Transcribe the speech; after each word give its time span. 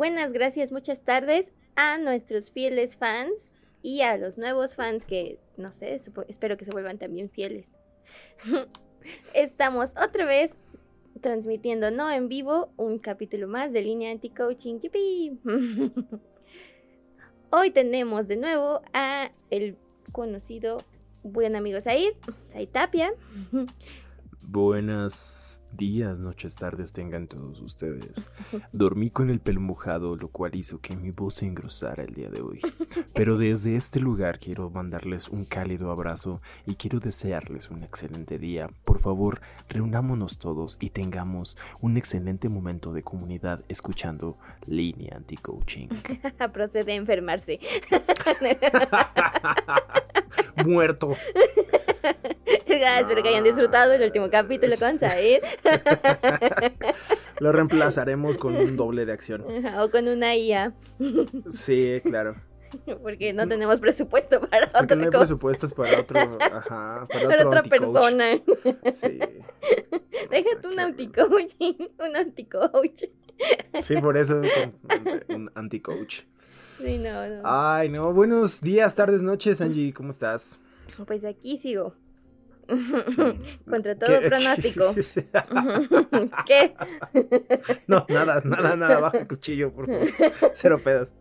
Buenas 0.00 0.32
gracias, 0.32 0.72
muchas 0.72 1.02
tardes 1.02 1.52
a 1.76 1.98
nuestros 1.98 2.50
fieles 2.50 2.96
fans 2.96 3.52
y 3.82 4.00
a 4.00 4.16
los 4.16 4.38
nuevos 4.38 4.74
fans 4.74 5.04
que, 5.04 5.38
no 5.58 5.72
sé, 5.72 6.00
espero 6.26 6.56
que 6.56 6.64
se 6.64 6.70
vuelvan 6.70 6.96
también 6.96 7.28
fieles. 7.28 7.70
Estamos 9.34 9.90
otra 10.02 10.24
vez 10.24 10.52
transmitiendo, 11.20 11.90
no 11.90 12.10
en 12.10 12.28
vivo, 12.28 12.70
un 12.78 12.98
capítulo 12.98 13.46
más 13.46 13.74
de 13.74 13.82
Línea 13.82 14.10
Anti-Coaching. 14.10 14.80
Hoy 17.50 17.70
tenemos 17.70 18.26
de 18.26 18.36
nuevo 18.38 18.80
a 18.94 19.30
el 19.50 19.76
conocido 20.12 20.78
buen 21.22 21.56
amigo 21.56 21.78
Said, 21.82 22.14
Said 22.48 22.70
Tapia. 22.70 23.12
Buenas 24.52 25.62
días, 25.70 26.18
noches, 26.18 26.56
tardes 26.56 26.92
tengan 26.92 27.28
todos 27.28 27.60
ustedes. 27.60 28.28
Dormí 28.72 29.08
con 29.08 29.30
el 29.30 29.38
pelo 29.38 29.60
mojado, 29.60 30.16
lo 30.16 30.26
cual 30.26 30.56
hizo 30.56 30.80
que 30.80 30.96
mi 30.96 31.12
voz 31.12 31.34
se 31.34 31.46
engrosara 31.46 32.02
el 32.02 32.14
día 32.14 32.30
de 32.30 32.40
hoy. 32.40 32.60
Pero 33.14 33.38
desde 33.38 33.76
este 33.76 34.00
lugar 34.00 34.40
quiero 34.40 34.68
mandarles 34.68 35.28
un 35.28 35.44
cálido 35.44 35.92
abrazo 35.92 36.42
y 36.66 36.74
quiero 36.74 36.98
desearles 36.98 37.70
un 37.70 37.84
excelente 37.84 38.40
día. 38.40 38.68
Por 38.84 38.98
favor, 38.98 39.40
reunámonos 39.68 40.40
todos 40.40 40.78
y 40.80 40.90
tengamos 40.90 41.56
un 41.80 41.96
excelente 41.96 42.48
momento 42.48 42.92
de 42.92 43.04
comunidad 43.04 43.64
escuchando 43.68 44.36
Línea 44.66 45.14
Anti-Coaching. 45.14 45.90
Procede 46.52 46.90
a 46.90 46.96
enfermarse. 46.96 47.60
Muerto. 50.66 51.14
Ah, 52.82 53.00
Espero 53.00 53.22
que 53.22 53.28
hayan 53.28 53.44
disfrutado 53.44 53.92
el 53.92 54.02
último 54.02 54.30
capítulo 54.30 54.72
con 54.78 54.98
Said. 54.98 55.42
Lo 57.40 57.52
reemplazaremos 57.52 58.38
con 58.38 58.56
un 58.56 58.76
doble 58.76 59.04
de 59.06 59.12
acción. 59.12 59.44
O 59.78 59.90
con 59.90 60.08
una 60.08 60.34
IA, 60.34 60.72
Sí, 61.50 62.00
claro. 62.04 62.36
porque 63.02 63.32
no 63.32 63.46
tenemos 63.48 63.80
presupuesto 63.80 64.40
para 64.40 64.70
Porque 64.72 64.94
otro 64.94 64.96
no 64.96 65.04
hay 65.04 65.10
presupuestos 65.10 65.74
para 65.74 66.00
otro, 66.00 66.18
ajá, 66.40 67.06
para 67.10 67.28
para 67.28 67.34
otro 67.36 67.48
otra 67.48 67.60
anti-coach. 67.60 67.80
persona. 67.80 68.40
Sí. 68.94 69.18
Déjate 70.30 70.66
un 70.68 70.74
Qué 70.76 70.80
anti-coaching, 70.80 71.74
un 71.98 72.16
anti-coach. 72.16 73.04
Sí, 73.82 73.96
por 73.96 74.16
eso 74.16 74.40
un 75.28 75.50
anti-coach. 75.54 76.22
Sí, 76.78 76.98
no, 76.98 77.26
no. 77.26 77.42
Ay, 77.44 77.88
no, 77.90 78.12
buenos 78.14 78.60
días, 78.62 78.94
tardes, 78.94 79.22
noches, 79.22 79.60
Angie, 79.60 79.92
¿cómo 79.92 80.10
estás? 80.10 80.58
Pues 81.06 81.24
aquí 81.24 81.58
sigo. 81.58 81.94
Contra 83.68 83.98
todo 83.98 84.20
¿Qué- 84.20 84.28
pronóstico. 84.28 84.84
¿Qué? 86.46 86.74
No, 87.88 88.06
nada, 88.08 88.40
nada, 88.44 88.76
nada, 88.76 89.00
baja 89.00 89.18
el 89.18 89.26
cuchillo, 89.28 89.72
por 89.72 89.86
favor. 89.86 90.08
Cero 90.54 90.80
pedas. 90.82 91.12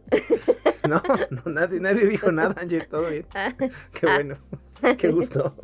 No, 0.87 1.01
no, 1.31 1.51
nadie, 1.51 1.79
nadie 1.79 2.05
dijo 2.07 2.31
nada, 2.31 2.55
Angie, 2.61 2.81
todo 2.81 3.09
bien. 3.09 3.25
Ah, 3.33 3.53
Qué 3.57 4.07
Ah. 4.07 4.15
bueno, 4.15 4.37
qué 4.97 5.09
gusto. 5.11 5.55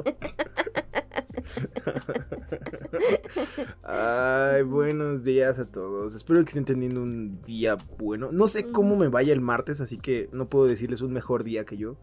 Ay, 3.83 4.63
buenos 4.63 5.23
días 5.23 5.59
a 5.59 5.65
todos. 5.65 6.15
Espero 6.15 6.39
que 6.43 6.49
estén 6.49 6.65
teniendo 6.65 7.01
un 7.01 7.41
día 7.43 7.77
bueno. 7.97 8.31
No 8.31 8.47
sé 8.47 8.71
cómo 8.71 8.95
me 8.95 9.07
vaya 9.07 9.33
el 9.33 9.41
martes, 9.41 9.81
así 9.81 9.97
que 9.97 10.29
no 10.31 10.49
puedo 10.49 10.65
decirles 10.65 11.01
un 11.01 11.13
mejor 11.13 11.43
día 11.43 11.65
que 11.65 11.77
yo. 11.77 11.97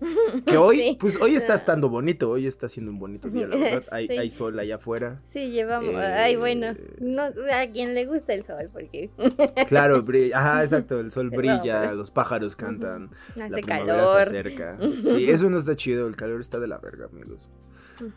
Que 0.46 0.56
hoy, 0.56 0.76
Sí. 0.78 0.96
pues 0.98 1.20
hoy 1.20 1.34
está 1.34 1.54
estando 1.54 1.88
bonito, 1.88 2.30
hoy 2.30 2.46
está 2.46 2.68
siendo 2.68 2.90
un 2.92 2.98
bonito 2.98 3.28
día, 3.28 3.46
la 3.46 3.56
verdad. 3.56 3.84
Hay, 3.92 4.06
Sí. 4.08 4.16
hay 4.16 4.30
sol 4.30 4.58
allá 4.58 4.76
afuera. 4.76 5.20
Sí, 5.26 5.50
llevamos. 5.50 5.90
Eh, 5.94 5.96
Ay, 5.96 6.36
bueno. 6.36 6.74
No, 7.00 7.22
a 7.24 7.66
quien 7.72 7.94
le 7.94 8.06
gusta 8.06 8.32
el 8.34 8.44
sol, 8.44 8.68
porque 8.72 9.10
Claro, 9.68 10.02
brilla, 10.02 10.38
ajá, 10.38 10.62
exacto, 10.62 11.00
el 11.00 11.10
sol 11.10 11.30
brilla, 11.30 11.82
pues. 11.84 11.94
los 11.96 12.10
pájaros 12.10 12.56
cantan, 12.56 13.10
hace 13.30 13.48
primavera 13.62 13.86
calor. 13.86 14.16
se 14.26 14.38
acerca. 14.38 14.78
Sí, 15.02 15.30
eso 15.30 15.50
no 15.50 15.58
está 15.58 15.76
chido, 15.76 16.06
el 16.08 16.16
calor 16.16 16.40
está 16.40 16.58
de 16.58 16.66
la 16.68 16.78
verga, 16.78 17.06
amigos. 17.06 17.50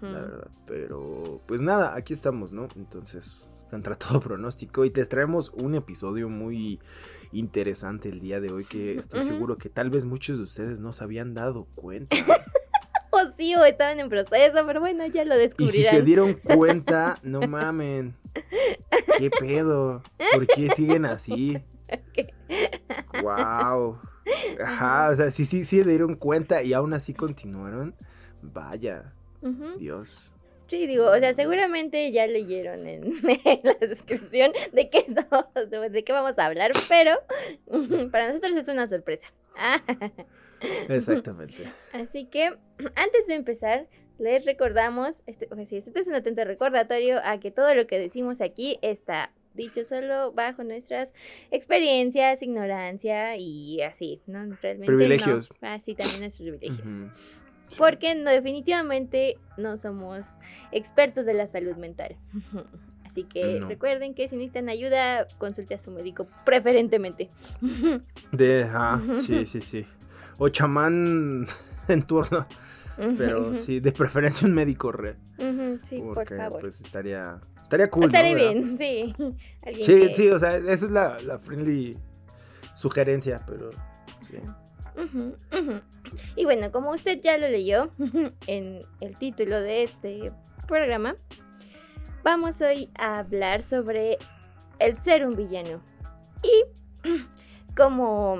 La 0.01 0.11
verdad. 0.21 0.47
Pero, 0.65 1.41
pues 1.45 1.61
nada, 1.61 1.93
aquí 1.95 2.13
estamos, 2.13 2.53
¿no? 2.53 2.69
Entonces, 2.77 3.37
contra 3.69 3.95
todo 3.97 4.21
pronóstico. 4.21 4.85
Y 4.85 4.91
les 4.91 5.09
traemos 5.09 5.49
un 5.49 5.75
episodio 5.75 6.29
muy 6.29 6.79
interesante 7.33 8.09
el 8.09 8.19
día 8.19 8.39
de 8.39 8.51
hoy 8.51 8.65
que 8.65 8.97
estoy 8.97 9.23
seguro 9.23 9.57
que 9.57 9.69
tal 9.69 9.89
vez 9.89 10.05
muchos 10.05 10.37
de 10.37 10.43
ustedes 10.43 10.79
no 10.79 10.93
se 10.93 11.03
habían 11.03 11.33
dado 11.33 11.67
cuenta. 11.75 12.15
O 13.15 13.19
sí, 13.37 13.53
o 13.55 13.63
estaban 13.63 13.99
en 13.99 14.09
proceso, 14.09 14.65
pero 14.65 14.79
bueno, 14.79 15.05
ya 15.05 15.23
lo 15.23 15.35
Y 15.35 15.37
descubrirán. 15.37 15.71
si 15.71 15.83
se 15.83 16.01
dieron 16.01 16.33
cuenta, 16.55 17.19
no 17.21 17.41
mamen. 17.41 18.15
¿Qué 19.19 19.29
pedo? 19.29 20.01
¿Por 20.33 20.47
qué 20.47 20.69
siguen 20.69 21.05
así? 21.05 21.59
Wow. 23.21 23.99
Ajá, 24.63 25.09
o 25.11 25.15
sea, 25.15 25.29
sí, 25.29 25.45
sí, 25.45 25.63
sí 25.63 25.83
se 25.83 25.87
dieron 25.87 26.15
cuenta 26.15 26.63
y 26.63 26.73
aún 26.73 26.93
así 26.95 27.13
continuaron. 27.13 27.93
Vaya. 28.41 29.13
Dios. 29.77 30.32
Sí, 30.73 30.87
digo, 30.87 31.07
o 31.07 31.19
sea, 31.19 31.35
seguramente 31.35 32.11
ya 32.11 32.25
leyeron 32.25 32.87
en, 32.87 33.03
en 33.23 33.59
la 33.63 33.75
descripción 33.75 34.53
de 34.71 34.89
qué, 34.89 35.05
estamos- 35.07 35.45
de, 35.53 36.03
qué 36.03 36.11
vamos 36.11 36.39
a 36.39 36.47
hablar, 36.47 36.71
pero 36.89 37.11
para 38.11 38.29
nosotros 38.29 38.55
es 38.57 38.67
una 38.67 38.87
sorpresa. 38.87 39.27
Exactamente. 40.89 41.71
Así 41.91 42.25
que, 42.25 42.45
antes 42.95 43.27
de 43.27 43.35
empezar, 43.35 43.85
les 44.17 44.45
recordamos, 44.45 45.21
este, 45.27 45.47
o 45.51 45.55
sea, 45.55 45.65
sí, 45.67 45.77
este 45.77 45.99
es 45.99 46.07
un 46.07 46.15
atento 46.15 46.43
recordatorio 46.43 47.19
a 47.23 47.39
que 47.39 47.51
todo 47.51 47.75
lo 47.75 47.85
que 47.85 47.99
decimos 47.99 48.41
aquí 48.41 48.79
está 48.81 49.31
dicho 49.53 49.83
solo 49.83 50.31
bajo 50.31 50.63
nuestras 50.63 51.13
experiencias, 51.51 52.41
ignorancia 52.41 53.37
y 53.37 53.79
así, 53.83 54.21
¿no? 54.25 54.39
Realmente 54.59 54.87
Privilegios. 54.87 55.51
No, 55.61 55.67
así 55.67 55.93
también 55.93 56.21
nuestros 56.21 56.49
privilegios. 56.49 56.97
Porque 57.77 58.13
no, 58.15 58.29
definitivamente 58.29 59.37
no 59.57 59.77
somos 59.77 60.25
expertos 60.71 61.25
de 61.25 61.33
la 61.33 61.47
salud 61.47 61.75
mental. 61.77 62.15
Así 63.05 63.25
que 63.25 63.59
No. 63.59 63.67
recuerden 63.67 64.15
que 64.15 64.27
si 64.27 64.35
necesitan 64.35 64.69
ayuda, 64.69 65.27
consulte 65.37 65.75
a 65.75 65.79
su 65.79 65.91
médico 65.91 66.27
preferentemente. 66.45 67.29
De, 68.31 68.63
ajá, 68.63 69.01
sí, 69.15 69.45
sí, 69.45 69.61
sí. 69.61 69.85
O 70.37 70.49
chamán 70.49 71.45
en 71.87 72.03
turno, 72.03 72.47
pero 73.17 73.53
sí, 73.53 73.79
de 73.79 73.91
preferencia 73.91 74.47
un 74.47 74.53
médico 74.55 74.91
re. 74.91 75.15
Sí, 75.83 75.99
por 75.99 76.15
Porque 76.15 76.37
favor. 76.37 76.61
pues 76.61 76.81
estaría, 76.81 77.39
estaría 77.61 77.89
cool, 77.91 78.09
¿Verdad? 78.09 78.35
bien, 78.35 78.77
sí. 78.79 79.13
Sí, 79.81 79.99
que- 79.99 80.13
sí, 80.13 80.29
o 80.29 80.39
sea, 80.39 80.55
esa 80.57 80.71
es 80.73 80.89
la, 80.89 81.19
la 81.21 81.37
friendly 81.37 81.97
sugerencia, 82.73 83.41
pero 83.45 83.69
sí. 84.27 84.37
Y 86.35 86.45
bueno, 86.45 86.71
como 86.71 86.91
usted 86.91 87.19
ya 87.21 87.37
lo 87.37 87.47
leyó 87.47 87.91
en 88.47 88.81
el 89.01 89.17
título 89.17 89.59
de 89.61 89.83
este 89.83 90.31
programa, 90.67 91.15
vamos 92.23 92.61
hoy 92.61 92.89
a 92.97 93.19
hablar 93.19 93.63
sobre 93.63 94.17
el 94.79 94.97
ser 94.99 95.25
un 95.25 95.35
villano. 95.35 95.81
Y 96.43 97.09
como 97.75 98.37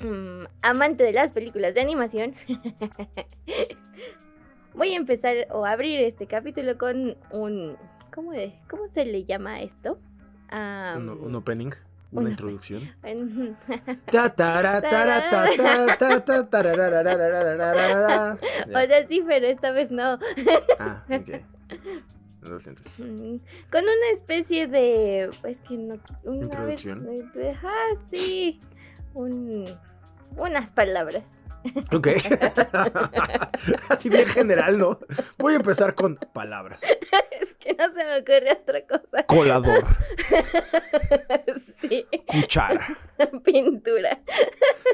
mm, 0.00 0.44
amante 0.62 1.04
de 1.04 1.12
las 1.12 1.32
películas 1.32 1.74
de 1.74 1.80
animación, 1.80 2.34
voy 4.74 4.92
a 4.92 4.96
empezar 4.96 5.34
o 5.50 5.64
abrir 5.66 6.00
este 6.00 6.26
capítulo 6.26 6.78
con 6.78 7.16
un... 7.30 7.76
¿Cómo, 8.14 8.32
de- 8.32 8.58
cómo 8.68 8.88
se 8.94 9.04
le 9.04 9.24
llama 9.24 9.60
esto? 9.60 9.98
Un 10.96 11.34
opening, 11.34 11.70
¿Una 12.10 12.30
introducción? 12.30 12.90
o 18.74 18.86
sea, 18.86 19.06
sí, 19.08 19.22
pero 19.26 19.46
esta 19.46 19.72
vez 19.72 19.90
no. 19.90 20.18
Lo 22.42 22.60
siento. 22.60 22.84
Mm, 22.98 23.36
con 23.70 23.82
una 23.82 24.10
especie 24.12 24.68
de. 24.68 25.30
Es 25.44 25.60
que 25.60 25.76
no. 25.76 25.98
Una 26.24 26.64
Vez... 26.64 26.86
Ah, 27.62 27.94
sí. 28.10 28.60
Un... 29.12 29.76
Unas 30.36 30.70
palabras. 30.70 31.30
Ok. 31.92 32.08
Así 33.88 34.08
bien 34.08 34.26
general, 34.26 34.78
¿no? 34.78 34.98
Voy 35.38 35.54
a 35.54 35.56
empezar 35.56 35.94
con 35.94 36.16
palabras. 36.32 36.82
es 37.40 37.54
que 37.56 37.74
no 37.74 37.92
se 37.92 38.04
me 38.04 38.18
ocurre 38.18 38.52
otra 38.52 38.86
cosa. 38.86 39.24
Colador. 39.26 39.84
sí, 41.80 42.06
Cuchara. 42.26 42.98
pintura. 43.44 44.20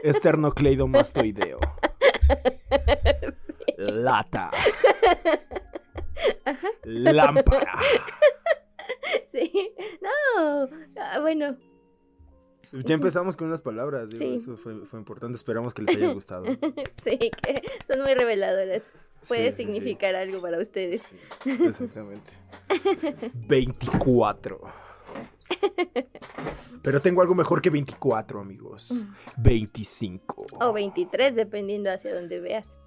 Esternocleidomastoideo. 0.03 1.59
Lata. 3.77 4.51
Lámpara. 6.85 7.73
Sí, 9.31 9.75
no. 10.01 10.69
Ah, 10.97 11.19
bueno, 11.21 11.57
Ya 12.85 12.95
empezamos 12.95 13.37
con 13.37 13.47
unas 13.49 13.61
palabras, 13.63 14.09
digo, 14.11 14.19
Sí. 14.19 14.35
eso 14.35 14.57
fue, 14.57 14.85
fue 14.87 14.99
importante. 14.99 15.37
Esperamos 15.37 15.73
que 15.75 15.83
les 15.83 15.97
haya 15.97 16.13
gustado. 16.15 16.45
sí, 17.03 17.19
que 17.19 17.63
son 17.87 18.03
muy 18.03 18.15
reveladoras. 18.15 18.83
Puede 19.29 19.53
Sí, 19.53 19.57
sí, 19.57 19.57
sí. 19.57 19.73
significar 19.73 20.15
algo 20.17 20.41
para 20.43 20.59
ustedes. 20.59 21.15
Exactamente. 21.47 22.33
24. 23.35 24.61
Pero 26.83 27.01
tengo 27.01 27.23
algo 27.23 27.35
mejor 27.35 27.63
que 27.63 27.71
24, 27.71 28.41
amigos. 28.41 28.93
25. 29.39 30.47
O 30.61 30.73
23, 30.73 31.35
dependiendo 31.35 31.91
hacia 31.91 32.15
donde 32.15 32.41
veas. 32.41 32.79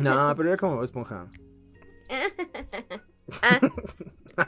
No, 0.00 0.32
pero 0.36 0.48
era 0.48 0.56
como 0.56 0.82
esponja. 0.82 1.28
Ah. 3.42 3.60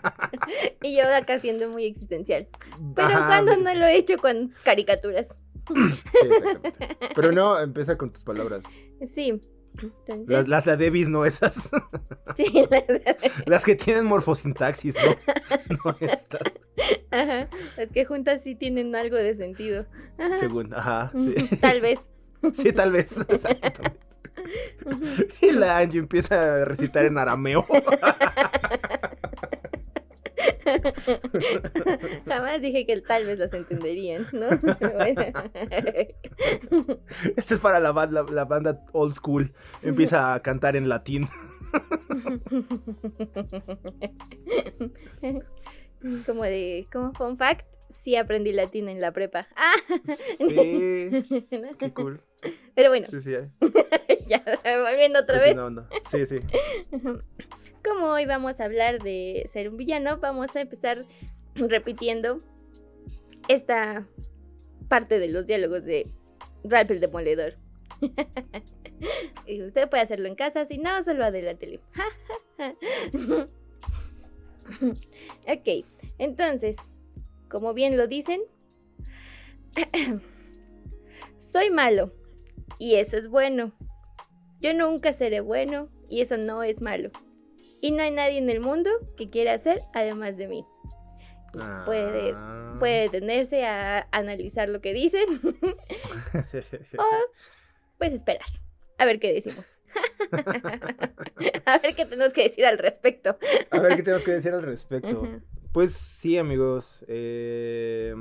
y 0.83 0.97
yo 0.97 1.05
acá 1.15 1.39
siendo 1.39 1.69
muy 1.69 1.85
existencial. 1.87 2.49
Pero 2.95 3.09
Ajá, 3.09 3.27
cuando 3.27 3.57
no 3.57 3.75
lo 3.75 3.87
he 3.87 3.97
hecho 3.97 4.17
con 4.19 4.55
caricaturas. 4.65 5.35
Sí, 5.69 5.75
exactamente. 6.29 6.97
Pero 7.15 7.33
no, 7.33 7.59
empieza 7.61 7.97
con 7.97 8.13
tus 8.13 8.23
palabras. 8.25 8.65
Sí. 9.07 9.41
Entonces, 9.81 10.29
Las, 10.29 10.49
las 10.49 10.65
de 10.67 10.77
Davis, 10.77 11.09
no 11.09 11.25
esas. 11.25 11.71
sí, 12.37 12.67
las- 12.71 12.85
Las 13.47 13.65
que 13.65 13.75
tienen 13.75 14.05
morfosintaxis, 14.05 14.95
no. 14.97 15.17
No 15.85 15.97
estas. 16.01 16.43
ajá, 17.11 17.49
las 17.79 17.89
que 17.91 18.05
juntas 18.05 18.43
sí 18.43 18.55
tienen 18.55 18.95
algo 18.95 19.17
de 19.17 19.35
sentido. 19.35 19.87
Ajá. 20.19 20.37
Según, 20.37 20.75
ajá, 20.75 21.11
sí. 21.17 21.35
Tal 21.61 21.81
vez. 21.81 22.11
Sí, 22.53 22.73
tal 22.73 22.93
vez. 22.93 23.17
Exacto. 23.29 23.83
Y 25.41 25.53
la 25.53 25.79
Angie 25.79 26.01
empieza 26.01 26.57
a 26.63 26.65
recitar 26.67 27.05
en 27.07 27.17
arameo. 27.17 27.65
Jamás 32.27 32.61
dije 32.61 32.87
que 32.87 33.01
tal 33.03 33.27
vez 33.27 33.39
las 33.39 33.53
entenderían, 33.53 34.27
¿no? 34.33 34.49
Bueno. 34.95 35.25
Esto 37.37 37.55
es 37.55 37.61
para 37.61 37.81
la, 37.81 37.93
la- 37.93 38.23
la 38.31 38.45
banda 38.45 38.85
old 38.93 39.15
school. 39.15 39.53
Empieza 39.83 40.35
a 40.35 40.41
cantar 40.41 40.77
en 40.77 40.89
latín. 40.89 41.29
Como 46.27 46.43
de, 46.43 46.87
como 46.93 47.13
fun 47.13 47.37
fact, 47.39 47.67
sí 47.91 48.17
aprendí 48.17 48.53
latín 48.53 48.89
en 48.89 49.01
la 49.01 49.13
prepa. 49.13 49.47
Ah, 49.57 49.75
Sí. 50.05 51.11
Qué 51.79 51.93
cool. 51.95 52.21
pero 52.75 52.89
bueno, 52.91 53.07
Sí, 53.09 53.21
sí. 53.21 53.35
eh. 53.35 53.49
ya 54.27 54.43
volviendo 54.83 55.21
otra 55.21 55.39
vez. 55.41 55.55
Sí, 56.03 56.27
sí. 56.27 56.41
Como 57.85 58.07
hoy 58.07 58.27
vamos 58.27 58.61
a 58.61 58.65
hablar 58.65 59.03
de 59.03 59.43
ser 59.47 59.69
un 59.69 59.77
villano, 59.77 60.19
vamos 60.19 60.55
a 60.55 60.61
empezar 60.61 61.05
repitiendo 61.55 62.41
esta 63.49 64.07
parte 64.89 65.19
de 65.19 65.29
los 65.29 65.47
diálogos 65.47 65.85
de 65.85 66.07
Ralph 66.63 66.93
el 66.93 67.01
Demoledor. 67.01 67.57
y 69.47 69.63
usted 69.63 69.89
puede 69.89 70.03
hacerlo 70.03 70.29
en 70.29 70.37
casa, 70.37 70.65
si 70.65 70.79
no, 70.79 71.03
solo 71.03 71.25
adelántele. 71.25 71.81
ok, 75.49 75.85
entonces, 76.19 76.77
como 77.49 77.75
bien 77.75 77.97
lo 77.97 78.07
dicen, 78.07 78.43
soy 81.41 81.71
malo 81.71 82.13
y 82.79 82.95
eso 82.95 83.17
es 83.17 83.29
bueno. 83.29 83.73
Yo 84.61 84.73
nunca 84.73 85.13
seré 85.13 85.41
bueno 85.41 85.89
y 86.09 86.21
eso 86.21 86.37
no 86.37 86.63
es 86.63 86.81
malo. 86.81 87.11
Y 87.83 87.91
no 87.91 88.03
hay 88.03 88.11
nadie 88.13 88.39
en 88.39 88.49
el 88.49 88.61
mundo 88.61 88.91
que 89.19 89.29
quiera 89.29 89.59
ser 89.59 89.83
además 89.93 90.37
de 90.39 90.49
mí. 90.49 90.65
Puede- 91.85 92.33
Ah. 92.35 92.77
Puede 92.79 93.03
detenerse 93.03 93.67
a 93.67 94.09
analizar 94.13 94.69
lo 94.71 94.81
que 94.81 94.95
dicen 94.95 95.27
o 96.99 97.05
pues 97.99 98.13
esperar 98.15 98.47
a 98.99 99.05
ver 99.05 99.21
qué 99.21 99.33
decimos. 99.35 99.79
a 101.67 101.79
ver 101.79 101.95
qué 101.95 102.07
tenemos 102.07 102.33
que 102.33 102.45
decir 102.45 102.65
al 102.65 102.79
respecto. 102.79 103.37
A 103.71 103.81
ver 103.81 103.97
qué 103.97 104.03
tenemos 104.03 104.23
que 104.23 104.33
decir 104.33 104.53
al 104.55 104.63
respecto. 104.63 105.29
Pues 105.73 105.93
sí, 105.93 106.39
amigos. 106.39 107.05
eh, 107.09 108.15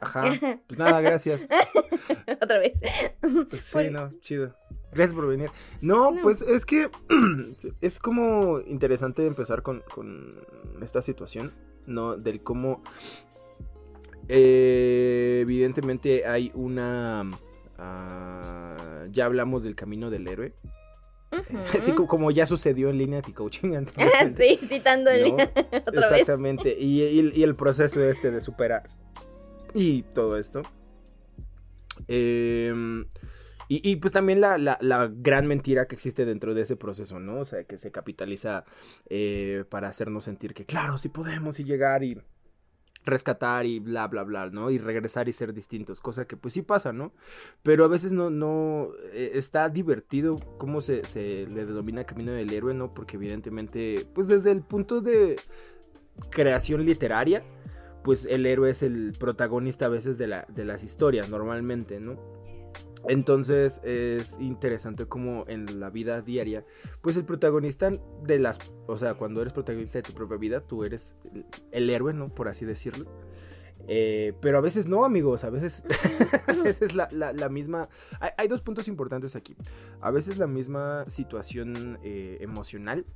Ajá. 0.00 0.30
Pues 0.66 0.78
nada, 0.78 1.00
gracias. 1.00 1.46
Otra 2.40 2.58
vez. 2.58 2.78
Pues 3.50 3.64
sí, 3.64 3.72
Por- 3.72 3.90
no, 3.90 4.12
chido. 4.20 4.54
Gracias 4.92 5.14
por 5.14 5.26
venir. 5.26 5.50
No, 5.80 6.10
No. 6.12 6.22
pues 6.22 6.42
es 6.42 6.64
que 6.66 6.88
es 7.80 7.98
como 8.00 8.60
interesante 8.60 9.26
empezar 9.26 9.62
con, 9.62 9.82
con 9.94 10.34
esta 10.82 11.02
situación, 11.02 11.52
¿no? 11.86 12.16
Del 12.16 12.42
cómo 12.42 12.82
eh, 14.28 15.38
evidentemente 15.42 16.26
hay 16.26 16.50
una... 16.54 17.28
ah, 17.78 19.06
ya 19.10 19.24
hablamos 19.26 19.62
del 19.64 19.74
camino 19.74 20.10
del 20.10 20.26
héroe. 20.28 20.54
Así 21.74 21.92
co- 21.92 22.06
como, 22.06 22.30
ya 22.30 22.46
sucedió 22.46 22.88
en 22.88 22.96
línea 22.98 23.20
coaching 23.22 23.74
Ah, 23.98 24.28
sí, 24.36 24.58
citando 24.66 25.10
el- 25.10 25.36
¿no? 25.36 25.44
otra 25.44 25.52
vez. 25.72 25.86
Exactamente. 26.12 26.76
Y, 26.78 27.02
y- 27.02 27.32
y 27.34 27.42
el 27.42 27.54
proceso 27.54 28.02
este 28.02 28.30
de 28.30 28.40
superar. 28.40 28.84
Y 29.74 30.02
todo 30.14 30.38
esto. 30.38 30.62
Em, 32.06 33.06
y, 33.68 33.88
y, 33.88 33.96
pues 33.96 34.12
también 34.12 34.40
la, 34.40 34.56
la- 34.58 35.10
gran 35.14 35.46
mentira 35.46 35.86
que 35.86 35.94
existe 35.94 36.24
dentro 36.24 36.54
de 36.54 36.62
ese 36.62 36.76
proceso, 36.76 37.20
¿no? 37.20 37.40
O 37.40 37.44
sea, 37.44 37.64
que 37.64 37.78
se 37.78 37.90
capitaliza 37.92 38.64
eh, 39.08 39.64
para 39.68 39.88
hacernos 39.88 40.24
sentir 40.24 40.54
que, 40.54 40.64
claro, 40.64 40.98
sí 40.98 41.08
podemos 41.10 41.60
y 41.60 41.64
llegar 41.64 42.02
y 42.02 42.18
rescatar 43.04 43.64
y 43.66 43.78
bla, 43.78 44.06
bla, 44.08 44.22
bla, 44.24 44.50
¿no? 44.50 44.70
Y 44.70 44.78
regresar 44.78 45.28
y 45.28 45.32
ser 45.32 45.54
distintos, 45.54 46.00
cosa 46.00 46.26
que 46.26 46.36
pues 46.36 46.54
sí 46.54 46.62
pasa, 46.62 46.92
¿no? 46.92 47.12
Pero 47.62 47.84
a 47.84 47.88
veces 47.88 48.12
no, 48.12 48.30
no, 48.30 48.90
eh, 49.12 49.32
está 49.34 49.68
divertido 49.68 50.36
cómo 50.58 50.80
se, 50.80 51.04
se 51.06 51.46
le 51.46 51.64
denomina 51.64 52.04
camino 52.04 52.32
del 52.32 52.52
héroe, 52.52 52.74
¿no? 52.74 52.92
Porque 52.94 53.16
evidentemente, 53.16 54.06
pues 54.14 54.28
desde 54.28 54.50
el 54.52 54.62
punto 54.62 55.00
de 55.00 55.36
creación 56.30 56.84
literaria, 56.84 57.42
pues 58.04 58.24
el 58.26 58.46
héroe 58.46 58.70
es 58.70 58.82
el 58.82 59.12
protagonista 59.18 59.86
a 59.86 59.90
veces 59.90 60.18
de, 60.18 60.26
la, 60.26 60.46
de 60.48 60.64
las 60.64 60.82
historias, 60.84 61.28
normalmente, 61.30 62.00
¿no? 62.00 62.37
Entonces 63.08 63.80
es 63.84 64.36
interesante 64.38 65.06
como 65.06 65.44
en 65.48 65.80
la 65.80 65.88
vida 65.88 66.20
diaria, 66.20 66.64
pues 67.00 67.16
el 67.16 67.24
protagonista 67.24 67.90
de 68.22 68.38
las, 68.38 68.58
o 68.86 68.98
sea, 68.98 69.14
cuando 69.14 69.40
eres 69.40 69.54
protagonista 69.54 69.98
de 69.98 70.02
tu 70.02 70.12
propia 70.12 70.36
vida, 70.36 70.60
tú 70.60 70.84
eres 70.84 71.16
el, 71.72 71.88
héroe, 71.88 72.12
¿no? 72.12 72.28
Por 72.28 72.48
así 72.48 72.66
decirlo. 72.66 73.10
Eh, 73.90 74.34
pero 74.42 74.58
a 74.58 74.60
veces 74.60 74.86
no, 74.86 75.06
amigos, 75.06 75.44
a 75.44 75.50
veces, 75.50 75.84
a 76.46 76.52
veces 76.52 76.94
la, 76.94 77.08
la- 77.10 77.48
misma... 77.48 77.88
Hay, 78.20 78.30
hay 78.36 78.48
dos 78.48 78.60
puntos 78.60 78.86
importantes 78.88 79.34
aquí. 79.34 79.56
A 80.02 80.10
veces 80.10 80.36
la 80.36 80.46
misma 80.46 81.08
situación 81.08 81.98
eh, 82.02 82.36
emocional 82.42 83.06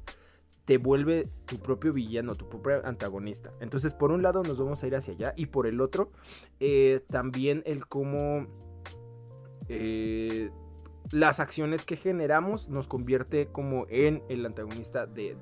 te 0.64 0.78
vuelve 0.78 1.28
tu 1.44 1.58
propio 1.58 1.92
villano, 1.92 2.34
tu 2.34 2.48
propio 2.48 2.86
antagonista. 2.86 3.52
Entonces, 3.60 3.92
por 3.92 4.12
un 4.12 4.22
lado 4.22 4.42
nos 4.42 4.56
vamos 4.56 4.82
a 4.82 4.86
ir 4.86 4.96
hacia 4.96 5.12
allá 5.12 5.34
y 5.36 5.46
por 5.46 5.66
el 5.66 5.82
otro, 5.82 6.12
eh, 6.60 7.04
también 7.10 7.62
el 7.66 7.86
cómo 7.86 8.46
eh, 9.68 10.50
las 11.10 11.40
acciones 11.40 11.84
que 11.84 11.96
generamos 11.96 12.68
nos 12.68 12.86
convierte 12.88 13.48
como 13.48 13.86
en 13.88 14.22
el 14.28 14.46
antagonista 14.46 15.06
de, 15.06 15.36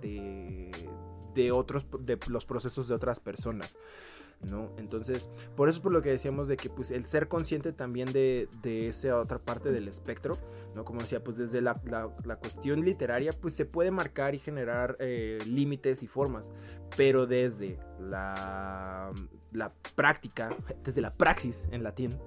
de, 1.35 1.53
otros, 1.53 1.87
de 2.01 2.19
los 2.29 2.47
procesos 2.47 2.89
de 2.89 2.95
otras 2.95 3.21
personas. 3.21 3.77
¿no? 4.43 4.71
Entonces, 4.79 5.29
por 5.55 5.69
eso 5.69 5.77
es 5.77 5.83
por 5.83 5.93
lo 5.93 6.01
que 6.01 6.09
decíamos 6.09 6.49
de 6.49 6.57
que 6.57 6.71
pues 6.71 6.91
el 6.91 7.05
ser 7.05 7.29
consciente 7.29 7.75
también 7.75 8.11
de, 8.11 8.49
de 8.63 8.89
esa 8.89 9.19
otra 9.21 9.39
parte 9.39 9.71
del 9.71 9.87
espectro, 9.87 10.39
¿no? 10.75 10.83
Como 10.83 11.01
decía, 11.03 11.23
pues 11.23 11.37
desde 11.37 11.61
la, 11.61 11.79
la- 11.85 12.09
la 12.25 12.37
cuestión 12.37 12.83
literaria, 12.83 13.33
pues 13.39 13.55
se 13.55 13.67
puede 13.67 13.91
marcar 13.91 14.35
y 14.35 14.39
generar 14.39 14.97
eh, 14.99 15.41
límites 15.47 16.03
y 16.03 16.07
formas, 16.07 16.53
pero 16.97 17.27
desde 17.27 17.79
la, 18.01 19.13
la 19.53 19.73
práctica, 19.95 20.55
desde 20.85 21.01
la 21.01 21.13
praxis 21.13 21.67
en 21.73 21.83
latín, 21.83 22.19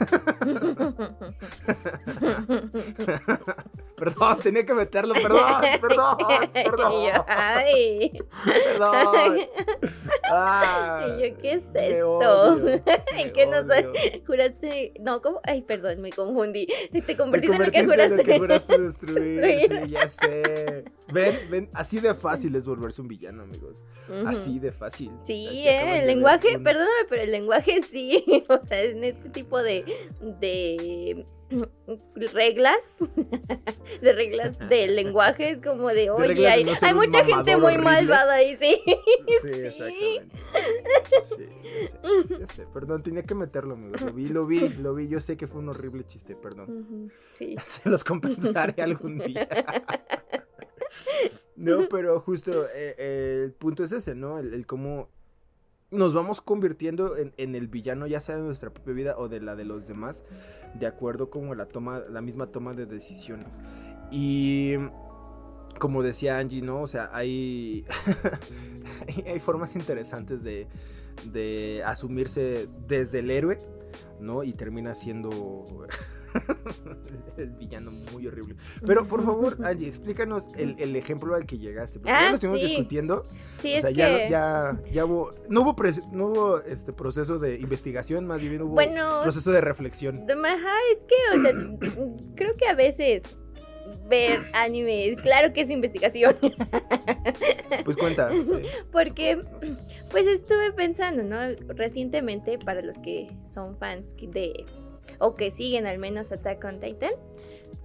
perdón, 3.96 4.38
tenía 4.42 4.64
que 4.64 4.74
meterlo, 4.74 5.14
perdón, 5.14 5.62
perdón, 5.80 6.16
perdón, 6.52 6.92
Y 6.92 7.06
yo, 7.06 7.24
ay. 7.28 8.12
perdón. 8.44 9.38
Ah, 10.30 11.06
Y 11.18 11.22
yo, 11.30 11.36
¿qué 11.38 11.52
es 11.52 11.62
esto? 11.74 12.66
¿En 13.16 13.32
qué 13.32 13.46
no. 13.46 13.58
Juraste. 14.26 14.94
No, 15.00 15.20
¿cómo? 15.20 15.40
Ay, 15.44 15.62
perdón, 15.62 16.00
me 16.00 16.10
confundí. 16.10 16.66
Te 16.92 17.02
Te 17.02 17.16
convertiste 17.16 17.56
en 17.56 17.64
lo 17.66 17.70
que 17.70 17.80
convertiste 17.80 17.80
en 17.80 17.90
juraste. 17.90 18.16
lo 18.16 18.24
que 18.24 18.38
juraste 18.38 18.78
destruir. 18.78 19.40
Destruir. 19.40 19.84
Sí, 19.86 19.90
ya 19.90 20.08
sé. 20.08 20.84
Ven, 21.12 21.38
ven, 21.50 21.70
así 21.74 22.00
de 22.00 22.14
fácil 22.14 22.54
es 22.56 22.66
volverse 22.66 23.00
un 23.02 23.08
villano, 23.08 23.42
amigos. 23.42 23.84
Así 24.26 24.58
de 24.58 24.72
fácil. 24.72 25.10
Sí, 25.24 25.46
¿eh? 25.66 26.00
el 26.00 26.06
lenguaje, 26.06 26.56
un- 26.56 26.64
perdóname, 26.64 26.90
pero 27.08 27.22
el 27.22 27.30
lenguaje 27.32 27.82
sí, 27.82 28.24
o 28.48 28.66
sea, 28.66 28.82
en 28.82 29.04
este 29.04 29.28
tipo 29.30 29.62
de, 29.62 29.84
de 30.40 31.26
reglas, 32.32 32.98
de 34.02 34.12
reglas 34.12 34.56
del 34.68 34.94
lenguaje, 34.96 35.50
es 35.50 35.58
como 35.62 35.88
de, 35.88 36.10
oye, 36.10 36.34
de 36.34 36.48
hay, 36.48 36.64
no 36.64 36.72
hay 36.80 36.94
mucha 36.94 37.24
gente 37.24 37.56
muy 37.56 37.66
horrible. 37.74 37.84
malvada 37.84 38.34
ahí, 38.34 38.56
sí. 38.56 38.80
Sí, 38.86 39.48
Sí. 39.48 39.60
exactamente. 39.60 40.36
Sí, 41.36 41.44
ya 41.72 41.86
sé, 41.88 42.38
ya 42.40 42.46
sé. 42.46 42.66
Perdón, 42.72 43.02
tenía 43.02 43.22
que 43.22 43.34
meterlo, 43.34 43.74
amigos. 43.74 44.00
Lo 44.02 44.12
vi, 44.12 44.28
lo 44.28 44.46
vi, 44.46 44.60
lo 44.68 44.94
vi. 44.94 45.08
Yo 45.08 45.18
sé 45.20 45.36
que 45.36 45.46
fue 45.46 45.60
un 45.60 45.68
horrible 45.70 46.04
chiste, 46.04 46.34
perdón. 46.36 47.10
Sí. 47.34 47.56
Se 47.66 47.88
los 47.88 48.04
compensaré 48.04 48.82
algún 48.82 49.18
día. 49.18 49.48
No, 51.56 51.88
pero 51.90 52.20
justo 52.20 52.64
eh, 52.66 52.94
eh, 52.96 53.42
el 53.44 53.52
punto 53.52 53.84
es 53.84 53.92
ese, 53.92 54.14
¿no? 54.14 54.38
El, 54.38 54.66
cómo 54.66 55.10
nos 55.90 56.14
vamos 56.14 56.40
convirtiendo 56.40 57.18
en, 57.18 57.34
en 57.36 57.54
el 57.54 57.68
villano, 57.68 58.06
ya 58.06 58.22
sea 58.22 58.36
de 58.36 58.42
nuestra 58.42 58.70
propia 58.70 58.94
vida 58.94 59.14
o 59.18 59.28
de 59.28 59.40
la 59.40 59.56
de 59.56 59.66
los 59.66 59.86
demás, 59.86 60.24
de 60.78 60.86
acuerdo 60.86 61.28
como 61.28 61.54
la 61.54 61.66
toma, 61.66 61.98
la 62.08 62.22
misma 62.22 62.46
toma 62.46 62.72
de 62.72 62.86
decisiones. 62.86 63.60
Y 64.10 64.76
como 65.78 66.02
decía 66.02 66.38
Angie, 66.38 66.62
¿no? 66.62 66.82
O 66.82 66.86
sea, 66.86 67.10
hay, 67.12 67.84
hay 69.26 69.40
formas 69.40 69.76
interesantes 69.76 70.42
de, 70.42 70.66
de 71.32 71.82
asumirse 71.84 72.68
desde 72.86 73.20
el 73.20 73.30
héroe, 73.30 73.58
¿no? 74.20 74.44
Y 74.44 74.52
termina 74.52 74.94
siendo 74.94 75.86
el 77.36 77.50
villano 77.52 77.90
muy 77.90 78.26
horrible. 78.26 78.56
Pero 78.86 79.06
por 79.06 79.22
favor, 79.24 79.56
Angie, 79.64 79.88
explícanos 79.88 80.48
el, 80.56 80.76
el 80.78 80.94
ejemplo 80.96 81.34
al 81.34 81.46
que 81.46 81.58
llegaste. 81.58 81.98
Porque 81.98 82.10
ya 82.12 82.26
Ah, 82.26 82.28
lo 82.30 82.34
estuvimos 82.34 82.60
sí. 82.60 82.66
discutiendo. 82.66 83.26
Sí, 83.60 83.72
o 83.74 83.76
es 83.76 83.82
sea, 83.82 83.90
que... 83.90 83.96
ya, 83.96 84.28
ya, 84.28 84.82
ya 84.90 85.04
hubo. 85.04 85.34
No 85.48 85.62
hubo, 85.62 85.74
pres- 85.76 86.06
no 86.12 86.26
hubo 86.26 86.60
este 86.60 86.92
proceso 86.92 87.38
de 87.38 87.56
investigación, 87.56 88.26
más 88.26 88.40
bien 88.40 88.62
hubo 88.62 88.74
Bueno, 88.74 89.20
proceso 89.22 89.50
de 89.52 89.60
reflexión. 89.60 90.24
ajá, 90.28 90.74
es 90.92 91.04
que, 91.04 91.38
o 91.38 91.42
sea, 91.42 92.04
creo 92.36 92.56
que 92.56 92.66
a 92.66 92.74
veces 92.74 93.22
ver 94.08 94.46
anime, 94.54 95.16
claro 95.22 95.52
que 95.52 95.62
es 95.62 95.70
investigación. 95.70 96.36
Pues 97.84 97.96
cuenta. 97.96 98.30
sí. 98.30 98.66
Porque, 98.92 99.42
pues 100.10 100.26
estuve 100.26 100.72
pensando, 100.72 101.22
¿no? 101.22 101.36
Recientemente, 101.74 102.58
para 102.58 102.82
los 102.82 102.98
que 102.98 103.30
son 103.46 103.76
fans 103.78 104.14
de, 104.20 104.64
o 105.18 105.34
que 105.34 105.50
siguen 105.50 105.86
al 105.86 105.98
menos 105.98 106.32
Attack 106.32 106.64
on 106.64 106.80
Titan, 106.80 107.12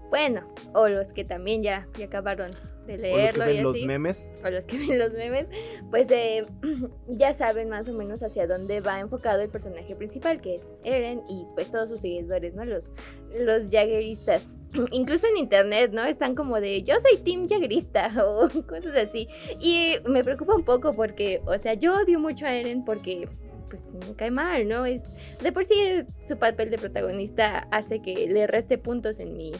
bueno, 0.10 0.48
o 0.74 0.88
los 0.88 1.14
que 1.14 1.26
también 1.26 1.64
ya, 1.64 1.88
ya 1.98 2.06
acabaron 2.06 2.52
de 2.88 3.12
O 3.12 3.18
los 3.18 3.34
que 3.34 3.40
leerlo 3.40 3.50
y 3.50 3.54
ven 3.56 3.64
los 3.64 3.76
así, 3.76 3.86
memes. 3.86 4.28
o 4.44 4.50
los 4.50 4.66
que 4.66 4.78
ven 4.88 5.00
los 5.00 5.12
memes, 5.14 5.48
pues 5.90 6.10
eh, 6.12 6.46
ya 7.08 7.34
saben 7.34 7.70
más 7.70 7.88
o 7.88 7.94
menos 7.94 8.22
hacia 8.22 8.48
dónde 8.48 8.82
va 8.82 9.00
enfocado 9.00 9.42
el 9.42 9.50
personaje 9.50 9.96
principal, 9.96 10.42
que 10.42 10.56
es 10.56 10.76
Eren, 10.84 11.22
y 11.28 11.46
pues 11.56 11.72
todos 11.72 11.90
sus 11.90 12.02
seguidores, 12.02 12.54
¿no? 12.54 12.66
Los, 12.66 12.94
los 13.38 13.64
Jaggeristas. 13.70 14.54
Incluso 14.92 15.28
en 15.28 15.38
internet, 15.38 15.92
¿no? 15.94 16.06
Están 16.06 16.36
como 16.36 16.62
de 16.62 16.84
yo 16.84 16.96
soy 17.00 17.22
Team 17.24 17.48
Jaggerista 17.50 18.14
o 18.26 18.48
cosas 18.68 18.96
así. 18.96 19.28
Y 19.60 19.96
me 20.06 20.24
preocupa 20.24 20.56
un 20.56 20.64
poco 20.64 20.96
porque, 20.96 21.42
o 21.46 21.58
sea, 21.58 21.74
yo 21.74 21.96
odio 21.96 22.20
mucho 22.20 22.46
a 22.46 22.54
Eren 22.54 22.86
porque 22.86 23.28
pues 23.70 23.82
me 23.94 24.16
cae 24.16 24.32
mal, 24.32 24.68
¿no? 24.68 24.86
Es 24.86 25.04
de 25.42 25.52
por 25.52 25.66
sí 25.66 26.04
su 26.28 26.38
papel 26.38 26.70
de 26.70 26.78
protagonista 26.78 27.68
hace 27.72 28.02
que 28.02 28.28
le 28.28 28.48
reste 28.48 28.78
puntos 28.78 29.20
en 29.20 29.36
mi 29.36 29.52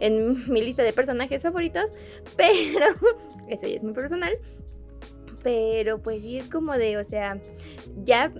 en 0.00 0.50
mi 0.50 0.62
lista 0.62 0.82
de 0.82 0.92
personajes 0.92 1.42
favoritos, 1.42 1.94
pero 2.36 2.86
eso 3.48 3.66
ya 3.66 3.76
es 3.76 3.82
muy 3.82 3.92
personal. 3.92 4.32
Pero 5.42 6.00
pues 6.00 6.22
sí 6.22 6.38
es 6.38 6.48
como 6.48 6.74
de, 6.74 6.98
o 6.98 7.04
sea, 7.04 7.40
ya 8.04 8.32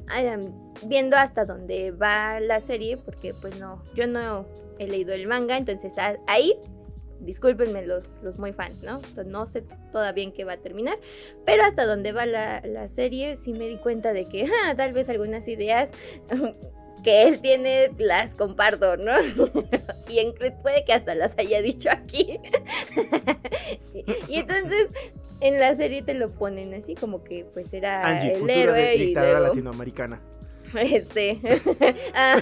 viendo 0.87 1.17
hasta 1.17 1.45
dónde 1.45 1.91
va 1.91 2.39
la 2.39 2.61
serie, 2.61 2.97
porque 2.97 3.35
pues 3.35 3.59
no, 3.59 3.83
yo 3.95 4.07
no 4.07 4.47
he 4.79 4.87
leído 4.87 5.13
el 5.13 5.27
manga, 5.27 5.57
entonces 5.57 5.93
ahí, 6.27 6.55
discúlpenme 7.25 7.87
los, 7.87 8.07
los 8.23 8.39
muy 8.39 8.53
fans, 8.53 8.83
¿no? 8.83 9.01
No 9.27 9.47
sé 9.47 9.63
todavía 9.91 10.25
en 10.25 10.33
qué 10.33 10.45
va 10.45 10.55
a 10.55 10.57
terminar, 10.59 10.99
pero 11.47 11.63
hasta 11.65 11.85
dónde 11.87 12.13
va 12.13 12.27
la, 12.27 12.61
la 12.65 12.89
serie 12.89 13.37
sí 13.37 13.53
me 13.53 13.67
di 13.69 13.77
cuenta 13.79 14.13
de 14.13 14.27
que 14.29 14.47
ah, 14.67 14.75
tal 14.77 14.93
vez 14.93 15.09
algunas 15.09 15.47
ideas 15.49 15.91
que 17.05 17.25
él 17.25 17.41
tiene 17.41 17.91
las 17.99 18.35
comparto, 18.35 18.97
¿no? 18.97 19.13
y 20.09 20.19
en- 20.21 20.35
puede 20.63 20.85
que 20.85 20.93
hasta 20.93 21.15
las 21.15 21.37
haya 21.39 21.61
dicho 21.63 21.91
aquí. 21.91 22.39
y 24.29 24.37
entonces 24.39 24.91
en 25.41 25.59
la 25.59 25.75
serie 25.75 26.03
te 26.03 26.15
lo 26.15 26.31
ponen 26.31 26.73
así 26.75 26.95
como 26.95 27.25
que 27.25 27.45
pues 27.53 27.73
era 27.73 28.07
Angie, 28.07 28.35
el 28.35 28.49
héroe 28.51 28.81
de- 28.81 28.95
y 28.97 29.15
luego 29.15 29.39
latinoamericana. 29.49 30.21
este 30.75 31.39
ah, 32.15 32.41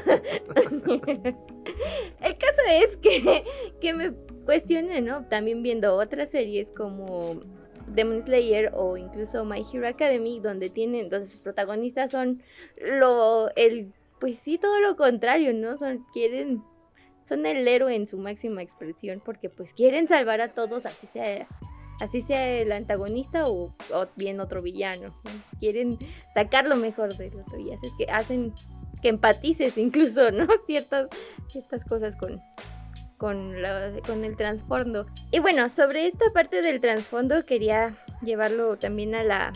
el 2.22 2.36
caso 2.38 2.62
es 2.70 2.96
que, 2.98 3.44
que 3.80 3.94
me 3.94 4.12
cuestioné, 4.50 5.00
¿no? 5.00 5.24
También 5.26 5.62
viendo 5.62 5.94
otras 5.94 6.30
series 6.30 6.72
como 6.72 7.40
Demon 7.86 8.20
Slayer 8.20 8.72
o 8.74 8.96
incluso 8.96 9.44
My 9.44 9.62
Hero 9.72 9.86
Academy, 9.86 10.40
donde 10.40 10.70
tienen, 10.70 11.08
donde 11.08 11.28
sus 11.28 11.38
protagonistas 11.38 12.10
son 12.10 12.42
lo, 12.76 13.54
el, 13.54 13.92
pues 14.18 14.40
sí, 14.40 14.58
todo 14.58 14.80
lo 14.80 14.96
contrario, 14.96 15.54
¿no? 15.54 15.78
Son, 15.78 16.04
quieren, 16.12 16.64
son 17.28 17.46
el 17.46 17.68
héroe 17.68 17.94
en 17.94 18.08
su 18.08 18.18
máxima 18.18 18.60
expresión, 18.60 19.22
porque 19.24 19.50
pues 19.50 19.72
quieren 19.72 20.08
salvar 20.08 20.40
a 20.40 20.48
todos, 20.48 20.84
así 20.84 21.06
sea, 21.06 21.46
así 22.00 22.20
sea 22.20 22.48
el 22.48 22.72
antagonista 22.72 23.48
o, 23.48 23.72
bien 24.16 24.40
otro 24.40 24.62
villano. 24.62 25.14
¿no? 25.22 25.30
Quieren 25.60 25.96
sacar 26.34 26.66
lo 26.66 26.74
mejor 26.74 27.16
del 27.16 27.38
otro 27.38 27.56
y 27.56 27.70
así 27.70 27.86
es 27.86 27.92
que 27.96 28.12
hacen 28.12 28.52
que 29.00 29.10
empatices 29.10 29.78
incluso, 29.78 30.32
¿no? 30.32 30.48
Ciertas, 30.66 31.06
ciertas 31.52 31.84
cosas 31.84 32.16
con, 32.16 32.42
con, 33.20 33.60
la- 33.60 33.92
con 34.06 34.24
el 34.24 34.34
trasfondo. 34.34 35.04
Y 35.30 35.40
bueno, 35.40 35.68
sobre 35.68 36.06
esta 36.06 36.24
parte 36.32 36.62
del 36.62 36.80
trasfondo 36.80 37.44
quería 37.44 37.94
llevarlo 38.22 38.78
también 38.78 39.14
a 39.14 39.22
la 39.22 39.52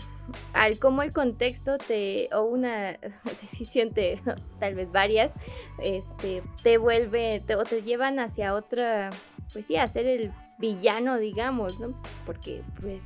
al 0.53 0.79
cómo 0.79 1.03
el 1.03 1.13
contexto 1.13 1.77
te 1.79 2.29
o 2.33 2.43
una 2.43 2.99
decisión 3.43 3.93
te 3.93 4.21
tal 4.61 4.75
vez 4.75 4.91
varias 4.93 5.33
este 5.83 6.43
te 6.63 6.79
vuelve 6.79 7.43
te, 7.47 7.57
o 7.57 7.65
te 7.65 7.83
llevan 7.83 8.19
hacia 8.19 8.55
otra 8.55 9.11
pues 9.53 9.67
sí 9.67 9.77
a 9.77 9.87
ser 9.87 10.07
el 10.07 10.33
villano 10.59 11.19
digamos 11.19 11.79
no 11.79 11.95
porque 12.25 12.63
pues 12.81 13.03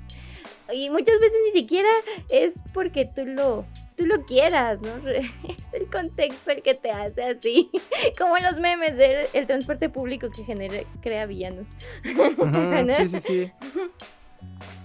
y 0.72 0.90
muchas 0.90 1.18
veces 1.18 1.38
ni 1.52 1.60
siquiera 1.60 1.88
es 2.28 2.54
porque 2.72 3.04
tú 3.04 3.26
lo 3.26 3.64
tú 3.98 4.06
lo 4.06 4.24
quieras, 4.24 4.80
¿no? 4.80 4.88
Es 5.10 5.74
el 5.74 5.90
contexto 5.90 6.50
el 6.50 6.62
que 6.62 6.72
te 6.74 6.90
hace 6.90 7.22
así, 7.24 7.70
como 8.18 8.38
los 8.38 8.58
memes 8.58 8.96
del 8.96 9.26
el 9.34 9.46
transporte 9.46 9.90
público 9.90 10.30
que 10.30 10.44
genera, 10.44 10.76
crea 11.02 11.26
villanos. 11.26 11.66
Sí, 12.96 13.08
sí, 13.08 13.20
sí. 13.20 13.52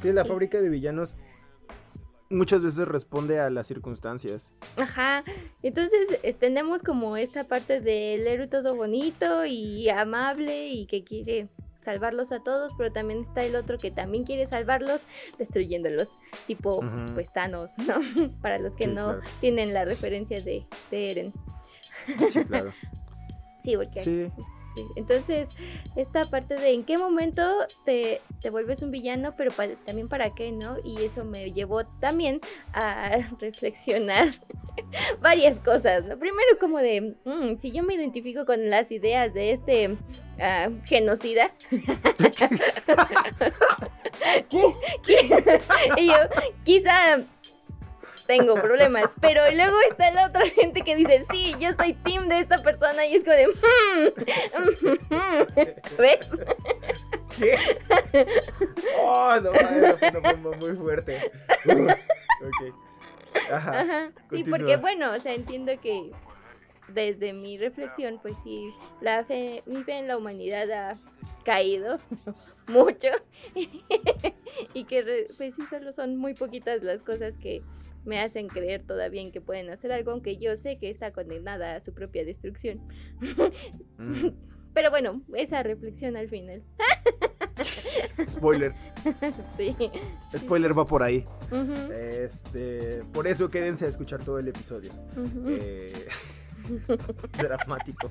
Sí, 0.01 0.11
la 0.11 0.25
fábrica 0.25 0.59
de 0.59 0.67
villanos 0.67 1.15
muchas 2.29 2.61
veces 2.63 2.87
responde 2.87 3.39
a 3.39 3.49
las 3.49 3.67
circunstancias. 3.67 4.51
Ajá, 4.75 5.23
entonces 5.61 6.19
es- 6.23 6.37
tenemos 6.39 6.81
como 6.81 7.15
esta 7.15 7.43
parte 7.45 7.79
del 7.79 8.25
héroe 8.27 8.47
todo 8.47 8.75
bonito 8.75 9.45
y 9.45 9.87
amable 9.89 10.67
y 10.67 10.87
que 10.87 11.03
quiere 11.03 11.47
salvarlos 11.83 12.31
a 12.31 12.39
todos, 12.41 12.71
pero 12.77 12.91
también 12.91 13.21
está 13.21 13.43
el 13.43 13.55
otro 13.55 13.77
que 13.77 13.91
también 13.91 14.23
quiere 14.23 14.47
salvarlos 14.47 15.01
destruyéndolos, 15.37 16.09
tipo 16.47 16.83
pues 17.13 17.31
Thanos, 17.31 17.71
¿no? 17.77 17.99
Para 18.41 18.57
los 18.59 18.75
que 18.75 18.85
Sí, 18.85 18.91
no 18.91 19.03
claro. 19.05 19.21
tienen 19.41 19.73
la 19.73 19.85
referencia 19.85 20.41
de, 20.41 20.65
de 20.91 21.11
Eren. 21.11 21.33
Sí, 22.29 22.43
claro. 22.45 22.73
Sí, 23.63 23.77
porque 23.77 24.03
Sí. 24.03 24.29
Entonces, 24.95 25.49
esta 25.95 26.25
parte 26.25 26.55
de 26.55 26.71
en 26.73 26.83
qué 26.83 26.97
momento 26.97 27.43
te, 27.85 28.21
te 28.41 28.49
vuelves 28.49 28.81
un 28.81 28.91
villano, 28.91 29.35
pero 29.37 29.51
pa- 29.51 29.67
también 29.85 30.07
para 30.09 30.33
qué, 30.33 30.51
¿no? 30.51 30.77
Y 30.83 31.03
eso 31.03 31.23
me 31.25 31.51
llevó 31.51 31.85
también 31.99 32.41
a 32.73 33.17
reflexionar 33.39 34.29
varias 35.21 35.59
cosas, 35.59 36.05
¿no? 36.05 36.17
Primero 36.17 36.57
como 36.59 36.79
de, 36.79 37.15
mm, 37.23 37.57
si 37.59 37.71
yo 37.71 37.83
me 37.83 37.93
identifico 37.93 38.45
con 38.45 38.69
las 38.69 38.91
ideas 38.91 39.33
de 39.33 39.51
este 39.51 39.95
ah, 40.39 40.69
genocida, 40.85 41.51
y 45.97 46.07
yo 46.07 46.15
quizá 46.63 47.21
tengo 48.27 48.55
problemas, 48.55 49.13
pero 49.21 49.41
luego 49.53 49.75
está 49.89 50.11
la 50.11 50.27
otra 50.27 50.47
gente 50.49 50.81
que 50.81 50.95
dice, 50.95 51.25
sí, 51.31 51.55
yo 51.59 51.73
soy 51.73 51.93
team 51.93 52.27
de 52.27 52.39
esta 52.39 52.61
persona 52.61 53.05
y 53.05 53.15
es 53.15 53.23
como 53.23 53.35
de, 53.35 53.47
"Mm, 53.47 55.15
mm, 55.15 55.97
¿ves? 55.97 56.29
¿Qué? 57.37 57.57
Oh, 58.99 59.39
no, 59.41 59.51
fue 59.51 60.09
una 60.19 60.31
bomba 60.33 60.57
muy 60.57 60.75
fuerte. 60.75 61.31
Uh, 61.65 61.83
ok. 61.91 62.75
Ajá. 63.51 63.79
Ajá. 63.81 64.11
Sí, 64.31 64.43
porque 64.43 64.77
bueno, 64.77 65.11
o 65.11 65.19
sea, 65.19 65.33
entiendo 65.33 65.73
que 65.81 66.11
desde 66.89 67.33
mi 67.33 67.57
reflexión, 67.57 68.19
pues 68.21 68.35
sí, 68.43 68.71
la 69.01 69.23
fe, 69.25 69.63
mi 69.65 69.83
fe 69.83 69.93
en 69.99 70.07
la 70.07 70.17
humanidad 70.17 70.69
ha 70.71 70.97
caído 71.43 71.97
mucho. 72.67 73.09
y 74.73 74.83
que 74.85 75.27
pues 75.37 75.55
sí 75.55 75.63
solo 75.69 75.91
son 75.93 76.17
muy 76.17 76.33
poquitas 76.33 76.83
las 76.83 77.01
cosas 77.01 77.33
que 77.41 77.61
me 78.05 78.19
hacen 78.19 78.47
creer 78.47 78.83
todavía 78.85 79.21
en 79.21 79.31
que 79.31 79.41
pueden 79.41 79.69
hacer 79.69 79.91
algo, 79.91 80.11
aunque 80.11 80.37
yo 80.37 80.55
sé 80.57 80.77
que 80.77 80.89
está 80.89 81.11
condenada 81.11 81.75
a 81.75 81.81
su 81.81 81.93
propia 81.93 82.25
destrucción. 82.25 82.81
Mm, 83.97 84.27
Pero 84.73 84.89
bueno, 84.89 85.21
esa 85.35 85.61
reflexión 85.61 86.17
al 86.17 86.27
final. 86.29 86.63
spoiler. 88.27 88.73
sí. 89.55 89.75
Spoiler 90.35 90.77
va 90.77 90.85
por 90.85 91.03
ahí. 91.03 91.23
Este, 91.91 93.03
por 93.13 93.27
eso 93.27 93.49
quédense 93.49 93.85
a 93.85 93.89
escuchar 93.89 94.23
todo 94.23 94.39
el 94.39 94.47
episodio. 94.47 94.91
Eh, 95.47 95.93
dramático. 97.37 98.09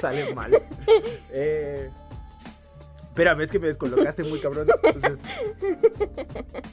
Sale 0.00 0.32
mal. 0.34 0.52
Eh, 1.32 1.90
espérame, 3.08 3.40
es 3.40 3.50
que 3.50 3.58
me 3.58 3.66
descolocaste 3.66 4.22
muy 4.22 4.38
cabrón. 4.38 4.68
Entonces, 4.84 5.20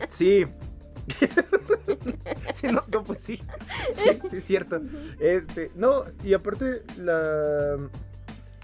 sí. 0.10 0.46
sí, 2.54 2.68
no, 2.68 2.84
no, 2.92 3.04
pues 3.04 3.22
sí. 3.22 3.40
Sí, 3.92 4.10
es 4.32 4.46
cierto. 4.46 4.82
Este, 5.20 5.72
no, 5.76 6.04
y 6.24 6.34
aparte 6.34 6.84
la, 6.98 7.78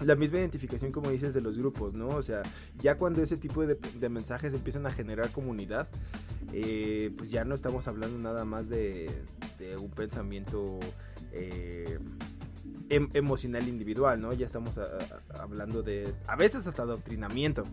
la 0.00 0.14
misma 0.16 0.38
identificación, 0.38 0.92
como 0.92 1.10
dices, 1.10 1.34
de 1.34 1.40
los 1.40 1.58
grupos, 1.58 1.94
¿no? 1.94 2.08
O 2.08 2.22
sea, 2.22 2.42
ya 2.78 2.96
cuando 2.96 3.22
ese 3.22 3.36
tipo 3.36 3.66
de, 3.66 3.74
de 3.74 4.08
mensajes 4.08 4.54
empiezan 4.54 4.86
a 4.86 4.90
generar 4.90 5.30
comunidad, 5.30 5.88
eh, 6.52 7.12
pues 7.16 7.30
ya 7.30 7.44
no 7.44 7.54
estamos 7.54 7.86
hablando 7.86 8.18
nada 8.18 8.44
más 8.44 8.68
de, 8.68 9.10
de 9.58 9.76
un 9.76 9.90
pensamiento 9.90 10.80
eh, 11.32 11.98
em- 12.90 13.08
emocional 13.14 13.66
individual, 13.66 14.20
¿no? 14.20 14.32
Ya 14.34 14.44
estamos 14.46 14.76
a- 14.78 14.82
a- 14.84 15.42
hablando 15.42 15.82
de, 15.82 16.12
a 16.26 16.36
veces 16.36 16.66
hasta 16.66 16.82
adoctrinamiento, 16.82 17.64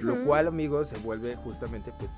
lo 0.00 0.24
cual, 0.24 0.48
amigos, 0.48 0.88
se 0.88 0.98
vuelve 0.98 1.34
justamente, 1.36 1.92
pues, 1.98 2.10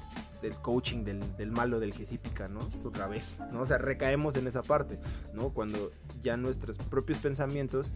del 0.43 0.55
coaching, 0.57 1.05
del, 1.05 1.21
del 1.37 1.51
malo, 1.53 1.79
del 1.81 1.93
que 1.95 2.05
sí 2.07 2.19
pica, 2.19 2.47
¿no? 2.49 2.61
Otra 2.85 3.07
vez, 3.07 3.39
¿no? 3.53 3.63
O 3.63 3.67
sea, 3.67 3.79
recaemos 3.79 4.37
en 4.37 4.47
esa 4.47 4.63
parte, 4.63 4.99
¿no? 5.35 5.51
Cuando 5.51 5.91
ya 6.23 6.37
nuestros 6.37 6.79
propios 6.79 7.19
pensamientos 7.19 7.93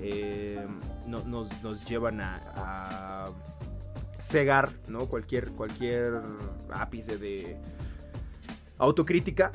eh, 0.00 0.64
no- 1.06 1.24
nos, 1.24 1.62
nos 1.62 1.84
llevan 1.86 2.20
a, 2.20 2.40
a 2.56 3.32
cegar, 4.20 4.72
¿no? 4.88 5.06
Cualquier, 5.08 5.50
cualquier 5.52 6.20
ápice 6.72 7.18
de 7.18 7.58
autocrítica 8.78 9.50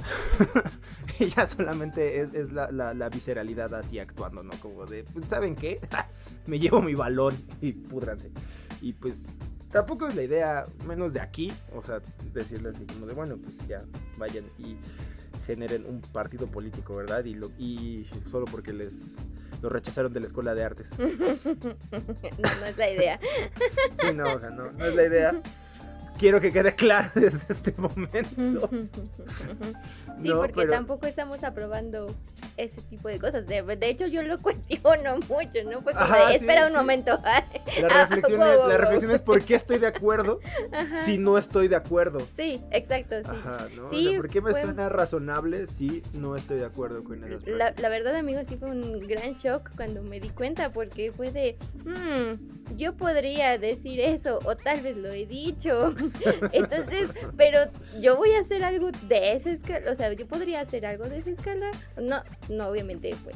ya 1.36 1.46
solamente 1.48 2.22
es, 2.22 2.34
es 2.34 2.52
la, 2.52 2.72
la- 2.72 2.94
la 2.94 3.10
visceralidad 3.10 3.74
así 3.76 4.00
actuando, 4.00 4.44
¿no? 4.44 4.52
Como 4.60 4.86
de, 4.86 5.04
pues, 5.04 5.26
¿saben 5.26 5.56
qué? 5.56 5.80
Me 6.48 6.60
llevo 6.60 6.82
mi 6.82 6.96
balón 6.96 7.36
y 7.62 7.74
púdranse. 7.74 8.32
Y 8.82 8.94
pues 8.94 9.26
tampoco 9.72 10.08
es 10.08 10.16
la 10.16 10.24
idea, 10.24 10.64
menos 10.88 11.14
de 11.14 11.20
aquí, 11.22 11.52
o 11.76 11.84
sea, 11.84 12.02
decirles 12.34 12.76
así 12.76 12.86
como 12.86 13.06
de, 13.06 13.14
bueno, 13.14 13.38
pues 13.38 13.68
ya 13.68 13.84
vayan 14.18 14.46
y 14.58 14.76
generen 15.46 15.86
un 15.88 16.02
partido 16.02 16.48
político, 16.48 16.96
¿verdad? 16.96 17.24
Y, 17.26 17.36
lo, 17.36 17.52
y 17.58 18.08
solo 18.30 18.46
porque 18.46 18.74
les 18.74 19.16
lo 19.62 19.70
rechazaron 19.70 20.12
de 20.12 20.20
la 20.22 20.26
escuela 20.26 20.56
de 20.56 20.64
artes. 20.64 20.98
no, 21.00 21.06
no 22.60 22.66
es 22.66 22.78
la 22.78 22.90
idea. 22.90 23.20
Sí, 24.00 24.14
no, 24.16 24.34
o 24.34 24.40
sea, 24.40 24.50
no, 24.50 24.72
no 24.72 24.86
es 24.86 24.96
la 24.96 25.04
idea. 25.06 25.42
Quiero 26.22 26.40
que 26.40 26.52
quede 26.52 26.76
claro 26.76 27.10
desde 27.16 27.52
este 27.52 27.74
momento. 27.78 28.70
Sí, 30.22 30.30
No, 30.30 30.38
porque 30.38 30.54
pero- 30.54 30.72
tampoco 30.74 31.08
estamos 31.08 31.44
aprobando 31.44 32.06
ese 32.58 32.82
tipo 32.84 33.08
de 33.08 33.20
cosas. 33.20 33.46
De, 33.48 33.62
de 33.62 33.90
hecho, 33.90 34.08
yo 34.08 34.22
lo 34.24 34.38
cuestiono 34.42 35.18
mucho, 35.18 35.64
¿no? 35.70 35.82
Pues 35.82 35.96
como 35.96 36.14
Ajá, 36.14 36.28
de, 36.28 36.38
sí, 36.40 36.46
espera 36.46 36.66
un 36.66 36.72
sí. 36.72 36.78
momento. 36.78 37.12
La 37.82 37.88
Ah, 37.90 38.06
reflexión, 38.08 38.40
wow, 38.40 38.52
es, 38.64 38.68
la 38.68 38.78
reflexión 38.78 39.12
es 39.12 39.22
por 39.22 39.44
qué 39.44 39.56
estoy 39.56 39.78
de 39.78 39.88
acuerdo 39.88 40.40
Ajá. 40.72 41.06
si 41.06 41.18
no 41.18 41.38
estoy 41.38 41.68
de 41.68 41.76
acuerdo. 41.76 42.20
Sí, 42.36 42.62
exacto, 42.72 43.16
sí. 43.24 43.30
Ajá, 43.30 43.68
¿no? 43.76 43.88
O 43.88 43.90
Sí, 43.90 44.08
sea, 44.10 44.18
¿Por 44.18 44.30
qué 44.30 44.42
me 44.42 44.52
fue- 44.52 44.62
suena 44.62 44.90
razonable 44.90 45.68
si 45.68 46.02
no 46.14 46.36
estoy 46.36 46.60
de 46.60 46.66
acuerdo 46.66 47.04
con 47.04 47.24
esas 47.24 47.46
La, 47.48 47.74
la 47.78 47.90
verdad, 47.90 48.16
amigo, 48.16 48.42
sí 48.48 48.58
fue 48.58 48.70
un 48.72 49.00
gran 49.08 49.34
shock 49.36 49.70
cuando 49.76 50.02
me 50.04 50.20
di 50.20 50.30
cuenta, 50.30 50.72
porque 50.72 51.12
fue 51.12 51.32
de, 51.32 51.58
"Hmm, 51.86 52.76
yo 52.78 52.94
podría 52.96 53.58
decir 53.58 54.00
eso, 54.02 54.40
o 54.46 54.56
tal 54.56 54.82
vez 54.82 54.98
lo 54.98 55.10
he 55.10 55.26
dicho. 55.26 55.94
Entonces, 56.52 57.10
pero 57.38 57.60
yo 58.00 58.18
voy 58.18 58.34
a 58.34 58.40
hacer 58.40 58.64
algo 58.64 58.90
de 59.04 59.34
esa 59.34 59.52
escala, 59.52 59.92
o 59.92 59.96
sea, 59.96 60.12
yo 60.14 60.28
podría 60.28 60.62
hacer 60.62 60.86
algo 60.86 61.06
de 61.06 61.20
esa 61.20 61.32
escala. 61.32 61.72
No, 62.02 62.22
no, 62.50 62.68
obviamente, 62.68 63.16
pues, 63.24 63.36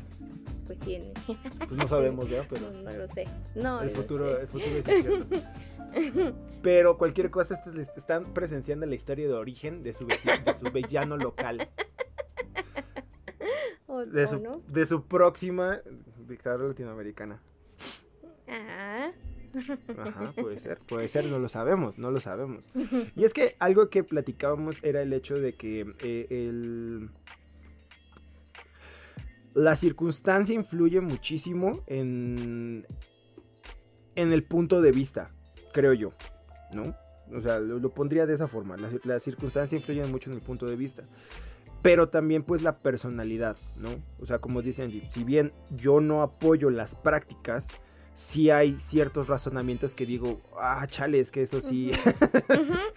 pues 0.65 0.79
sí, 0.81 0.99
Pues 1.59 1.71
no 1.73 1.87
sabemos, 1.87 2.29
¿verdad? 2.29 2.47
Pero 2.49 2.71
no, 2.71 2.81
no 2.91 2.97
lo 2.97 3.07
sé. 3.07 3.23
No, 3.55 3.81
el 3.81 3.89
futuro, 3.91 4.29
sé. 4.31 4.41
el 4.41 4.47
futuro 4.47 4.77
es 4.77 4.87
incierto. 4.87 5.35
Pero 6.61 6.97
cualquier 6.97 7.29
cosa, 7.31 7.53
estas 7.53 7.75
les 7.75 7.89
están 7.95 8.33
presenciando 8.33 8.85
la 8.85 8.95
historia 8.95 9.27
de 9.27 9.33
origen 9.33 9.83
de 9.83 9.93
su, 9.93 10.05
veci- 10.07 10.43
de 10.43 10.53
su 10.53 10.71
villano 10.71 11.15
local. 11.17 11.69
O- 13.87 14.05
De 14.05 14.27
su, 14.27 14.39
no. 14.39 14.61
de 14.67 14.85
su 14.85 15.03
próxima 15.05 15.79
dictadura 16.27 16.67
latinoamericana. 16.69 17.39
Ah. 18.47 19.11
Ajá, 19.97 20.33
puede 20.35 20.59
ser, 20.59 20.79
puede 20.79 21.07
ser, 21.07 21.25
no 21.27 21.39
lo 21.39 21.47
sabemos, 21.47 21.97
no 21.97 22.11
lo 22.11 22.19
sabemos. 22.19 22.67
Y 23.15 23.23
es 23.23 23.33
que 23.33 23.55
algo 23.59 23.89
que 23.89 24.03
platicábamos 24.03 24.83
era 24.83 25.01
el 25.01 25.13
hecho 25.13 25.35
de 25.39 25.53
que 25.53 25.93
eh, 25.99 26.27
el... 26.29 27.09
la 29.55 29.75
circunstancia 29.75 30.53
influye 30.53 31.01
muchísimo 31.01 31.81
en, 31.87 32.85
en 34.15 34.31
el 34.31 34.43
punto 34.43 34.81
de 34.81 34.91
vista, 34.91 35.31
creo 35.73 35.93
yo, 35.93 36.11
¿no? 36.73 36.95
O 37.35 37.41
sea, 37.41 37.59
lo, 37.59 37.79
lo 37.79 37.89
pondría 37.93 38.27
de 38.27 38.33
esa 38.35 38.47
forma, 38.47 38.77
la, 38.77 38.89
la 39.03 39.19
circunstancia 39.19 39.75
influye 39.75 40.05
mucho 40.05 40.29
en 40.29 40.35
el 40.35 40.41
punto 40.43 40.67
de 40.67 40.75
vista. 40.75 41.03
Pero 41.81 42.09
también 42.09 42.43
pues 42.43 42.61
la 42.63 42.79
personalidad, 42.79 43.57
¿no? 43.77 43.89
O 44.19 44.25
sea, 44.25 44.39
como 44.39 44.61
dice 44.61 44.83
Angie, 44.83 45.07
si 45.11 45.23
bien 45.23 45.53
yo 45.69 46.01
no 46.01 46.21
apoyo 46.21 46.69
las 46.69 46.95
prácticas, 46.95 47.67
sí 48.15 48.49
hay 48.49 48.79
ciertos 48.79 49.27
razonamientos 49.27 49.93
que 49.95 50.05
digo, 50.05 50.41
ah, 50.59 50.85
chale, 50.87 51.19
es 51.19 51.31
que 51.31 51.43
eso 51.43 51.61
sí, 51.61 51.91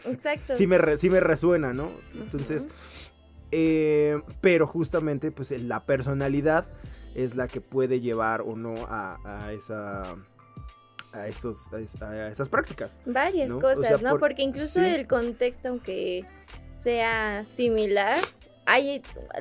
Exacto. 0.06 0.54
sí, 0.56 0.66
me 0.66 0.78
re- 0.78 0.96
sí 0.96 1.10
me 1.10 1.20
resuena, 1.20 1.72
¿no? 1.72 1.90
Entonces. 2.14 2.68
Eh, 3.50 4.20
pero 4.40 4.66
justamente 4.66 5.30
pues 5.30 5.50
la 5.62 5.84
personalidad 5.84 6.70
es 7.14 7.34
la 7.34 7.48
que 7.48 7.60
puede 7.60 8.00
llevar 8.00 8.42
o 8.42 8.56
no 8.56 8.74
a, 8.88 9.18
a 9.24 9.52
esa... 9.52 10.02
A, 11.10 11.26
esos, 11.26 11.72
a, 11.72 11.80
es- 11.80 12.00
a 12.02 12.28
esas 12.28 12.50
prácticas. 12.50 13.00
Varias 13.06 13.48
¿no? 13.48 13.56
O 13.56 13.60
cosas, 13.62 13.88
sea, 13.88 13.96
¿no? 13.96 14.10
por- 14.10 14.20
Porque 14.20 14.42
incluso 14.42 14.80
sí. 14.80 14.84
el 14.84 15.06
contexto, 15.06 15.68
aunque 15.68 16.26
sea 16.82 17.46
similar, 17.46 18.18
hay 18.66 19.00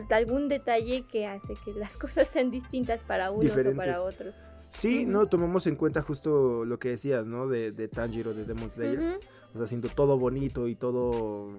algún 0.09 0.47
detalle 0.47 1.03
que 1.11 1.27
hace 1.27 1.55
que 1.65 1.73
las 1.73 1.97
cosas 1.97 2.29
sean 2.29 2.51
distintas 2.51 3.03
para 3.03 3.31
unos 3.31 3.51
o 3.51 3.55
para 3.55 3.63
Diferentes. 3.69 3.97
otros. 3.97 4.35
Sí, 4.69 5.05
no, 5.05 5.27
tomamos 5.27 5.67
en 5.67 5.75
cuenta 5.75 6.01
justo 6.01 6.63
lo 6.63 6.79
que 6.79 6.89
decías, 6.89 7.25
¿no? 7.25 7.47
De, 7.49 7.73
de 7.73 7.87
Tanjiro, 7.89 8.33
de 8.33 8.45
Demon 8.45 8.69
Slayer. 8.69 9.19
O 9.53 9.57
sea, 9.57 9.65
haciendo 9.65 9.89
todo 9.89 10.17
bonito 10.17 10.67
y 10.69 10.75
todo 10.75 11.49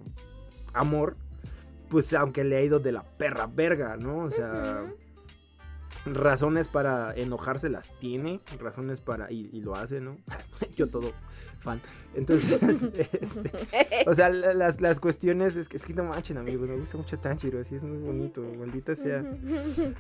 amor, 0.73 1.17
pues 1.88 2.12
aunque 2.14 2.44
le 2.44 2.57
ha 2.57 2.62
ido 2.62 2.79
de 2.81 2.92
la 2.92 3.03
perra 3.03 3.46
verga, 3.46 3.96
¿no? 3.96 4.24
O 4.24 4.31
sea, 4.31 4.85
razones 6.07 6.68
para 6.68 7.14
enojarse 7.14 7.68
las 7.68 7.90
tiene, 7.98 8.40
razones 8.61 9.01
para, 9.01 9.31
y, 9.33 9.51
y 9.53 9.61
lo 9.61 9.74
hace, 9.74 10.01
¿no? 10.01 10.18
Yo 10.77 10.88
todo 10.88 11.12
fan. 11.59 11.81
Entonces, 12.14 12.83
este, 13.20 13.51
o 14.07 14.14
sea, 14.14 14.29
la- 14.29 14.55
las, 14.55 14.81
las 14.81 15.01
cuestiones, 15.01 15.57
es 15.57 15.68
que, 15.68 15.77
es 15.77 15.85
que 15.85 15.94
no 15.94 16.05
manchen, 16.05 16.38
amigos, 16.38 16.68
me 16.68 16.77
gusta 16.77 16.96
mucho 16.96 17.18
Tanjiro, 17.18 17.61
así 17.61 17.74
es 17.74 17.85
muy 17.85 17.98
bonito, 17.98 18.42
maldita 18.59 18.94
sea. 18.94 19.24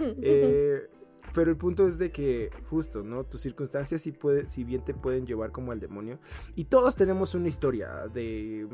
Eh, 0.00 0.88
pero 1.34 1.50
el 1.50 1.56
punto 1.56 1.86
es 1.86 1.98
de 1.98 2.10
que 2.10 2.50
justo, 2.70 3.02
¿no? 3.02 3.24
Tus 3.24 3.40
circunstancias 3.42 4.00
sí 4.02 4.12
puede, 4.12 4.48
si 4.48 4.64
bien 4.64 4.82
te 4.84 4.94
pueden 4.94 5.26
llevar 5.26 5.50
como 5.50 5.72
al 5.72 5.80
demonio. 5.80 6.18
Y 6.54 6.64
todos 6.66 6.96
tenemos 6.96 7.34
una 7.34 7.48
historia 7.48 8.06
de 8.12 8.66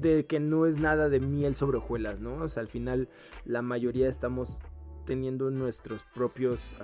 de 0.00 0.26
que 0.26 0.40
no 0.40 0.66
es 0.66 0.76
nada 0.76 1.08
de 1.08 1.20
miel 1.20 1.54
sobre 1.54 1.78
hojuelas, 1.78 2.20
¿no? 2.20 2.34
O 2.42 2.48
sea, 2.48 2.62
al 2.62 2.68
final 2.68 3.08
la 3.44 3.62
mayoría 3.62 4.08
estamos 4.08 4.58
teniendo 5.06 5.50
nuestros 5.50 6.04
propios 6.14 6.76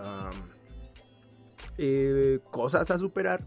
eh, 1.79 2.41
cosas 2.51 2.91
a 2.91 2.99
superar, 2.99 3.45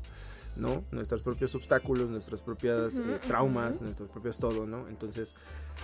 ¿no? 0.56 0.84
Nuestros 0.91 1.22
propios 1.22 1.56
obstáculos, 1.56 2.10
nuestros 2.10 2.41
propios 2.41 2.95
Ujú, 2.95 3.10
eh, 3.12 3.19
traumas, 3.26 3.82
nuestros 3.82 4.10
propios 4.10 4.38
todo, 4.38 4.65
¿no? 4.65 4.88
Entonces, 4.88 5.36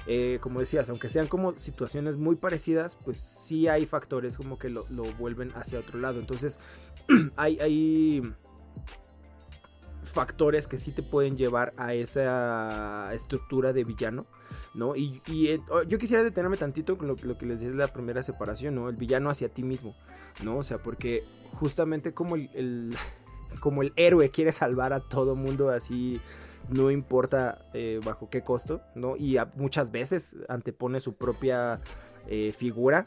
eh, 0.07 0.39
como 0.41 0.59
decías, 0.59 0.89
aunque 0.89 1.09
sean 1.09 1.27
como 1.27 1.57
situaciones 1.57 2.17
muy 2.17 2.35
parecidas, 2.35 2.95
pues 2.95 3.17
sí 3.17 3.67
hay 3.67 3.85
factores 3.85 4.37
como 4.37 4.57
que 4.57 4.69
lo, 4.69 4.85
lo 4.89 5.03
vuelven 5.13 5.51
hacia 5.55 5.79
otro 5.79 5.99
lado. 5.99 6.19
Entonces, 6.19 6.59
hay, 7.35 7.59
hay 7.59 8.33
factores 10.05 10.67
que 10.67 10.77
sí 10.77 10.91
te 10.91 11.03
pueden 11.03 11.37
llevar 11.37 11.73
a 11.77 11.93
esa 11.93 13.11
estructura 13.13 13.73
de 13.73 13.83
villano, 13.83 14.25
¿no? 14.73 14.95
Y, 14.95 15.21
eh, 15.27 15.59
oh, 15.69 15.83
yo 15.83 15.97
quisiera 15.97 16.23
detenerme 16.23 16.57
tantito 16.57 16.97
con 16.97 17.07
lo, 17.07 17.15
que 17.15 17.25
les 17.45 17.59
decía 17.59 17.69
de 17.69 17.75
la 17.75 17.87
primera 17.87 18.23
separación, 18.23 18.75
¿no? 18.75 18.89
El 18.89 18.95
villano 18.95 19.29
hacia 19.29 19.49
ti 19.49 19.63
mismo, 19.63 19.95
¿no? 20.43 20.57
O 20.57 20.63
sea, 20.63 20.77
porque 20.79 21.23
justamente 21.53 22.13
como 22.13 22.35
el, 22.35 22.49
el- 22.53 22.95
como 23.59 23.81
el 23.81 23.93
héroe 23.95 24.29
quiere 24.29 24.51
salvar 24.51 24.93
a 24.93 24.99
todo 24.99 25.35
mundo 25.35 25.69
así 25.69 26.19
no 26.69 26.89
importa 26.89 27.69
eh, 27.73 27.99
bajo 28.03 28.29
qué 28.29 28.41
costo, 28.41 28.81
¿no? 28.95 29.15
Y 29.17 29.37
muchas 29.55 29.91
veces 29.91 30.35
antepone 30.49 30.99
su 30.99 31.15
propia 31.15 31.79
eh, 32.27 32.51
figura 32.57 33.05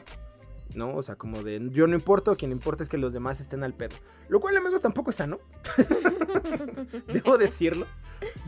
¿no? 0.75 0.95
O 0.95 1.01
sea, 1.01 1.15
como 1.15 1.43
de 1.43 1.69
yo 1.71 1.87
no 1.87 1.95
importo, 1.95 2.35
quien 2.37 2.51
importa 2.51 2.83
es 2.83 2.89
que 2.89 2.97
los 2.97 3.13
demás 3.13 3.39
estén 3.39 3.63
al 3.63 3.73
pedo. 3.73 3.95
Lo 4.27 4.39
cual, 4.39 4.55
amigos, 4.57 4.81
tampoco 4.81 5.09
es 5.09 5.17
sano. 5.17 5.39
Debo 7.13 7.37
decirlo. 7.37 7.85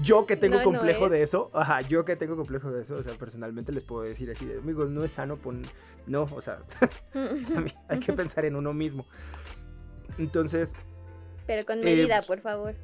Yo 0.01 0.25
que 0.25 0.35
tengo 0.35 0.61
complejo 0.63 1.09
de 1.09 1.23
eso, 1.23 1.49
ajá, 1.53 1.81
yo 1.81 2.03
que 2.03 2.15
tengo 2.15 2.35
complejo 2.35 2.71
de 2.71 2.81
eso, 2.81 2.95
o 2.95 3.03
sea, 3.03 3.13
personalmente 3.13 3.71
les 3.71 3.83
puedo 3.83 4.03
decir 4.03 4.29
así 4.29 4.45
de, 4.45 4.57
amigos, 4.57 4.89
no 4.89 5.03
es 5.03 5.11
sano, 5.11 5.37
pon... 5.37 5.61
no, 6.07 6.23
o 6.23 6.41
sea, 6.41 6.59
hay 7.87 7.99
que 7.99 8.11
pensar 8.13 8.45
en 8.45 8.55
uno 8.55 8.73
mismo. 8.73 9.05
Entonces... 10.17 10.73
Pero 11.47 11.65
con 11.65 11.79
medida, 11.79 12.19
eh, 12.19 12.23
por 12.27 12.39
favor. 12.39 12.75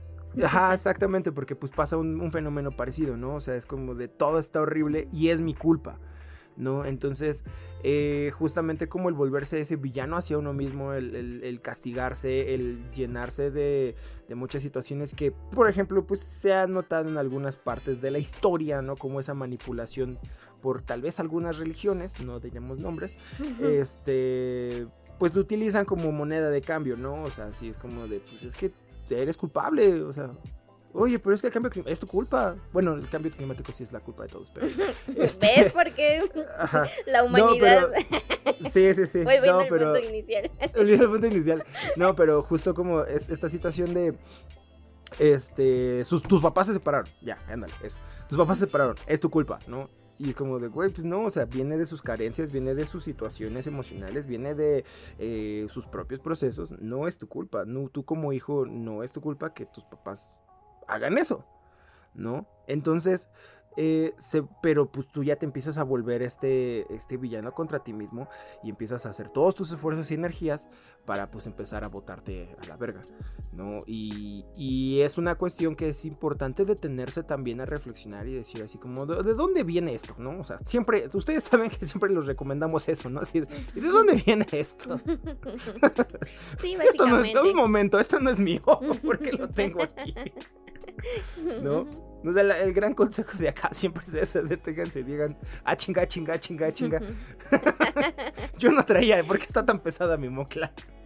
Ajá, 0.43 0.73
exactamente, 0.73 1.31
porque 1.31 1.55
pues 1.55 1.71
pasa 1.71 1.97
un, 1.97 2.21
un, 2.21 2.31
fenómeno 2.31 2.71
parecido, 2.71 3.17
¿no? 3.17 3.35
O 3.35 3.39
sea, 3.39 3.55
es 3.55 3.65
como 3.65 3.95
de 3.95 4.07
todo 4.07 4.39
está 4.39 4.61
horrible 4.61 5.07
y 5.11 5.29
es 5.29 5.41
mi 5.41 5.53
culpa. 5.53 5.99
¿No? 6.57 6.85
Entonces, 6.85 7.43
eh, 7.83 8.31
justamente 8.37 8.89
como 8.89 9.09
el 9.09 9.15
volverse 9.15 9.61
ese 9.61 9.75
villano 9.75 10.17
hacia 10.17 10.37
uno 10.37 10.53
mismo, 10.53 10.93
el, 10.93 11.59
castigarse, 11.61 12.53
el 12.53 12.91
llenarse 12.91 13.51
de, 13.51 13.95
muchas 14.35 14.63
situaciones 14.63 15.13
que, 15.13 15.31
por 15.31 15.69
ejemplo, 15.69 16.05
pues 16.05 16.19
se 16.19 16.53
ha 16.53 16.67
notado 16.67 17.09
en 17.09 17.17
algunas 17.17 17.55
partes 17.55 18.01
de 18.01 18.11
la 18.11 18.19
historia, 18.19 18.81
¿no? 18.81 18.95
Como 18.95 19.19
esa 19.19 19.33
manipulación 19.33 20.19
por 20.61 20.81
tal 20.81 21.01
vez 21.01 21.19
algunas 21.19 21.57
religiones, 21.57 22.19
no 22.19 22.39
digamos 22.39 22.79
nombres, 22.79 23.15
este, 23.61 24.87
pues 25.19 25.35
lo 25.35 25.41
utilizan 25.41 25.85
como 25.85 26.11
moneda 26.11 26.49
de 26.49 26.61
cambio, 26.61 26.97
¿no? 26.97 27.23
O 27.23 27.29
sea, 27.29 27.47
así 27.47 27.69
es 27.69 27.77
como 27.77 28.07
de, 28.07 28.19
pues 28.19 28.43
es 28.43 28.55
que 28.55 28.71
eres 29.09 29.37
culpable, 29.37 30.01
o 30.03 30.11
sea, 30.11 30.31
Oye, 30.99 31.19
pero 31.19 31.35
es 31.35 31.41
que 31.41 31.47
el 31.47 31.53
cambio 31.53 31.69
climático 31.69 31.93
es 31.93 31.99
tu 31.99 32.07
culpa. 32.07 32.55
Bueno, 32.73 32.95
el 32.95 33.07
cambio 33.07 33.31
climático 33.31 33.71
sí 33.71 33.83
es 33.83 33.91
la 33.91 33.99
culpa 33.99 34.23
de 34.23 34.29
todos, 34.29 34.49
pero. 34.51 34.67
Este, 35.15 35.63
¿Ves 35.63 35.71
por 35.71 35.91
qué 35.93 36.23
la 37.05 37.23
humanidad? 37.23 37.91
Sí, 38.71 38.93
sí, 38.95 39.05
sí. 39.05 39.23
Voy, 39.23 39.35
no, 39.45 39.59
al 39.59 39.67
pero... 39.67 39.93
punto 39.93 40.09
inicial. 40.09 40.51
El 40.59 41.07
punto 41.07 41.27
inicial. 41.27 41.63
No, 41.95 42.15
pero 42.15 42.41
justo 42.41 42.73
como 42.73 43.03
esta 43.03 43.47
situación 43.47 43.93
de. 43.93 44.17
Este. 45.19 46.03
tus 46.27 46.41
papás 46.41 46.67
se 46.67 46.73
separaron. 46.73 47.07
Ya, 47.21 47.37
ándale, 47.47 47.73
eso. 47.83 47.99
Tus 48.27 48.37
papás 48.37 48.57
se 48.57 48.65
separaron. 48.65 48.95
Es 49.05 49.19
tu 49.19 49.29
culpa, 49.29 49.59
¿no? 49.67 49.89
Y 50.19 50.33
como 50.33 50.57
de, 50.57 50.67
güey, 50.67 50.89
pues 50.89 51.05
no, 51.05 51.25
o 51.25 51.29
sea, 51.29 51.45
viene 51.45 51.77
de 51.77 51.85
sus 51.85 52.01
carencias, 52.01 52.51
viene 52.51 52.73
de 52.73 52.87
sus 52.87 53.03
situaciones 53.03 53.67
emocionales, 53.67 54.25
viene 54.25 54.55
de 54.55 54.83
eh, 55.19 55.67
sus 55.69 55.85
propios 55.85 56.19
procesos. 56.19 56.71
No 56.71 57.07
es 57.07 57.19
tu 57.19 57.27
culpa. 57.27 57.65
No, 57.65 57.87
tú 57.89 58.03
como 58.03 58.33
hijo, 58.33 58.65
no 58.65 59.03
es 59.03 59.11
tu 59.11 59.21
culpa 59.21 59.53
que 59.53 59.67
tus 59.67 59.83
papás 59.83 60.31
hagan 60.87 61.17
eso, 61.17 61.45
¿no? 62.13 62.47
Entonces, 62.67 63.29
eh, 63.79 64.15
pero 64.63 64.91
pues 64.91 65.07
tú 65.07 65.23
ya 65.23 65.35
te 65.35 65.45
empiezas 65.45 65.77
a 65.77 65.83
volver 65.83 66.23
este, 66.23 66.91
este 66.91 67.15
villano 67.15 67.51
contra 67.53 67.83
ti 67.83 67.93
mismo 67.93 68.27
y 68.63 68.69
empiezas 68.69 69.05
a 69.05 69.11
hacer 69.11 69.29
todos 69.29 69.53
tus 69.53 69.71
esfuerzos 69.71 70.09
y 70.09 70.15
energías 70.15 70.67
para 71.05 71.29
pues 71.29 71.45
empezar 71.45 71.83
a 71.83 71.87
botarte 71.87 72.55
a 72.59 72.65
la 72.65 72.75
verga, 72.75 73.03
¿no? 73.53 73.83
Y, 73.85 74.45
y 74.57 75.01
es 75.01 75.19
una 75.19 75.35
cuestión 75.35 75.75
que 75.75 75.89
es 75.89 76.05
importante 76.05 76.65
detenerse 76.65 77.21
también 77.21 77.61
a 77.61 77.65
reflexionar 77.65 78.27
y 78.27 78.33
decir 78.33 78.63
así 78.63 78.79
como, 78.79 79.05
¿de, 79.05 79.35
dónde 79.35 79.63
viene 79.63 79.93
esto, 79.93 80.15
no? 80.17 80.39
O 80.39 80.43
sea, 80.43 80.57
siempre, 80.65 81.07
ustedes 81.13 81.43
saben 81.43 81.69
que 81.69 81.85
siempre 81.85 82.09
los 82.09 82.25
recomendamos 82.25 82.89
eso, 82.89 83.11
¿no? 83.11 83.19
Así, 83.19 83.43
¿y 83.75 83.79
de 83.79 83.87
dónde 83.87 84.15
viene 84.25 84.45
esto? 84.51 84.99
Sí, 86.57 86.75
básicamente. 86.75 86.87
Esto 86.87 87.05
no 87.07 87.23
es, 87.23 87.35
un 87.35 87.55
momento, 87.55 87.99
esto 87.99 88.19
no 88.19 88.29
es 88.29 88.39
mío, 88.39 88.61
porque 89.03 89.31
lo 89.33 89.49
tengo 89.49 89.83
aquí. 89.83 90.13
¿No? 91.61 91.87
el, 92.23 92.73
gran 92.73 92.93
consejo 92.93 93.37
de 93.37 93.49
acá 93.49 93.69
siempre 93.71 94.03
es 94.05 94.13
ese, 94.13 94.41
deténganse 94.41 95.01
y 95.01 95.03
digan, 95.03 95.37
ah, 95.63 95.75
chinga, 95.75 96.07
chinga, 96.07 96.39
chinga, 96.39 96.73
chinga. 96.73 97.01
Yo 98.57 98.71
no 98.71 98.83
traía, 98.83 99.23
¿por 99.23 99.37
qué 99.37 99.45
está 99.45 99.65
tan 99.65 99.79
pesada 99.79 100.17
mi 100.17 100.29
mocla? 100.29 100.71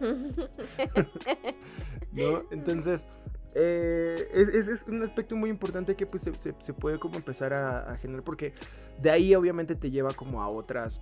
¿No? 2.12 2.42
Entonces, 2.50 3.06
eh, 3.54 4.28
es, 4.32 4.84
un 4.88 5.02
aspecto 5.02 5.36
muy 5.36 5.50
importante 5.50 5.94
que 5.94 6.06
pues 6.06 6.22
se, 6.22 6.72
puede 6.74 6.98
como 6.98 7.16
empezar 7.16 7.52
a, 7.52 7.96
generar, 7.98 8.24
porque 8.24 8.54
de 9.00 9.10
ahí 9.10 9.34
obviamente 9.34 9.74
te 9.74 9.90
lleva 9.90 10.12
como 10.12 10.42
a 10.42 10.48
otras... 10.48 11.00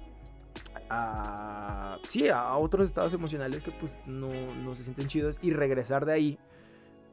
A, 0.88 1.98
sí, 2.08 2.28
a 2.28 2.56
otros 2.56 2.86
estados 2.86 3.12
emocionales 3.14 3.62
que 3.62 3.70
pues 3.70 3.96
no, 4.06 4.52
no 4.56 4.74
se 4.74 4.82
sienten 4.82 5.06
chidos 5.06 5.38
y 5.40 5.52
regresar 5.52 6.04
de 6.04 6.12
ahí 6.12 6.38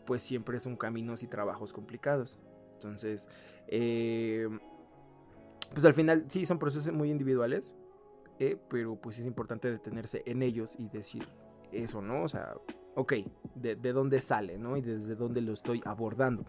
pues 0.08 0.24
siempre 0.24 0.60
son 0.60 0.78
caminos 0.78 1.22
y 1.22 1.28
trabajos 1.28 1.74
complicados. 1.74 2.40
Entonces, 2.74 3.30
eh, 3.68 4.48
pues 5.74 5.86
al 5.86 5.94
final 5.94 6.26
sí 6.30 6.46
son 6.46 6.58
procesos 6.58 6.92
muy 6.94 7.12
individuales, 7.12 7.76
eh, 8.40 8.58
pero 8.70 8.96
pues 8.96 9.20
es 9.20 9.26
importante 9.26 9.70
detenerse 9.70 10.24
en 10.26 10.42
ellos 10.42 10.76
y 10.80 10.88
decir 10.88 11.28
eso, 11.72 12.02
¿no? 12.02 12.24
O 12.24 12.28
sea, 12.30 12.56
ok, 12.96 13.14
de, 13.56 13.76
dónde 13.76 14.22
sale, 14.22 14.58
¿no? 14.58 14.78
Y 14.78 14.82
desde 14.82 15.16
dónde 15.16 15.42
lo 15.42 15.54
estoy 15.54 15.82
abordando. 15.86 16.46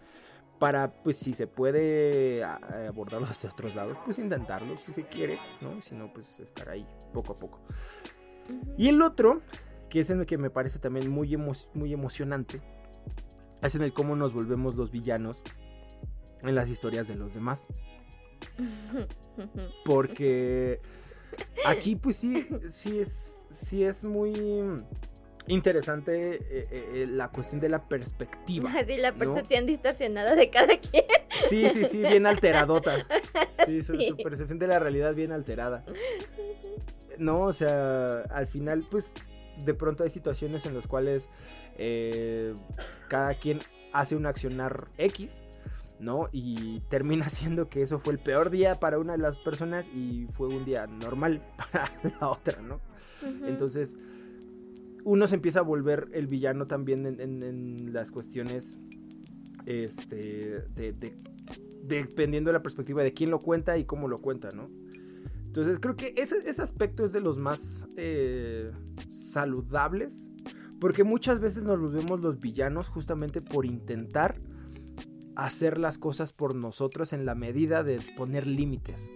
Para, 0.60 0.92
pues 1.02 1.16
si 1.16 1.32
se 1.32 1.46
puede 1.46 2.42
abordarlo 2.44 3.26
desde 3.28 3.48
otros 3.48 3.74
lados, 3.74 3.98
pues 4.04 4.18
intentarlo 4.18 4.76
si 4.78 4.92
se 4.92 5.04
quiere, 5.04 5.38
¿no? 5.60 5.82
Si 5.82 5.94
no, 5.94 6.12
pues 6.12 6.38
estar 6.40 6.68
ahí 6.68 6.86
poco 7.12 7.32
a 7.32 7.38
poco. 7.38 7.60
Y 8.76 8.88
el 8.88 9.02
otro, 9.02 9.42
que 9.90 10.00
es 10.00 10.10
el 10.10 10.26
que 10.26 10.38
me 10.38 10.50
parece 10.50 10.78
también 10.78 11.10
muy, 11.10 11.36
muy 11.36 11.92
emocionante, 11.92 12.62
es 13.62 13.74
en 13.74 13.82
el 13.82 13.92
cómo 13.92 14.16
nos 14.16 14.32
volvemos 14.32 14.74
los 14.74 14.90
villanos 14.90 15.42
en 16.42 16.54
las 16.54 16.68
historias 16.68 17.08
de 17.08 17.16
los 17.16 17.34
demás. 17.34 17.66
Porque 19.84 20.80
aquí 21.64 21.96
pues 21.96 22.16
sí, 22.16 22.48
sí 22.66 23.00
es, 23.00 23.42
sí 23.50 23.84
es 23.84 24.04
muy 24.04 24.32
interesante 25.48 26.36
eh, 26.36 26.68
eh, 26.70 27.06
la 27.08 27.28
cuestión 27.30 27.60
de 27.60 27.68
la 27.68 27.88
perspectiva. 27.88 28.70
Sí, 28.86 28.96
la 28.96 29.14
percepción 29.14 29.66
distorsionada 29.66 30.34
de 30.34 30.50
cada 30.50 30.78
quien. 30.78 31.04
Sí, 31.48 31.68
sí, 31.70 31.84
sí, 31.86 31.98
bien 31.98 32.26
alteradota. 32.26 33.06
Sí, 33.66 33.82
Su, 33.82 34.16
percepción 34.22 34.58
de 34.58 34.66
la 34.66 34.78
realidad 34.78 35.14
bien 35.14 35.32
alterada. 35.32 35.84
No, 37.18 37.42
o 37.42 37.52
sea, 37.52 38.20
al 38.30 38.46
final 38.46 38.86
pues 38.90 39.12
de 39.64 39.74
pronto 39.74 40.04
hay 40.04 40.10
situaciones 40.10 40.66
en 40.66 40.74
las 40.74 40.86
cuales 40.86 41.30
eh, 41.78 42.54
cada 43.08 43.34
quien 43.34 43.60
hace 43.92 44.16
un 44.16 44.26
accionar 44.26 44.88
X, 44.98 45.42
¿no? 46.00 46.28
Y 46.32 46.80
termina 46.88 47.28
siendo 47.28 47.68
que 47.68 47.82
eso 47.82 47.98
fue 47.98 48.12
el 48.12 48.18
peor 48.18 48.50
día 48.50 48.80
para 48.80 48.98
una 48.98 49.12
de 49.12 49.18
las 49.18 49.38
personas 49.38 49.88
y 49.94 50.26
fue 50.32 50.48
un 50.48 50.64
día 50.64 50.86
normal 50.86 51.42
para 51.56 51.90
la 52.02 52.28
otra, 52.28 52.60
¿no? 52.60 52.80
Entonces, 53.46 53.96
uno 55.04 55.26
se 55.26 55.34
empieza 55.34 55.58
a 55.60 55.62
volver 55.62 56.08
el 56.12 56.28
villano 56.28 56.68
también 56.68 57.04
en, 57.04 57.92
las 57.92 58.12
cuestiones, 58.12 58.78
este, 59.66 60.62
de, 60.74 61.16
dependiendo 61.82 62.50
de 62.50 62.52
la 62.52 62.62
perspectiva 62.62 63.02
de 63.02 63.12
quién 63.12 63.30
lo 63.30 63.42
cuenta 63.42 63.76
y 63.76 63.84
cómo 63.84 64.06
lo 64.06 64.18
cuenta, 64.18 64.50
¿no? 64.54 64.70
Entonces 65.46 65.80
creo 65.80 65.96
que 65.96 66.14
ese, 66.16 66.62
aspecto 66.62 67.04
es 67.04 67.10
de 67.10 67.20
los 67.20 67.38
más 67.38 67.88
eh, 67.96 68.70
saludables 69.10 70.30
porque 70.80 71.04
muchas 71.04 71.40
veces 71.40 71.64
nos 71.64 71.80
volvemos 71.80 72.20
los 72.20 72.38
villanos 72.38 72.88
justamente 72.88 73.40
por 73.40 73.66
intentar 73.66 74.40
hacer 75.34 75.78
las 75.78 75.98
cosas 75.98 76.32
por 76.32 76.54
nosotros 76.54 77.12
en 77.12 77.24
la 77.24 77.34
medida 77.34 77.84
de 77.84 78.00
poner 78.16 78.46
límites. 78.46 79.10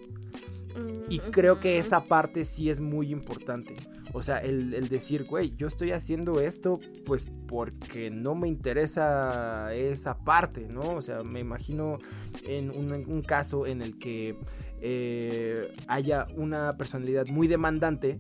Y 1.08 1.18
creo 1.18 1.60
que 1.60 1.78
esa 1.78 2.04
parte 2.04 2.44
sí 2.44 2.70
es 2.70 2.80
muy 2.80 3.10
importante. 3.12 3.74
O 4.14 4.22
sea, 4.22 4.38
el, 4.38 4.88
decir, 4.88 5.24
güey, 5.24 5.54
yo 5.56 5.66
estoy 5.66 5.92
haciendo 5.92 6.40
esto 6.40 6.80
pues 7.04 7.26
porque 7.46 8.10
no 8.10 8.34
me 8.34 8.48
interesa 8.48 9.74
esa 9.74 10.18
parte, 10.18 10.68
¿no? 10.68 10.94
O 10.94 11.02
sea, 11.02 11.22
me 11.22 11.40
imagino 11.40 11.98
en 12.44 12.70
un, 12.70 13.22
caso 13.22 13.66
en 13.66 13.82
el 13.82 13.98
que 13.98 14.38
eh, 14.80 15.74
haya 15.86 16.26
una 16.36 16.76
personalidad 16.76 17.26
muy 17.26 17.48
demandante 17.48 18.18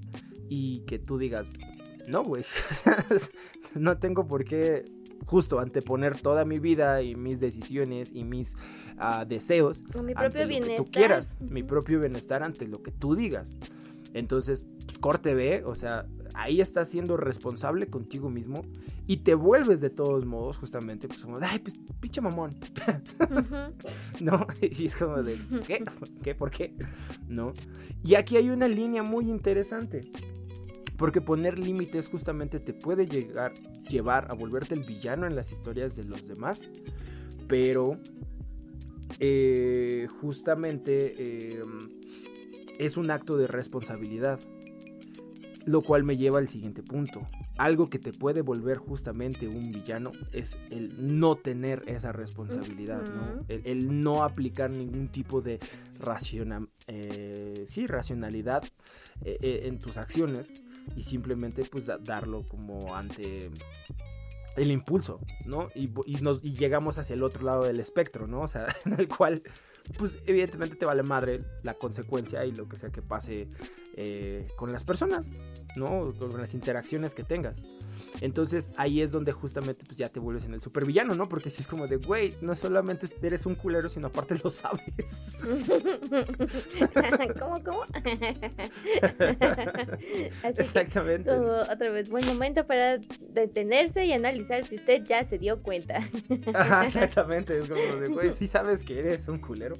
y 0.48 0.80
que 0.80 0.98
tú 0.98 1.18
digas, 1.18 1.50
no, 2.06 2.24
güey. 2.24 2.44
no 3.74 3.98
tengo 3.98 4.26
por 4.26 4.44
qué 4.44 4.84
justo 5.26 5.60
anteponer 5.60 6.20
toda 6.20 6.44
mi 6.44 6.58
vida 6.58 7.02
y 7.02 7.14
mis 7.14 7.40
decisiones 7.40 8.12
y 8.12 8.24
mis 8.24 8.56
ah, 8.98 9.24
deseos 9.24 9.84
mi 10.02 10.14
propio 10.14 10.42
ante 10.42 10.60
lo 10.60 10.66
que 10.66 10.76
tú 10.76 10.90
quieras, 10.90 11.36
mi 11.40 11.62
propio 11.62 12.00
bienestar 12.00 12.42
ante 12.42 12.66
lo 12.66 12.82
que 12.82 12.90
tú 12.90 13.14
digas. 13.14 13.56
Entonces, 14.14 14.66
corte 15.00 15.34
B, 15.34 15.62
o 15.64 15.74
sea, 15.74 16.06
ahí 16.34 16.60
estás 16.60 16.90
siendo 16.90 17.16
responsable 17.16 17.86
contigo 17.86 18.28
mismo 18.28 18.62
y 19.06 19.18
te 19.18 19.34
vuelves 19.34 19.80
de 19.80 19.90
todos 19.90 20.26
modos, 20.26 20.58
justamente, 20.58 21.08
pues 21.08 21.22
como, 21.22 21.38
ay, 21.40 21.58
pues, 21.60 21.74
pinche 22.00 22.20
mamón. 22.20 22.54
¿No? 24.20 24.46
Y 24.60 24.86
es 24.86 24.96
como 24.96 25.22
de, 25.22 25.38
¿qué? 25.66 25.84
¿Qué? 26.22 26.34
¿Por 26.34 26.50
qué? 26.50 26.74
¿No? 27.26 27.52
Y 28.04 28.14
aquí 28.14 28.36
hay 28.36 28.50
una 28.50 28.68
línea 28.68 29.02
muy 29.02 29.30
interesante. 29.30 30.02
Porque 30.96 31.20
poner 31.20 31.58
límites 31.58 32.08
justamente 32.08 32.60
te 32.60 32.72
puede 32.74 33.06
llegar, 33.06 33.52
llevar 33.88 34.28
a 34.30 34.34
volverte 34.34 34.74
el 34.74 34.84
villano 34.84 35.26
en 35.26 35.34
las 35.34 35.50
historias 35.50 35.96
de 35.96 36.04
los 36.04 36.28
demás. 36.28 36.62
Pero 37.48 37.98
eh, 39.18 40.06
justamente 40.20 41.14
eh, 41.18 41.64
es 42.78 42.96
un 42.96 43.10
acto 43.10 43.36
de 43.36 43.46
responsabilidad. 43.46 44.38
Lo 45.64 45.82
cual 45.82 46.02
me 46.02 46.16
lleva 46.16 46.40
al 46.40 46.48
siguiente 46.48 46.82
punto. 46.82 47.28
Algo 47.56 47.88
que 47.88 48.00
te 48.00 48.12
puede 48.12 48.40
volver 48.40 48.78
justamente 48.78 49.46
un 49.46 49.70
villano 49.70 50.10
es 50.32 50.58
el 50.70 51.16
no 51.16 51.36
tener 51.36 51.84
esa 51.86 52.10
responsabilidad. 52.10 53.04
El, 53.46 53.62
el 53.64 54.00
no 54.02 54.24
aplicar 54.24 54.70
ningún 54.70 55.08
tipo 55.08 55.40
de 55.40 55.60
raciona- 56.00 56.66
eh, 56.88 57.64
sí, 57.68 57.86
racionalidad 57.86 58.64
eh, 59.24 59.62
en 59.66 59.78
tus 59.78 59.98
acciones 59.98 60.52
y 60.96 61.02
simplemente 61.02 61.64
pues 61.70 61.86
da- 61.86 61.98
darlo 61.98 62.46
como 62.48 62.94
ante 62.94 63.50
el 64.56 64.70
impulso, 64.70 65.18
¿no? 65.46 65.68
Y, 65.74 65.90
y 66.06 66.16
nos, 66.20 66.44
y 66.44 66.52
llegamos 66.54 66.98
hacia 66.98 67.14
el 67.14 67.22
otro 67.22 67.42
lado 67.44 67.64
del 67.64 67.80
espectro, 67.80 68.26
¿no? 68.26 68.42
O 68.42 68.48
sea, 68.48 68.66
en 68.84 68.92
el 69.00 69.08
cual, 69.08 69.42
pues 69.98 70.18
evidentemente 70.26 70.76
te 70.76 70.84
vale 70.84 71.02
madre 71.02 71.42
la 71.62 71.74
consecuencia 71.74 72.44
y 72.44 72.52
lo 72.52 72.68
que 72.68 72.76
sea 72.76 72.90
que 72.90 73.00
pase 73.02 73.48
eh, 73.96 74.46
con 74.56 74.70
las 74.72 74.84
personas, 74.84 75.32
¿no? 75.76 76.12
Con 76.18 76.38
las 76.38 76.52
interacciones 76.54 77.14
que 77.14 77.24
tengas. 77.24 77.62
Entonces 78.20 78.70
ahí 78.76 79.00
es 79.00 79.10
donde 79.10 79.32
justamente 79.32 79.84
pues 79.84 79.96
ya 79.96 80.08
te 80.08 80.20
vuelves 80.20 80.44
en 80.44 80.54
el 80.54 80.60
supervillano, 80.60 81.14
¿no? 81.14 81.28
Porque 81.28 81.50
si 81.50 81.62
es 81.62 81.66
como 81.66 81.86
de, 81.86 81.96
güey, 81.96 82.34
no 82.40 82.54
solamente 82.54 83.06
eres 83.22 83.46
un 83.46 83.54
culero, 83.54 83.88
sino 83.88 84.08
aparte 84.08 84.36
lo 84.42 84.50
sabes. 84.50 84.82
¿Cómo, 87.38 87.62
cómo? 87.64 87.82
Que, 90.02 90.30
Exactamente. 90.56 91.30
como 91.30 91.46
otra 91.46 91.90
vez, 91.90 92.10
buen 92.10 92.26
momento 92.26 92.66
para 92.66 92.98
detenerse 93.32 94.04
y 94.04 94.12
analizar 94.12 94.66
si 94.66 94.76
usted 94.76 95.02
ya 95.04 95.24
se 95.24 95.38
dio 95.38 95.62
cuenta. 95.62 96.00
Ajá, 96.54 96.84
exactamente. 96.86 97.58
Es 97.58 97.68
como 97.68 97.96
de, 97.96 98.08
güey, 98.08 98.30
sí 98.32 98.48
sabes 98.48 98.84
que 98.84 98.98
eres 98.98 99.28
un 99.28 99.38
culero. 99.38 99.76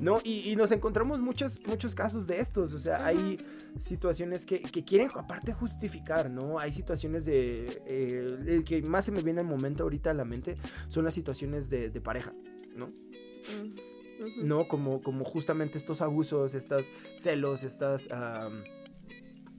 ¿no? 0.00 0.20
Y, 0.24 0.50
y 0.50 0.56
nos 0.56 0.72
encontramos 0.72 1.20
muchos, 1.20 1.60
muchos 1.66 1.94
casos 1.94 2.26
de 2.26 2.40
estos, 2.40 2.72
o 2.72 2.78
sea, 2.78 3.04
hay 3.04 3.38
situaciones 3.78 4.46
que, 4.46 4.60
que 4.60 4.84
quieren 4.84 5.08
aparte 5.14 5.52
justificar, 5.52 6.30
¿no? 6.30 6.58
Hay 6.58 6.72
situaciones 6.72 7.24
de... 7.24 7.45
eh, 7.86 8.38
el 8.46 8.64
que 8.64 8.82
más 8.82 9.04
se 9.04 9.12
me 9.12 9.22
viene 9.22 9.40
al 9.40 9.46
momento 9.46 9.84
ahorita 9.84 10.10
a 10.10 10.14
la 10.14 10.24
mente 10.24 10.56
son 10.88 11.04
las 11.04 11.14
situaciones 11.14 11.70
de, 11.70 11.90
de 11.90 12.00
pareja, 12.00 12.32
¿no? 12.74 12.86
Mm. 12.86 14.46
¿No? 14.46 14.66
Como, 14.68 15.02
como 15.02 15.24
justamente 15.24 15.78
estos 15.78 16.00
abusos, 16.00 16.54
estas 16.54 16.86
celos, 17.16 17.62
estas 17.62 18.08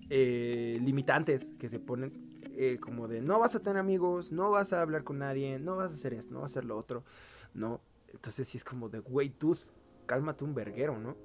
eh, 0.09 0.79
limitantes 0.81 1.53
que 1.59 1.69
se 1.69 1.79
ponen 1.79 2.27
eh, 2.59 2.79
como 2.79 3.07
de 3.07 3.21
no 3.21 3.37
vas 3.37 3.53
a 3.55 3.59
tener 3.59 3.77
amigos, 3.77 4.31
no 4.31 4.49
vas 4.49 4.73
a 4.73 4.81
hablar 4.81 5.03
con 5.03 5.19
nadie, 5.19 5.59
no 5.59 5.75
vas 5.75 5.91
a 5.91 5.93
hacer 5.93 6.15
esto, 6.15 6.33
no 6.33 6.41
vas 6.41 6.51
a 6.51 6.53
hacer 6.53 6.65
lo 6.65 6.75
otro, 6.75 7.03
¿no? 7.53 7.81
Entonces 8.11 8.47
sí 8.47 8.57
es 8.57 8.63
como 8.63 8.89
de, 8.89 8.97
güey, 8.97 9.29
tú 9.29 9.55
cálmate 10.07 10.43
un 10.43 10.55
verguero, 10.55 10.97
¿no? 10.97 11.15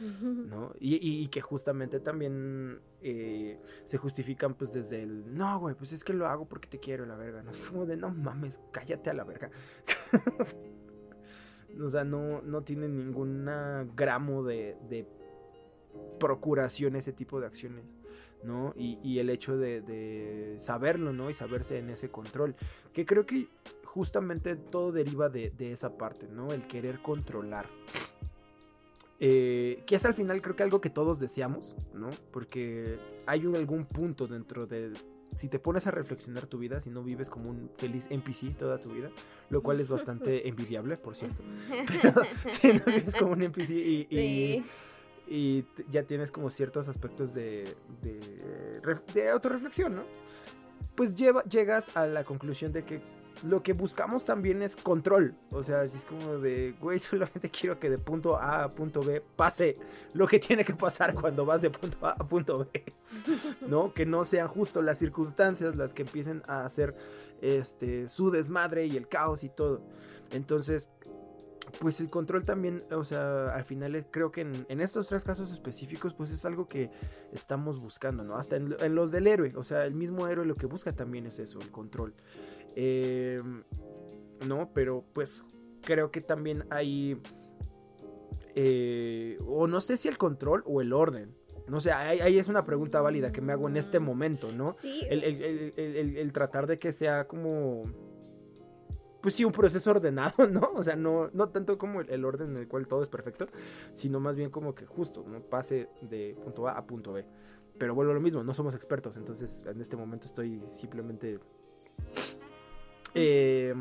¿No? 0.00 0.72
Y, 0.80 0.96
y- 0.96 1.22
y 1.24 1.28
que 1.28 1.40
justamente 1.40 2.00
también 2.00 2.80
eh, 3.02 3.58
se 3.84 3.98
justifican 3.98 4.54
pues 4.54 4.72
desde 4.72 5.02
el, 5.02 5.34
no, 5.34 5.58
güey, 5.60 5.74
pues 5.74 5.92
es 5.92 6.02
que 6.04 6.12
lo 6.14 6.26
hago 6.26 6.48
porque 6.48 6.68
te 6.68 6.78
quiero, 6.80 7.04
la 7.06 7.16
verga, 7.16 7.42
¿no? 7.42 7.50
Es 7.50 7.60
como 7.60 7.84
de, 7.86 7.96
no 7.96 8.10
mames, 8.10 8.60
cállate 8.72 9.10
a 9.10 9.14
la 9.14 9.24
verga. 9.24 9.50
o 11.80 11.88
sea, 11.88 12.04
no, 12.04 12.42
no 12.42 12.62
tiene 12.62 12.88
ningún 12.88 13.48
gramo 13.94 14.42
de, 14.42 14.76
de 14.88 15.06
procuración 16.18 16.96
ese 16.96 17.12
tipo 17.12 17.40
de 17.40 17.46
acciones, 17.46 17.84
¿no? 18.42 18.74
Y, 18.76 18.98
y 19.02 19.18
el 19.18 19.30
hecho 19.30 19.56
de, 19.56 19.80
de 19.80 20.56
saberlo, 20.60 21.12
¿no? 21.12 21.30
Y 21.30 21.32
saberse 21.32 21.78
en 21.78 21.90
ese 21.90 22.10
control, 22.10 22.54
que 22.92 23.06
creo 23.06 23.26
que 23.26 23.48
justamente 23.84 24.56
todo 24.56 24.92
deriva 24.92 25.28
de, 25.28 25.50
de 25.50 25.72
esa 25.72 25.96
parte, 25.96 26.28
¿no? 26.28 26.52
El 26.52 26.66
querer 26.66 27.00
controlar. 27.02 27.66
Eh, 29.22 29.82
que 29.86 29.96
es 29.96 30.04
al 30.06 30.14
final 30.14 30.40
creo 30.40 30.56
que 30.56 30.62
algo 30.62 30.80
que 30.80 30.88
todos 30.90 31.18
deseamos, 31.20 31.76
¿no? 31.94 32.08
Porque 32.32 32.98
hay 33.26 33.44
un- 33.46 33.54
algún 33.56 33.84
punto 33.84 34.26
dentro 34.26 34.66
de... 34.66 34.92
Si 35.36 35.48
te 35.48 35.58
pones 35.60 35.86
a 35.86 35.90
reflexionar 35.92 36.46
tu 36.46 36.58
vida, 36.58 36.80
si 36.80 36.90
no 36.90 37.04
vives 37.04 37.30
como 37.30 37.50
un 37.50 37.70
feliz 37.76 38.06
NPC 38.10 38.56
toda 38.58 38.78
tu 38.80 38.90
vida, 38.90 39.10
lo 39.50 39.62
cual 39.62 39.78
es 39.80 39.88
bastante 39.88 40.48
envidiable, 40.48 40.96
por 40.96 41.14
cierto. 41.16 41.42
Pero 42.02 42.22
si 42.48 42.72
no 42.72 42.84
vives 42.86 43.14
como 43.14 43.32
un 43.32 43.42
NPC 43.42 43.70
y, 43.70 44.06
y- 44.10 44.16
Sí. 44.58 44.64
y 45.28 45.62
t- 45.62 45.84
ya 45.90 46.02
tienes 46.02 46.32
como 46.32 46.50
ciertos 46.50 46.88
aspectos 46.88 47.32
de, 47.34 47.76
de, 48.02 48.18
de 49.14 49.28
autorreflexión, 49.30 49.94
¿no? 49.96 50.02
Pues 50.96 51.14
lleva, 51.14 51.44
llegas 51.44 51.96
a 51.96 52.06
la 52.06 52.24
conclusión 52.24 52.72
de 52.72 52.84
que 52.84 53.00
lo 53.44 53.62
que 53.62 53.72
buscamos 53.72 54.24
también 54.24 54.62
es 54.62 54.76
control. 54.76 55.34
O 55.50 55.62
sea, 55.62 55.86
si 55.88 55.96
es 55.96 56.04
como 56.04 56.38
de, 56.38 56.74
güey, 56.80 56.98
solamente 57.00 57.50
quiero 57.50 57.78
que 57.78 57.90
de 57.90 57.98
punto 57.98 58.36
A 58.36 58.64
a 58.64 58.68
punto 58.68 59.02
B 59.02 59.22
pase 59.36 59.76
lo 60.12 60.26
que 60.26 60.38
tiene 60.38 60.64
que 60.64 60.74
pasar 60.74 61.14
cuando 61.14 61.44
vas 61.44 61.62
de 61.62 61.70
punto 61.70 62.06
A 62.06 62.12
a 62.12 62.26
punto 62.26 62.68
B. 62.72 62.84
¿No? 63.66 63.92
Que 63.92 64.06
no 64.06 64.24
sean 64.24 64.48
justo 64.48 64.82
las 64.82 64.98
circunstancias 64.98 65.76
las 65.76 65.94
que 65.94 66.02
empiecen 66.02 66.42
a 66.46 66.64
hacer 66.64 66.94
este, 67.40 68.08
su 68.08 68.30
desmadre 68.30 68.86
y 68.86 68.96
el 68.96 69.08
caos 69.08 69.44
y 69.44 69.48
todo. 69.48 69.82
Entonces, 70.32 70.88
pues 71.78 72.00
el 72.00 72.10
control 72.10 72.44
también, 72.44 72.84
o 72.90 73.04
sea, 73.04 73.54
al 73.54 73.64
final 73.64 74.06
creo 74.10 74.30
que 74.32 74.40
en, 74.42 74.66
en 74.68 74.80
estos 74.80 75.08
tres 75.08 75.24
casos 75.24 75.52
específicos, 75.52 76.14
pues 76.14 76.30
es 76.30 76.44
algo 76.44 76.68
que 76.68 76.90
estamos 77.32 77.78
buscando, 77.78 78.24
¿no? 78.24 78.36
Hasta 78.36 78.56
en, 78.56 78.74
en 78.80 78.94
los 78.94 79.10
del 79.10 79.26
héroe, 79.26 79.52
o 79.56 79.62
sea, 79.62 79.84
el 79.84 79.94
mismo 79.94 80.26
héroe 80.28 80.46
lo 80.46 80.56
que 80.56 80.66
busca 80.66 80.92
también 80.94 81.26
es 81.26 81.38
eso, 81.38 81.58
el 81.60 81.70
control. 81.70 82.14
Eh, 82.76 83.42
no, 84.48 84.70
pero 84.74 85.04
pues 85.12 85.44
creo 85.82 86.10
que 86.10 86.20
también 86.20 86.64
hay, 86.70 87.20
eh, 88.54 89.38
o 89.46 89.66
no 89.66 89.80
sé 89.80 89.96
si 89.96 90.08
el 90.08 90.18
control 90.18 90.62
o 90.66 90.80
el 90.80 90.92
orden. 90.92 91.34
No 91.68 91.78
sé, 91.80 91.92
ahí, 91.92 92.18
ahí 92.20 92.38
es 92.38 92.48
una 92.48 92.64
pregunta 92.64 93.00
válida 93.00 93.30
que 93.30 93.40
me 93.40 93.52
hago 93.52 93.68
en 93.68 93.76
este 93.76 94.00
momento, 94.00 94.50
¿no? 94.50 94.72
Sí, 94.72 95.02
El, 95.08 95.22
el- 95.22 95.42
el- 95.42 95.74
el- 95.76 95.96
el- 95.96 96.16
el 96.16 96.32
tratar 96.32 96.66
de 96.66 96.78
que 96.78 96.90
sea 96.90 97.28
como. 97.28 97.84
Pues 99.20 99.34
sí, 99.34 99.44
un 99.44 99.52
proceso 99.52 99.90
ordenado, 99.90 100.46
¿no? 100.50 100.72
O 100.74 100.82
sea, 100.82 100.96
no, 100.96 101.30
no 101.32 101.48
tanto 101.48 101.78
como 101.78 102.00
el, 102.00 102.24
orden 102.24 102.50
en 102.50 102.56
el 102.56 102.68
cual 102.68 102.86
todo 102.86 103.02
es 103.02 103.08
perfecto, 103.08 103.46
sino 103.92 104.20
más 104.20 104.36
bien 104.36 104.50
como 104.50 104.74
que 104.74 104.86
justo, 104.86 105.24
¿no? 105.26 105.40
Pase 105.40 105.88
de 106.02 106.36
punto 106.42 106.68
A 106.68 106.72
a 106.72 106.86
punto 106.86 107.12
B. 107.12 107.24
Pero 107.78 107.94
vuelvo 107.94 108.12
a 108.12 108.14
lo 108.14 108.20
mismo, 108.20 108.42
no 108.42 108.52
somos 108.52 108.74
expertos, 108.74 109.16
entonces 109.16 109.64
en 109.66 109.80
este 109.80 109.96
momento 109.96 110.26
estoy 110.26 110.62
simplemente 110.70 111.38
eh, 113.14 113.74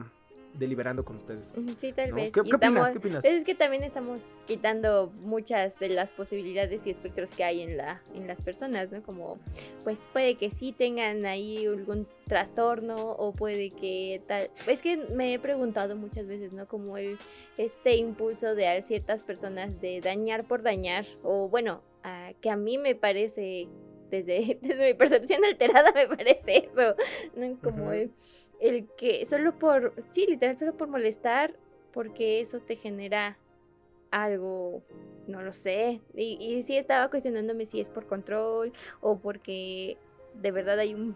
deliberando 0.54 1.06
con 1.06 1.16
ustedes. 1.18 1.54
Sí, 1.78 1.94
tal 1.94 2.10
¿no? 2.10 2.16
vez. 2.18 2.32
¿Qué, 2.32 2.40
opinas? 2.42 2.56
estamos- 2.62 2.92
¿Qué 2.92 2.98
opinas? 2.98 3.26
Es 3.26 3.46
que 3.46 3.56
también 3.56 3.84
estamos 3.84 4.24
quitando 4.48 5.12
muchas 5.22 5.78
de 5.80 5.90
las 5.90 6.12
posibilidades 6.12 6.86
y 6.86 6.90
espectros 6.90 7.30
que 7.32 7.44
hay 7.44 7.62
en 7.62 7.78
la 7.78 8.02
en 8.16 8.28
las 8.28 8.42
personas, 8.42 8.92
¿no? 8.92 9.02
Como 9.04 9.38
pues 9.84 9.98
puede 10.12 10.36
que 10.36 10.50
sí 10.52 10.72
tengan 10.72 11.26
ahí 11.26 11.66
algún 11.66 12.08
trastorno 12.28 12.96
o 13.12 13.32
puede 13.34 13.70
que 13.72 14.22
tal 14.28 14.50
es 14.68 14.82
que 14.82 14.98
me 14.98 15.34
he 15.34 15.40
preguntado 15.40 15.96
muchas 15.96 16.26
veces, 16.28 16.52
¿no? 16.54 16.68
Como 16.68 16.98
el 16.98 17.18
este 17.58 17.96
impulso 17.96 18.56
de 18.56 18.68
a 18.68 18.82
ciertas 18.84 19.22
personas 19.24 19.80
de 19.82 20.00
dañar 20.02 20.46
por 20.46 20.62
dañar 20.64 21.06
o 21.24 21.48
bueno, 21.50 21.82
a- 22.04 22.32
que 22.42 22.50
a 22.50 22.56
mí 22.56 22.78
me 22.78 22.96
parece 22.96 23.68
desde, 24.10 24.58
desde 24.62 24.88
mi 24.88 24.94
percepción 24.96 25.44
alterada 25.46 25.92
me 25.94 26.08
parece 26.08 26.66
eso, 26.66 26.96
¿no? 27.36 27.58
Como 27.62 27.92
el 27.92 28.12
el 28.60 28.88
que 28.98 29.26
solo 29.26 29.58
por, 29.58 29.94
sí, 30.12 30.26
literal, 30.28 30.58
solo 30.58 30.76
por 30.76 30.88
molestar, 30.88 31.56
porque 31.94 32.42
eso 32.42 32.60
te 32.60 32.76
genera 32.76 33.38
algo, 34.12 34.84
no 35.28 35.42
lo 35.42 35.54
sé. 35.54 36.02
Y, 36.16 36.62
sí 36.64 36.78
estaba 36.78 37.10
cuestionándome 37.10 37.66
si 37.66 37.80
es 37.80 37.90
por 37.90 38.06
control 38.06 38.74
o 39.02 39.20
porque 39.20 39.98
de 40.36 40.52
verdad 40.52 40.80
hay 40.80 40.94
un 40.94 41.16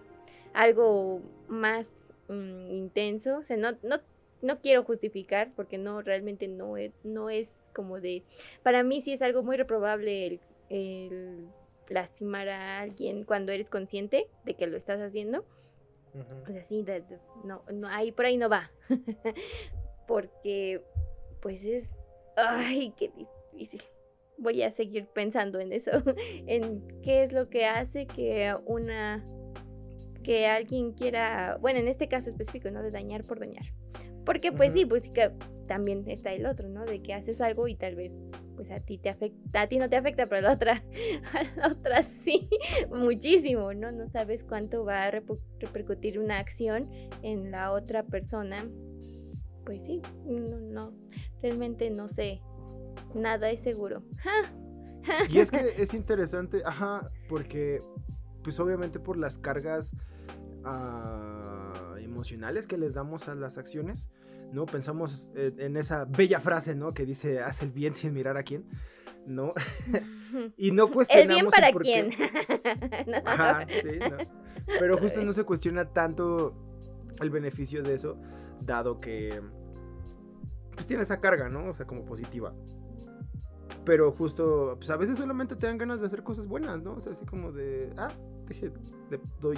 algo 0.53 1.21
más 1.47 1.89
mm, 2.29 2.71
intenso. 2.71 3.37
O 3.37 3.43
sea, 3.43 3.57
no, 3.57 3.71
no, 3.83 3.99
no 4.41 4.61
quiero 4.61 4.83
justificar 4.83 5.51
porque 5.55 5.77
no, 5.77 6.01
realmente 6.01 6.47
no 6.47 6.77
es, 6.77 6.91
no 7.03 7.29
es 7.29 7.51
como 7.73 7.99
de... 7.99 8.23
Para 8.61 8.83
mí 8.83 9.01
sí 9.01 9.13
es 9.13 9.21
algo 9.21 9.43
muy 9.43 9.57
reprobable 9.57 10.39
el 10.69 11.47
lastimar 11.89 12.49
a 12.49 12.79
alguien 12.79 13.23
cuando 13.23 13.51
eres 13.51 13.69
consciente 13.69 14.27
de 14.45 14.53
que 14.53 14.67
lo 14.67 14.77
estás 14.77 15.01
haciendo. 15.01 15.43
O 16.43 16.51
sea, 16.51 16.63
sí, 16.63 16.83
de- 16.83 17.01
de- 17.01 17.19
no, 17.43 17.63
no, 17.73 17.87
ahí 17.87 18.11
por 18.11 18.25
ahí 18.25 18.37
no 18.37 18.49
va. 18.49 18.69
Porque, 20.07 20.81
pues 21.41 21.63
es. 21.63 21.89
Ay, 22.35 22.93
qué 22.97 23.11
difícil. 23.53 23.81
Voy 24.37 24.61
a 24.63 24.71
seguir 24.71 25.07
pensando 25.07 25.59
en 25.59 25.71
eso. 25.73 25.91
En 26.47 26.85
qué 27.01 27.23
es 27.23 27.31
lo 27.33 27.49
que 27.49 27.65
hace 27.65 28.05
que 28.07 28.55
una. 28.65 29.25
Que 30.23 30.47
alguien 30.47 30.93
quiera. 30.93 31.57
Bueno, 31.61 31.79
en 31.79 31.87
este 31.87 32.07
caso 32.07 32.29
específico, 32.29 32.69
¿no? 32.71 32.81
De 32.81 32.91
dañar 32.91 33.23
por 33.25 33.39
dañar. 33.39 33.65
Porque, 34.25 34.51
pues 34.51 34.69
Ujú. 34.69 34.79
sí, 34.79 34.85
pues 34.85 35.09
que 35.09 35.31
también 35.67 36.07
está 36.07 36.31
el 36.33 36.45
otro, 36.45 36.69
¿no? 36.69 36.85
De 36.85 37.01
que 37.01 37.13
haces 37.13 37.41
algo 37.41 37.67
y 37.67 37.75
tal 37.75 37.95
vez. 37.95 38.13
Pues 38.55 38.69
a 38.71 38.79
ti 38.79 38.97
te 38.97 39.09
afecta, 39.09 39.61
a 39.61 39.67
ti 39.67 39.77
no 39.77 39.89
te 39.89 39.95
afecta, 39.95 40.27
pero 40.27 40.39
a 40.39 40.41
la 40.49 40.53
otra, 40.53 40.83
a 41.33 41.59
la 41.59 41.67
otra 41.67 42.03
sí, 42.03 42.49
muchísimo, 42.89 43.73
¿no? 43.73 43.91
No 43.91 44.07
sabes 44.07 44.43
cuánto 44.43 44.85
va 44.85 45.05
a 45.05 45.11
repercutir 45.11 46.19
una 46.19 46.39
acción 46.39 46.89
en 47.21 47.51
la 47.51 47.71
otra 47.71 48.03
persona. 48.03 48.67
Pues 49.65 49.85
sí, 49.85 50.01
no, 50.25 50.59
no, 50.59 50.93
realmente 51.41 51.89
no 51.89 52.09
sé, 52.09 52.41
nada 53.15 53.49
es 53.49 53.61
seguro. 53.61 54.03
Y 55.29 55.39
es 55.39 55.51
que 55.51 55.73
es 55.77 55.93
interesante, 55.93 56.61
ajá, 56.65 57.11
porque 57.27 57.83
pues 58.41 58.59
obviamente 58.59 58.99
por 58.99 59.17
las 59.17 59.37
cargas 59.37 59.93
ah, 60.63 61.95
emocionales 61.99 62.67
que 62.67 62.77
les 62.77 62.93
damos 62.93 63.27
a 63.27 63.35
las 63.35 63.57
acciones, 63.57 64.09
¿no? 64.53 64.65
Pensamos 64.65 65.29
en 65.35 65.75
esa 65.77 66.05
bella 66.05 66.39
frase, 66.39 66.75
¿no? 66.75 66.93
Que 66.93 67.05
dice, 67.05 67.41
haz 67.41 67.61
el 67.61 67.71
bien 67.71 67.95
sin 67.95 68.13
mirar 68.13 68.37
a 68.37 68.43
quién, 68.43 68.65
¿no? 69.25 69.53
y 70.57 70.71
no 70.71 70.89
cuestionamos... 70.91 71.53
El 71.53 71.79
bien 71.81 72.11
para 72.11 72.19
quién. 73.11 73.15
Ajá, 73.25 73.67
sí, 73.67 73.99
¿no? 73.99 74.17
Pero 74.79 74.97
justo 74.97 75.23
no 75.23 75.33
se 75.33 75.43
cuestiona 75.43 75.91
tanto 75.91 76.55
el 77.19 77.29
beneficio 77.29 77.83
de 77.83 77.95
eso, 77.95 78.17
dado 78.61 78.99
que 78.99 79.41
pues 80.73 80.87
tiene 80.87 81.03
esa 81.03 81.19
carga, 81.19 81.49
¿no? 81.49 81.69
O 81.69 81.73
sea, 81.73 81.85
como 81.85 82.05
positiva. 82.05 82.53
Pero 83.85 84.11
justo, 84.11 84.75
pues 84.77 84.89
a 84.89 84.97
veces 84.97 85.17
solamente 85.17 85.55
te 85.55 85.67
dan 85.67 85.77
ganas 85.77 85.99
de 85.99 86.07
hacer 86.07 86.23
cosas 86.23 86.47
buenas, 86.47 86.81
¿no? 86.81 86.93
O 86.93 86.99
sea, 86.99 87.11
así 87.11 87.25
como 87.25 87.51
de, 87.51 87.91
ah, 87.97 88.13
deje, 88.47 88.71
doy, 89.39 89.57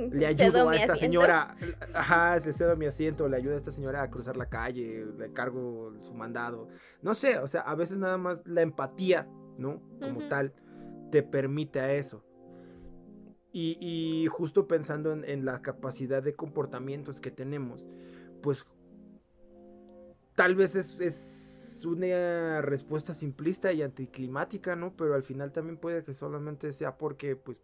le 0.12 0.26
ayudo 0.26 0.68
a 0.68 0.76
esta 0.76 0.96
señora, 0.96 1.56
ajá, 1.94 2.36
le 2.36 2.52
cedo 2.52 2.76
mi 2.76 2.86
asiento, 2.86 3.28
le 3.28 3.36
ayudo 3.36 3.54
a 3.54 3.56
esta 3.56 3.72
señora 3.72 4.02
a 4.02 4.10
cruzar 4.10 4.36
la 4.36 4.48
calle, 4.48 5.06
le 5.18 5.32
cargo 5.32 5.92
su 6.02 6.14
mandado. 6.14 6.68
No 7.02 7.14
sé, 7.14 7.38
o 7.38 7.48
sea, 7.48 7.62
a 7.62 7.74
veces 7.74 7.98
nada 7.98 8.18
más 8.18 8.42
la 8.46 8.62
empatía, 8.62 9.28
¿no? 9.58 9.82
Como 10.00 10.28
tal, 10.28 10.52
te 11.10 11.22
permite 11.22 11.80
a 11.80 11.92
eso. 11.92 12.24
Y, 13.52 14.28
justo 14.30 14.68
pensando 14.68 15.12
en, 15.12 15.44
la 15.44 15.60
capacidad 15.60 16.22
de 16.22 16.34
comportamientos 16.34 17.20
que 17.20 17.32
tenemos, 17.32 17.84
pues 18.42 18.64
tal 20.36 20.54
vez 20.54 20.76
es, 20.76 21.84
una 21.84 22.60
respuesta 22.60 23.14
simplista 23.14 23.72
y 23.72 23.82
anticlimática, 23.82 24.76
¿no? 24.76 24.94
Pero 24.96 25.14
al 25.14 25.22
final 25.22 25.50
también 25.50 25.78
puede 25.78 26.04
que 26.04 26.14
solamente 26.14 26.72
sea 26.72 26.98
porque, 26.98 27.36
pues, 27.36 27.60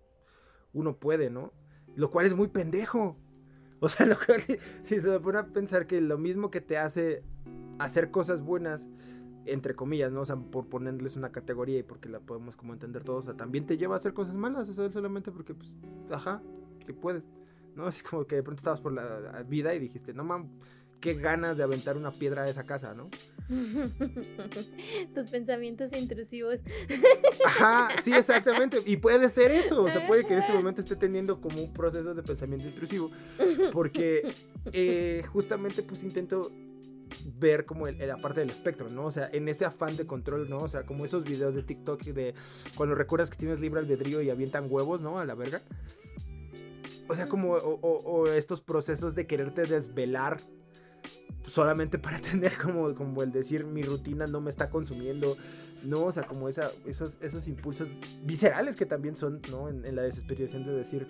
uno 0.73 0.97
puede, 0.97 1.31
¿no? 1.31 1.53
Lo 1.97 2.11
cual 2.11 2.27
es 2.27 2.35
muy 2.35 2.49
pendejo. 2.49 3.17
O 3.81 3.89
sea, 3.89 4.07
lo 4.07 4.17
cual, 4.17 4.43
si, 4.83 5.01
se 5.01 5.21
pone 5.21 5.39
a 5.39 5.47
pensar 5.47 5.87
que 5.87 6.01
lo 6.01 6.19
mismo 6.19 6.51
que 6.51 6.61
te 6.61 6.79
hace 6.79 7.23
hacer 7.79 8.11
cosas 8.11 8.43
buenas, 8.43 8.89
entre 9.45 9.75
comillas, 9.75 10.13
¿no? 10.13 10.21
O 10.21 10.25
sea, 10.25 10.37
por 10.37 10.69
ponerles 10.69 11.17
una 11.17 11.31
categoría 11.31 11.79
y 11.79 11.83
porque 11.83 12.09
la 12.09 12.21
podemos 12.21 12.57
como 12.57 12.73
entender 12.73 13.05
todos, 13.05 13.25
o 13.25 13.31
sea, 13.31 13.37
también 13.37 13.67
te 13.67 13.77
lleva 13.77 13.95
a 13.95 13.99
hacer 13.99 14.15
cosas 14.15 14.35
malas, 14.35 14.69
o 14.69 14.73
sea, 14.73 14.91
solamente 14.91 15.31
porque, 15.31 15.55
pues, 15.55 15.71
ajá, 16.11 16.43
que 16.87 16.95
puedes, 16.95 17.29
¿no? 17.75 17.87
Así 17.87 18.03
como 18.03 18.27
que 18.27 18.37
de 18.37 18.43
pronto 18.43 18.61
estabas 18.61 18.81
por 18.81 18.93
la 18.93 19.43
vida 19.47 19.75
y 19.75 19.79
dijiste, 19.79 20.15
no 20.15 20.25
mames, 20.25 20.51
qué 21.01 21.15
ganas 21.15 21.57
de 21.57 21.63
aventar 21.63 21.97
una 21.97 22.13
piedra 22.13 22.43
a 22.43 22.47
esa 22.47 22.65
casa, 22.65 22.95
¿no? 22.95 23.09
Tus 25.15 25.31
pensamientos 25.31 25.93
intrusivos. 25.93 26.59
Ajá, 27.45 27.91
sí, 28.03 28.13
exactamente. 28.13 28.79
Y 28.85 28.97
puede 28.97 29.29
ser 29.29 29.53
eso. 29.53 29.83
O 29.83 29.91
sea, 29.91 30.07
puede 30.07 30.25
que 30.27 30.33
en 30.33 30.41
este 30.41 30.53
momento 30.53 30.81
esté 30.81 30.97
teniendo 30.97 31.41
como 31.41 31.63
un 31.63 31.73
proceso 31.73 32.15
de 32.15 32.23
pensamiento 32.23 32.67
intrusivo. 32.67 33.11
Porque 33.73 34.27
eh, 34.73 35.23
justamente 35.33 35.83
pues 35.83 36.03
intento 36.03 36.51
ver 37.39 37.67
como 37.67 37.87
la 37.87 38.17
parte 38.19 38.41
del 38.41 38.51
espectro, 38.51 38.89
¿no? 38.91 39.07
O 39.07 39.11
sea, 39.11 39.29
en 39.33 39.49
ese 39.49 39.65
afán 39.65 39.97
de 39.97 40.07
control, 40.07 40.51
¿no? 40.51 40.59
O 40.59 40.69
sea, 40.69 40.85
como 40.85 41.05
esos 41.05 41.25
videos 41.25 41.55
de 41.55 41.63
TikTok 41.63 42.03
de 42.03 42.35
cuando 42.75 42.95
recuerdas 42.95 43.31
que 43.31 43.37
tienes 43.37 43.61
libre 43.61 43.81
albedrío 43.81 44.23
y 44.23 44.31
avientan 44.31 44.67
huevos, 44.69 45.01
¿no? 45.01 45.19
A 45.19 45.25
la 45.25 45.35
verga. 45.35 45.61
O 47.09 47.15
sea, 47.15 47.29
como 47.29 47.53
o, 47.53 48.27
estos 48.29 48.61
procesos 48.61 49.15
de 49.15 49.27
quererte 49.27 49.63
desvelar 49.63 50.39
solamente 51.47 51.99
para 51.99 52.21
tener 52.21 52.57
como, 52.57 52.95
como 52.95 53.23
el 53.23 53.33
decir 53.33 53.65
mi 53.65 53.83
rutina 53.83 54.27
no 54.27 54.41
me 54.41 54.51
está 54.51 54.71
consumiendo, 54.71 55.37
¿no? 55.83 56.05
O 56.05 56.13
sea, 56.13 56.25
como 56.25 56.49
esa, 56.49 56.71
esos, 56.85 57.19
esos 57.23 57.49
impulsos 57.49 57.89
viscerales 58.25 58.77
que 58.77 58.87
también 58.87 59.17
son, 59.17 59.41
¿no? 59.51 59.69
En, 59.69 59.85
en 59.85 59.97
la 59.97 60.03
desesperación 60.03 60.65
de 60.65 60.73
decir, 60.73 61.07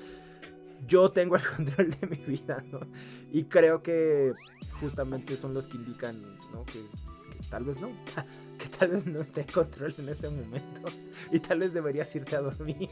yo 0.86 1.10
tengo 1.10 1.36
el 1.36 1.42
control 1.56 1.90
de 1.90 2.06
mi 2.06 2.16
vida, 2.16 2.64
¿no? 2.70 2.80
Y 3.32 3.44
creo 3.44 3.82
que 3.82 4.34
justamente 4.80 5.36
son 5.36 5.54
los 5.54 5.66
que 5.66 5.76
indican, 5.76 6.20
¿no? 6.52 6.64
Que, 6.64 6.80
tal 7.50 7.64
vez 7.64 7.80
no, 7.80 7.90
que 8.58 8.66
tal 8.68 8.90
vez 8.90 9.06
no 9.06 9.20
esté 9.20 9.42
en 9.42 9.46
control 9.48 9.94
en 9.98 10.08
este 10.08 10.28
momento 10.28 10.82
y 11.30 11.38
tal 11.38 11.60
vez 11.60 11.72
deberías 11.72 12.14
irte 12.16 12.34
a 12.36 12.40
dormir 12.40 12.88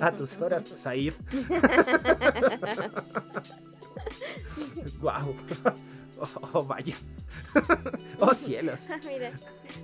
a 0.00 0.12
tus 0.12 0.36
horas, 0.38 0.64
Saif. 0.76 1.16
wow. 5.00 5.34
Oh, 6.52 6.64
vaya. 6.64 6.94
oh, 8.20 8.34
cielos. 8.34 8.90
Mira, 9.06 9.32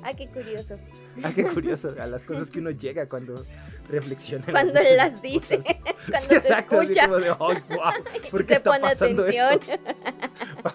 ah, 0.02 0.14
qué 0.14 0.28
curioso. 0.28 0.78
Ah, 1.22 1.32
qué 1.34 1.44
curioso. 1.44 1.94
A 2.00 2.06
las 2.06 2.24
cosas 2.24 2.50
que 2.50 2.60
uno 2.60 2.70
llega 2.70 3.08
cuando 3.08 3.44
reflexiona. 3.88 4.44
Cuando 4.50 4.80
las 4.96 5.20
dice. 5.22 5.62
cuando 5.62 6.18
sí, 6.18 6.34
exacto, 6.34 6.82
escucha. 6.82 7.02
Así 7.02 7.10
como 7.10 7.20
de, 7.20 7.30
oh, 7.30 7.36
wow, 7.38 8.30
¿por 8.30 8.44
qué 8.46 8.54
está 8.54 8.78
pasando 8.78 9.22
atención. 9.22 9.60
esto? 9.60 9.72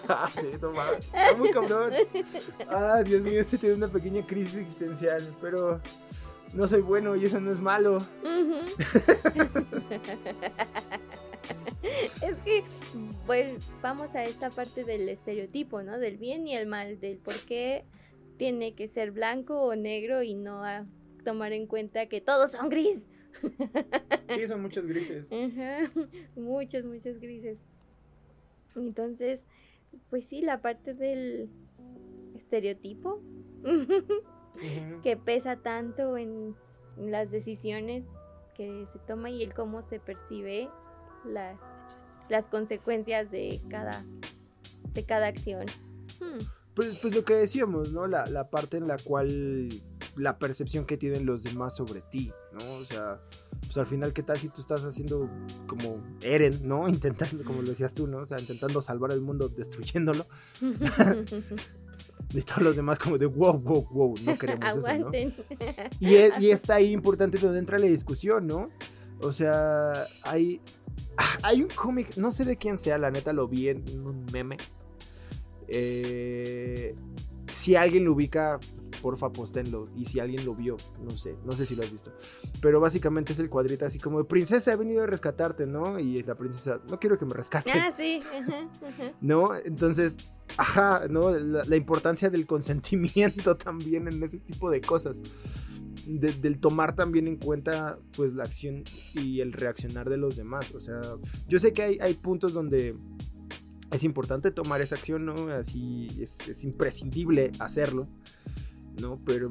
ah, 0.08 0.30
sí, 0.34 0.48
no 0.60 0.72
mames. 0.72 1.04
Está 1.06 1.34
muy 1.36 1.50
cabrón. 1.50 1.92
Ah, 2.68 3.02
Dios 3.04 3.22
mío, 3.22 3.40
este 3.40 3.58
tiene 3.58 3.76
una 3.76 3.88
pequeña 3.88 4.26
crisis 4.26 4.56
existencial, 4.56 5.34
pero 5.40 5.80
no 6.52 6.68
soy 6.68 6.82
bueno 6.82 7.16
y 7.16 7.24
eso 7.24 7.40
no 7.40 7.52
es 7.52 7.60
malo. 7.60 7.98
es 12.22 12.38
que 12.40 12.64
pues 13.26 13.54
vamos 13.82 14.14
a 14.14 14.24
esta 14.24 14.50
parte 14.50 14.84
del 14.84 15.08
estereotipo, 15.08 15.82
¿no? 15.82 15.98
Del 15.98 16.16
bien 16.16 16.46
y 16.46 16.56
el 16.56 16.66
mal, 16.66 17.00
del 17.00 17.18
por 17.18 17.34
qué 17.46 17.84
tiene 18.36 18.74
que 18.74 18.88
ser 18.88 19.12
blanco 19.12 19.60
o 19.62 19.76
negro 19.76 20.22
y 20.22 20.34
no 20.34 20.64
a 20.64 20.86
tomar 21.24 21.52
en 21.52 21.66
cuenta 21.66 22.06
que 22.06 22.20
todos 22.20 22.52
son 22.52 22.68
gris. 22.68 23.08
Sí, 24.34 24.46
son 24.46 24.62
muchos 24.62 24.86
grises. 24.86 25.26
Muchos, 26.36 26.84
muchos 26.84 27.20
grises. 27.20 27.58
Entonces, 28.76 29.40
pues 30.10 30.24
sí, 30.26 30.42
la 30.42 30.60
parte 30.60 30.94
del 30.94 31.48
estereotipo 32.36 33.20
que 35.02 35.16
pesa 35.16 35.56
tanto 35.56 36.16
en 36.16 36.54
las 36.96 37.30
decisiones 37.30 38.06
que 38.54 38.86
se 38.92 38.98
toma 39.00 39.30
y 39.30 39.42
el 39.42 39.52
cómo 39.52 39.82
se 39.82 39.98
percibe 39.98 40.68
las, 41.24 41.58
las 42.28 42.48
consecuencias 42.48 43.30
de 43.30 43.60
cada, 43.68 44.04
de 44.92 45.04
cada 45.04 45.26
acción. 45.28 45.66
Hmm. 46.20 46.38
Pues, 46.74 46.98
pues, 46.98 47.14
lo 47.14 47.24
que 47.24 47.34
decíamos, 47.34 47.92
¿no? 47.92 48.06
La, 48.06 48.26
la, 48.26 48.50
parte 48.50 48.78
en 48.78 48.88
la 48.88 48.96
cual 48.98 49.68
la 50.16 50.38
percepción 50.38 50.86
que 50.86 50.96
tienen 50.96 51.24
los 51.24 51.44
demás 51.44 51.76
sobre 51.76 52.00
ti, 52.02 52.32
¿no? 52.52 52.74
O 52.74 52.84
sea, 52.84 53.20
pues 53.60 53.76
al 53.78 53.86
final, 53.86 54.12
¿qué 54.12 54.22
tal 54.22 54.36
si 54.36 54.48
tú 54.48 54.60
estás 54.60 54.84
haciendo 54.84 55.28
como 55.66 56.02
Eren, 56.22 56.66
¿no? 56.66 56.88
Intentando, 56.88 57.44
como 57.44 57.62
lo 57.62 57.68
decías 57.68 57.94
tú, 57.94 58.06
¿no? 58.06 58.18
O 58.18 58.26
sea, 58.26 58.38
intentando 58.38 58.82
salvar 58.82 59.12
el 59.12 59.20
mundo 59.20 59.48
destruyéndolo. 59.48 60.26
de 62.32 62.42
todos 62.42 62.62
los 62.62 62.76
demás 62.76 62.98
como 62.98 63.18
de 63.18 63.26
wow, 63.26 63.58
wow, 63.58 63.86
wow, 63.90 64.14
no 64.24 64.36
queremos 64.36 64.76
eso, 64.76 64.98
¿no? 64.98 65.10
Y, 66.00 66.16
y 66.40 66.50
está 66.50 66.76
ahí 66.76 66.92
importante 66.92 67.38
donde 67.38 67.60
entra 67.60 67.78
la 67.78 67.86
discusión, 67.86 68.46
¿no? 68.46 68.70
O 69.20 69.32
sea, 69.32 70.06
hay, 70.22 70.60
hay 71.42 71.62
un 71.62 71.68
cómic, 71.68 72.16
no 72.16 72.30
sé 72.30 72.44
de 72.44 72.56
quién 72.56 72.78
sea, 72.78 72.98
la 72.98 73.10
neta 73.10 73.32
lo 73.32 73.48
vi 73.48 73.68
en 73.68 73.82
un 74.04 74.26
meme. 74.32 74.56
Eh, 75.68 76.94
si 77.52 77.76
alguien 77.76 78.04
lo 78.04 78.12
ubica, 78.12 78.58
porfa, 79.00 79.30
postenlo. 79.30 79.88
Y 79.94 80.06
si 80.06 80.18
alguien 80.18 80.44
lo 80.44 80.54
vio, 80.54 80.76
no 81.02 81.10
sé, 81.10 81.36
no 81.44 81.52
sé 81.52 81.66
si 81.66 81.76
lo 81.76 81.82
has 81.82 81.92
visto. 81.92 82.12
Pero 82.60 82.80
básicamente 82.80 83.32
es 83.34 83.38
el 83.38 83.50
cuadrito 83.50 83.84
así 83.84 83.98
como, 83.98 84.24
princesa, 84.24 84.72
he 84.72 84.76
venido 84.76 85.02
a 85.02 85.06
rescatarte, 85.06 85.66
¿no? 85.66 85.98
Y 85.98 86.22
la 86.22 86.34
princesa, 86.34 86.80
no 86.88 86.98
quiero 86.98 87.18
que 87.18 87.26
me 87.26 87.34
rescate. 87.34 87.70
Ah, 87.72 87.92
sí. 87.94 88.20
¿No? 89.20 89.54
Entonces, 89.56 90.16
ajá, 90.56 91.06
¿no? 91.08 91.30
la 91.30 91.76
importancia 91.76 92.30
del 92.30 92.46
consentimiento 92.46 93.56
también 93.58 94.08
en 94.08 94.22
ese 94.22 94.38
tipo 94.38 94.70
de 94.70 94.80
cosas 94.80 95.22
del 96.06 96.58
tomar 96.60 96.94
también 96.94 97.28
en 97.28 97.36
cuenta 97.36 97.98
pues 98.16 98.34
la 98.34 98.44
acción 98.44 98.84
y 99.14 99.40
el 99.40 99.52
reaccionar 99.52 100.08
de 100.08 100.16
los 100.16 100.36
demás. 100.36 100.74
O 100.74 100.80
sea, 100.80 101.00
yo 101.48 101.58
sé 101.58 101.72
que 101.72 101.82
hay, 101.82 101.98
hay 102.00 102.14
puntos 102.14 102.52
donde 102.52 102.96
es 103.90 104.04
importante 104.04 104.50
tomar 104.50 104.80
esa 104.80 104.96
acción, 104.96 105.24
¿no? 105.24 105.34
Así 105.50 106.08
es, 106.18 106.48
es, 106.48 106.64
imprescindible 106.64 107.52
hacerlo, 107.58 108.08
¿no? 109.00 109.20
Pero 109.24 109.50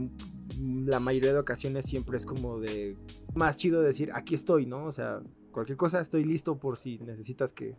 la 0.59 0.99
mayoría 0.99 1.33
de 1.33 1.39
ocasiones 1.39 1.85
siempre 1.85 2.17
es 2.17 2.25
como 2.25 2.59
de 2.59 2.97
más 3.35 3.57
chido 3.57 3.81
decir, 3.81 4.11
aquí 4.13 4.35
estoy, 4.35 4.65
¿no? 4.65 4.85
O 4.85 4.91
sea, 4.91 5.21
cualquier 5.51 5.77
cosa 5.77 6.01
estoy 6.01 6.23
listo 6.23 6.59
por 6.59 6.77
si 6.77 6.99
necesitas 6.99 7.53
que 7.53 7.75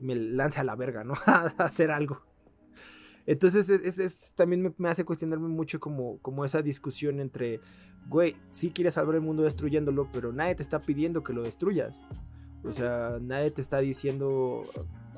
me 0.00 0.14
lance 0.14 0.60
a 0.60 0.64
la 0.64 0.74
verga, 0.74 1.04
¿no? 1.04 1.14
a 1.26 1.46
hacer 1.58 1.90
algo. 1.90 2.20
Entonces 3.26 3.68
es, 3.68 4.32
también 4.34 4.74
me, 4.78 4.88
hace 4.88 5.04
cuestionarme 5.04 5.48
mucho 5.48 5.80
como, 5.80 6.44
esa 6.44 6.62
discusión 6.62 7.20
entre, 7.20 7.60
güey, 8.08 8.36
sí 8.52 8.70
quieres 8.70 8.94
salvar 8.94 9.16
el 9.16 9.22
mundo 9.22 9.42
destruyéndolo, 9.42 10.08
pero 10.12 10.32
nadie 10.32 10.54
te 10.54 10.62
está 10.62 10.78
pidiendo 10.78 11.22
que 11.22 11.32
lo 11.32 11.42
destruyas. 11.42 12.02
O 12.64 12.72
sea, 12.72 13.18
nadie 13.20 13.50
te 13.50 13.60
está 13.60 13.78
diciendo 13.78 14.62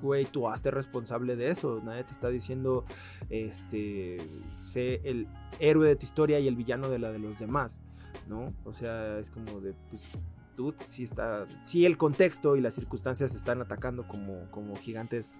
güey, 0.00 0.24
tú 0.24 0.48
hazte 0.48 0.70
responsable 0.70 1.36
de 1.36 1.48
eso. 1.48 1.80
Nadie 1.84 2.04
te 2.04 2.12
está 2.12 2.28
diciendo, 2.28 2.84
este, 3.30 4.18
sé 4.54 5.00
el 5.04 5.26
héroe 5.58 5.88
de 5.88 5.96
tu 5.96 6.06
historia 6.06 6.38
y 6.40 6.48
el 6.48 6.56
villano 6.56 6.88
de 6.88 6.98
la 6.98 7.10
de 7.10 7.18
los 7.18 7.38
demás, 7.38 7.80
¿no? 8.28 8.52
O 8.64 8.72
sea, 8.72 9.18
es 9.18 9.30
como 9.30 9.60
de, 9.60 9.74
pues, 9.90 10.18
tú 10.54 10.74
sí 10.86 11.04
está, 11.04 11.44
sí 11.64 11.84
el 11.84 11.96
contexto 11.96 12.56
y 12.56 12.60
las 12.60 12.74
circunstancias 12.74 13.34
están 13.34 13.60
atacando 13.60 14.06
como, 14.06 14.50
como 14.50 14.76
gigantes 14.76 15.34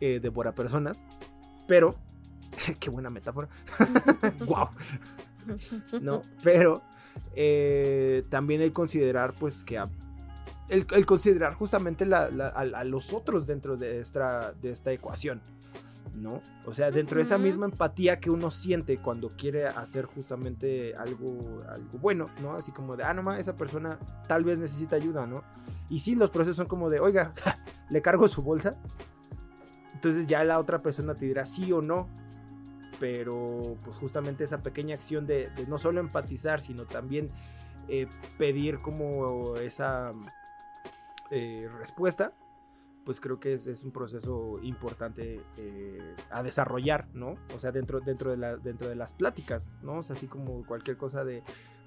eh, 0.00 0.20
devora 0.20 0.54
personas, 0.54 1.04
pero, 1.70 1.94
qué 2.80 2.90
buena 2.90 3.10
metáfora, 3.10 3.48
wow, 4.44 4.70
¿no? 6.00 6.24
Pero 6.42 6.82
eh, 7.36 8.24
también 8.28 8.60
el 8.60 8.72
considerar, 8.72 9.34
pues, 9.34 9.62
que 9.62 9.80
el, 10.68 11.06
considerar 11.06 11.54
justamente 11.54 12.04
a, 12.12 12.84
los 12.84 13.12
otros 13.12 13.46
dentro 13.46 13.76
de 13.76 14.00
esta, 14.00 14.52
de 14.60 14.72
esta 14.72 14.90
ecuación, 14.90 15.42
¿no? 16.12 16.40
O 16.66 16.74
sea, 16.74 16.90
dentro 16.90 17.18
de 17.18 17.22
esa 17.22 17.38
misma 17.38 17.66
empatía 17.66 18.18
que 18.18 18.30
uno 18.30 18.50
siente 18.50 18.98
cuando 18.98 19.36
quiere 19.36 19.68
hacer 19.68 20.06
justamente 20.06 20.96
algo, 20.96 21.62
algo 21.68 21.98
bueno, 22.00 22.30
¿no? 22.42 22.56
Así 22.56 22.72
como 22.72 22.96
de, 22.96 23.04
ah, 23.04 23.14
no 23.14 23.32
esa 23.32 23.56
persona 23.56 23.96
tal 24.26 24.42
vez 24.42 24.58
necesita 24.58 24.96
ayuda, 24.96 25.24
¿no? 25.24 25.44
Y 25.88 26.00
sí, 26.00 26.16
los 26.16 26.30
procesos 26.30 26.56
son 26.56 26.66
como 26.66 26.90
de, 26.90 26.98
oiga, 26.98 27.32
le 27.90 28.02
cargo 28.02 28.26
su 28.26 28.42
bolsa. 28.42 28.74
Entonces 30.00 30.26
ya 30.26 30.42
la 30.44 30.58
otra 30.58 30.80
persona 30.80 31.14
te 31.14 31.26
dirá 31.26 31.44
sí 31.44 31.70
o 31.72 31.82
no. 31.82 32.08
Pero 32.98 33.76
pues 33.84 33.98
justamente 33.98 34.44
esa 34.44 34.62
pequeña 34.62 34.94
acción 34.94 35.26
de, 35.26 35.50
no 35.68 35.76
solo 35.76 36.00
empatizar, 36.00 36.62
sino 36.62 36.86
también 36.86 37.30
eh, 37.86 38.06
pedir 38.38 38.80
como 38.80 39.56
esa 39.56 40.14
eh, 41.30 41.68
respuesta, 41.78 42.32
pues 43.04 43.20
creo 43.20 43.40
que 43.40 43.52
es, 43.52 43.84
un 43.84 43.92
proceso 43.92 44.58
importante 44.62 45.42
eh, 45.58 46.14
a 46.30 46.42
desarrollar, 46.42 47.08
¿no? 47.12 47.36
O 47.54 47.58
sea, 47.58 47.72
dentro, 47.72 48.00
dentro, 48.00 48.30
de 48.30 48.38
la, 48.38 48.56
dentro 48.56 48.88
de 48.88 48.96
las 48.96 49.12
pláticas, 49.12 49.70
¿no? 49.82 49.98
O 49.98 50.02
sea, 50.02 50.14
así 50.14 50.28
como 50.28 50.64
cualquier 50.64 50.96
cosa 50.96 51.24
de, 51.24 51.42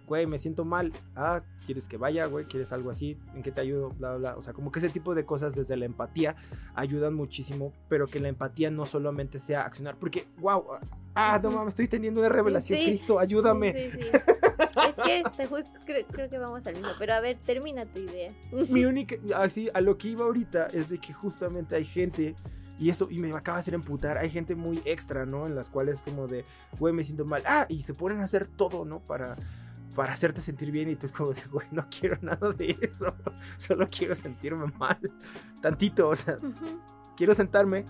güey, 0.07 0.25
me 0.27 0.39
siento 0.39 0.65
mal, 0.65 0.91
ah, 1.15 1.41
¿quieres 1.65 1.87
que 1.87 1.97
vaya, 1.97 2.25
güey? 2.25 2.45
¿Quieres 2.45 2.71
algo 2.71 2.89
así? 2.89 3.17
¿En 3.35 3.43
qué 3.43 3.51
te 3.51 3.61
ayudo? 3.61 3.89
Bla, 3.91 4.15
bla, 4.15 4.35
O 4.37 4.41
sea, 4.41 4.53
como 4.53 4.71
que 4.71 4.79
ese 4.79 4.89
tipo 4.89 5.15
de 5.15 5.25
cosas 5.25 5.55
desde 5.55 5.77
la 5.77 5.85
empatía 5.85 6.35
ayudan 6.75 7.13
muchísimo, 7.13 7.73
pero 7.89 8.07
que 8.07 8.19
la 8.19 8.29
empatía 8.29 8.69
no 8.71 8.85
solamente 8.85 9.39
sea 9.39 9.65
accionar, 9.65 9.97
porque, 9.97 10.27
wow, 10.39 10.63
ah, 11.15 11.39
no 11.41 11.51
mames, 11.51 11.69
estoy 11.69 11.87
teniendo 11.87 12.19
una 12.19 12.29
revelación, 12.29 12.79
Cristo, 12.79 13.19
ayúdame. 13.19 13.91
Sí, 13.91 13.99
es 14.09 14.95
que 15.03 15.23
te 15.37 15.47
justo 15.47 15.71
creo, 15.85 16.29
que 16.29 16.37
vamos 16.37 16.65
al 16.65 16.75
mismo, 16.75 16.91
pero 16.99 17.13
a 17.13 17.19
ver, 17.19 17.37
termina 17.45 17.85
tu 17.85 17.99
idea. 17.99 18.33
Mi 18.69 18.85
única, 18.85 19.15
así, 19.35 19.69
a 19.73 19.81
lo 19.81 19.97
que 19.97 20.09
iba 20.09 20.25
ahorita 20.25 20.67
es 20.67 20.89
de 20.89 20.99
que 20.99 21.13
justamente 21.13 21.75
hay 21.75 21.85
gente 21.85 22.35
y 22.79 22.89
eso, 22.89 23.07
y 23.09 23.19
me 23.19 23.31
acaba 23.31 23.57
de 23.57 23.61
hacer 23.61 23.73
emputar. 23.75 24.17
Hay 24.17 24.29
gente 24.29 24.55
muy 24.55 24.81
extra, 24.85 25.25
¿no? 25.25 25.45
En 25.45 25.55
las 25.55 25.69
cuales 25.69 26.01
como 26.01 26.27
de, 26.27 26.43
güey, 26.79 26.93
me 26.93 27.03
siento 27.03 27.23
mal. 27.23 27.43
Ah, 27.45 27.65
y 27.69 27.83
se 27.83 27.93
ponen 27.93 28.19
a 28.19 28.23
hacer 28.23 28.47
todo, 28.47 28.83
¿no? 28.83 28.99
Para, 28.99 29.35
para 29.95 30.13
hacerte 30.13 30.41
sentir 30.41 30.71
bien 30.71 30.89
y 30.89 30.95
tú 30.95 31.05
es 31.05 31.11
como 31.11 31.33
de, 31.33 31.41
güey, 31.51 31.67
no 31.71 31.87
quiero 31.89 32.17
nada 32.21 32.51
de 32.51 32.77
eso, 32.81 33.15
solo 33.57 33.87
quiero 33.89 34.15
sentirme 34.15 34.65
mal, 34.77 34.99
tantito, 35.61 36.09
o 36.09 36.15
sea, 36.15 36.39
quiero 37.15 37.33
sentarme, 37.33 37.85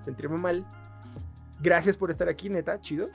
sentirme 0.00 0.38
mal, 0.38 0.66
gracias 1.60 1.96
por 1.96 2.10
estar 2.10 2.28
aquí, 2.28 2.48
neta, 2.48 2.80
chido, 2.80 3.08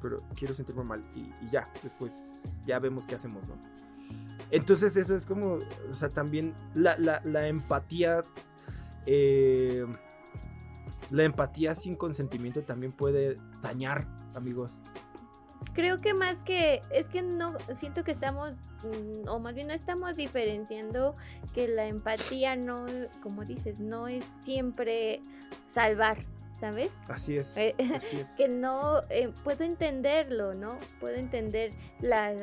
pero 0.00 0.22
quiero 0.36 0.54
sentirme 0.54 0.84
mal 0.84 1.04
y, 1.14 1.32
ya, 1.50 1.68
después 1.82 2.34
ya 2.66 2.78
vemos 2.78 3.06
qué 3.06 3.16
hacemos, 3.16 3.48
¿no? 3.48 3.56
Entonces 4.50 4.96
eso 4.96 5.14
es 5.14 5.26
como, 5.26 5.58
o 5.88 5.92
sea, 5.92 6.08
también 6.08 6.54
la, 6.74 6.96
la 6.98 7.46
empatía, 7.46 8.24
eh, 9.06 9.86
la 11.10 11.22
empatía 11.22 11.74
sin 11.74 11.94
consentimiento 11.94 12.62
también 12.62 12.90
puede 12.92 13.38
dañar, 13.62 14.08
amigos 14.34 14.80
creo 15.74 16.00
que 16.00 16.14
más 16.14 16.38
que 16.38 16.82
es 16.90 17.08
que 17.08 17.22
no 17.22 17.58
siento 17.74 18.04
que 18.04 18.10
estamos 18.10 18.56
mm, 18.82 19.28
o 19.28 19.38
más 19.38 19.54
bien 19.54 19.68
no 19.68 19.74
estamos 19.74 20.16
diferenciando 20.16 21.16
que 21.54 21.68
la 21.68 21.86
empatía 21.86 22.56
no 22.56 22.86
como 23.22 23.44
dices 23.44 23.78
no 23.78 24.08
es 24.08 24.24
siempre 24.42 25.20
salvar 25.68 26.18
¿sabes? 26.60 26.92
Así 27.08 27.38
es. 27.38 27.56
Eh, 27.56 27.74
así 27.94 28.20
es. 28.20 28.30
que 28.36 28.46
no 28.46 29.02
eh, 29.08 29.32
puedo 29.42 29.64
entenderlo, 29.64 30.54
¿no? 30.54 30.78
Puedo 31.00 31.14
entender 31.14 31.72
la, 32.00 32.34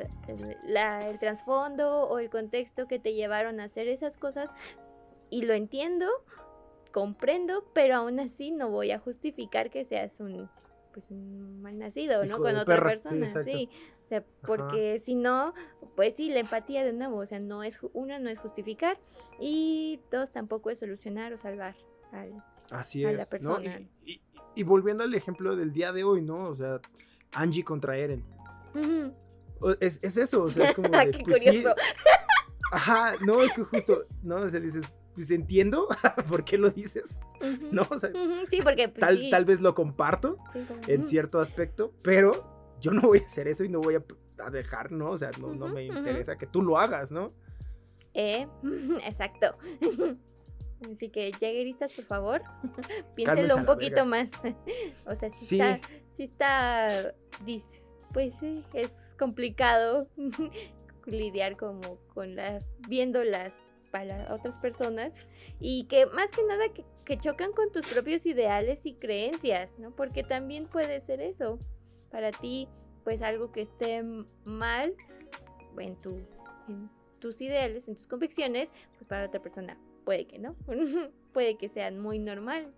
la, 0.65 1.07
el 1.07 1.19
trasfondo 1.19 2.01
o 2.01 2.17
el 2.17 2.29
contexto 2.29 2.87
que 2.87 2.97
te 2.99 3.13
llevaron 3.13 3.59
a 3.59 3.65
hacer 3.65 3.87
esas 3.87 4.17
cosas 4.17 4.49
y 5.29 5.43
lo 5.43 5.53
entiendo, 5.53 6.07
comprendo, 6.91 7.63
pero 7.73 7.97
aún 7.97 8.19
así 8.19 8.51
no 8.51 8.69
voy 8.69 8.91
a 8.91 8.99
justificar 8.99 9.69
que 9.69 9.85
seas 9.85 10.19
un 10.19 10.49
pues 10.97 11.19
mal 11.19 11.77
nacido, 11.77 12.25
¿no? 12.25 12.37
Con 12.37 12.55
otra 12.55 12.83
persona, 12.83 13.43
sí, 13.43 13.69
O 14.05 14.07
sea, 14.07 14.23
porque 14.41 15.01
si 15.05 15.15
no, 15.15 15.53
pues 15.95 16.15
sí, 16.15 16.29
la 16.29 16.39
empatía 16.39 16.83
de 16.83 16.93
nuevo, 16.93 17.17
o 17.17 17.25
sea, 17.25 17.39
no 17.39 17.63
es, 17.63 17.79
uno 17.93 18.17
no 18.19 18.29
es 18.29 18.39
justificar 18.39 18.97
y 19.39 19.99
dos 20.11 20.31
tampoco 20.31 20.69
es 20.71 20.79
solucionar 20.79 21.33
o 21.33 21.37
salvar 21.37 21.75
al, 22.11 22.43
Así 22.71 23.05
a 23.05 23.11
la 23.11 23.25
persona. 23.25 23.79
Y, 24.55 24.63
volviendo 24.63 25.03
al 25.03 25.13
ejemplo 25.13 25.55
del 25.55 25.71
día 25.71 25.91
de 25.93 26.03
hoy, 26.03 26.23
¿no? 26.23 26.49
O 26.49 26.55
sea, 26.55 26.81
Angie 27.33 27.63
contra 27.63 27.95
Eren. 27.95 28.25
es, 29.79 29.99
eso, 30.03 30.43
o 30.43 30.49
sea, 30.49 30.69
es 30.69 30.75
como 30.75 30.89
de, 30.97 31.11
Qué 31.11 31.23
pues 31.23 31.43
curioso. 31.43 31.75
Ajá, 32.71 33.13
no, 33.23 33.43
es 33.43 33.53
que 33.53 33.61
justo, 33.63 34.05
¿no? 34.23 34.37
O 34.37 34.49
sea, 34.49 34.59
dices, 34.59 34.95
pues 35.17 35.31
entiendo 35.31 35.87
por 36.29 36.43
qué 36.43 36.59
lo 36.59 36.69
dices, 36.69 37.19
¿no? 37.71 37.87
O 37.89 37.97
sea, 37.97 38.11
sí, 38.51 38.59
porque 38.61 38.87
pues, 38.87 38.99
tal, 38.99 39.29
tal 39.31 39.45
vez 39.45 39.61
lo 39.61 39.73
comparto 39.73 40.37
en 40.87 41.03
cierto 41.03 41.39
aspecto, 41.39 41.91
pero 42.03 42.75
yo 42.79 42.91
no 42.91 43.01
voy 43.01 43.17
a 43.17 43.25
hacer 43.25 43.47
eso 43.47 43.63
y 43.63 43.69
no 43.69 43.81
voy 43.81 43.95
a, 43.95 44.49
dejar, 44.51 44.91
¿no? 44.91 45.09
O 45.09 45.17
sea, 45.17 45.31
no, 45.41 45.55
no 45.55 45.69
me 45.69 45.85
interesa 45.85 46.37
que 46.37 46.45
tú 46.45 46.61
lo 46.61 46.77
hagas, 46.77 47.09
¿no? 47.09 47.33
Eh, 48.13 48.47
exacto. 49.03 49.57
Así 50.93 51.09
que, 51.09 51.31
Jagueristas, 51.31 51.93
por 51.93 52.05
favor, 52.05 52.41
piénselo 53.15 53.55
un 53.55 53.65
poquito 53.65 54.05
más. 54.05 54.29
o 55.07 55.15
sea, 55.15 55.31
si 55.31 55.59
está, 55.59 55.79
si 56.11 56.23
está, 56.25 57.15
pues 58.13 58.35
sí, 58.39 58.63
es 58.75 58.91
complicado 59.17 60.07
lidiar 61.07 61.57
como 61.57 61.97
con 62.13 62.35
las, 62.35 62.71
viendo 62.87 63.23
las 63.23 63.55
para 63.91 64.33
otras 64.33 64.57
personas 64.57 65.13
y 65.59 65.85
que 65.85 66.05
más 66.07 66.31
que 66.31 66.43
nada 66.43 66.65
que, 66.69 67.17
chocan 67.17 67.53
con 67.53 67.71
tus 67.71 67.87
propios 67.87 68.25
ideales 68.25 68.85
y 68.85 68.93
creencias, 68.93 69.69
¿no? 69.79 69.91
Porque 69.91 70.23
también 70.23 70.67
puede 70.67 70.99
ser 71.01 71.21
eso. 71.21 71.59
Para 72.11 72.31
ti, 72.31 72.67
pues 73.03 73.21
algo 73.21 73.51
que 73.51 73.61
esté 73.61 74.03
mal 74.43 74.93
en, 75.77 75.95
tu, 75.97 76.09
en 76.67 76.89
tus 77.19 77.41
ideales, 77.41 77.87
en 77.87 77.95
tus 77.95 78.07
convicciones, 78.07 78.71
pues 78.97 79.07
para 79.07 79.25
otra 79.25 79.41
persona 79.41 79.77
puede 80.03 80.25
que 80.25 80.39
no. 80.39 80.55
puede 81.33 81.57
que 81.57 81.67
sean 81.69 81.99
muy 81.99 82.19
normal. 82.19 82.73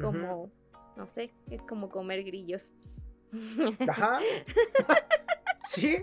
Como, 0.00 0.50
no 0.96 1.06
sé, 1.06 1.32
es 1.50 1.62
como 1.62 1.88
comer 1.88 2.24
grillos. 2.24 2.70
Ajá. 3.88 4.20
sí. 5.68 5.96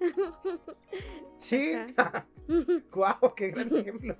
Sí. 1.38 1.72
¡Guau! 2.92 3.34
¡Qué 3.34 3.50
gran 3.50 3.74
ejemplo! 3.76 4.16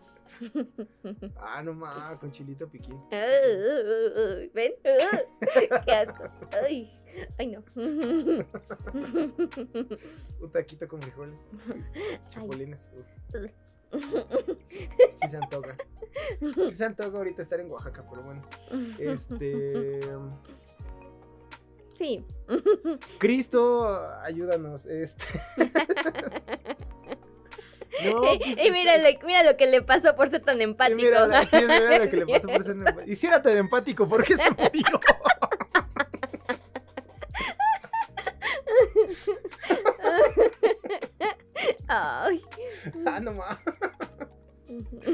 Ah, 1.37 1.63
no 1.63 1.73
mames, 1.73 2.19
con 2.19 2.31
chilito 2.31 2.69
piquín. 2.69 3.01
¿Ven? 3.11 4.73
¡Qué 5.87 5.93
asco! 5.93 6.25
¡Ay! 6.65 6.93
¡Ay, 7.39 7.47
no! 7.47 7.63
Un 10.41 10.51
taquito 10.51 10.87
con 10.87 11.01
frijoles. 11.01 11.49
Chapulines. 12.29 12.91
Sí, 13.93 15.29
se 15.31 15.37
antoja. 15.37 15.77
Sí 16.41 16.73
se 16.73 16.85
antoja 16.85 17.17
ahorita 17.17 17.41
estar 17.41 17.61
en 17.61 17.71
Oaxaca, 17.71 18.05
pero 18.09 18.23
bueno. 18.23 18.43
Este. 18.99 20.03
Sí. 21.95 22.27
Cristo, 23.19 23.89
ayúdanos. 24.21 24.85
Este. 24.85 25.25
No, 28.05 28.21
pues, 28.21 28.59
y 28.59 28.71
mira, 28.71 28.95
mira, 29.25 29.43
lo 29.43 29.57
que 29.57 29.67
le 29.67 29.83
pasó 29.83 30.15
por 30.17 30.31
ser 30.31 30.43
tan 30.43 30.61
empático. 30.61 30.97
Mira, 30.97 31.47
sí, 31.47 31.57
mira 31.61 31.99
lo 31.99 32.11
que 32.11 32.17
le 32.17 32.27
pasó 32.27 32.49
por 32.49 32.65
ser 32.65 32.75
tan 32.75 32.89
empático. 32.89 33.11
Y 33.11 33.17
si 33.17 33.27
era 33.27 33.43
tan 33.43 33.57
empático, 33.57 34.09
¿por 34.09 34.25
qué 34.25 34.37
se 34.37 34.51
murió? 34.51 34.85
Ay. 41.89 42.43
Ah, 43.07 43.21
no 43.21 43.33
más. 43.33 43.59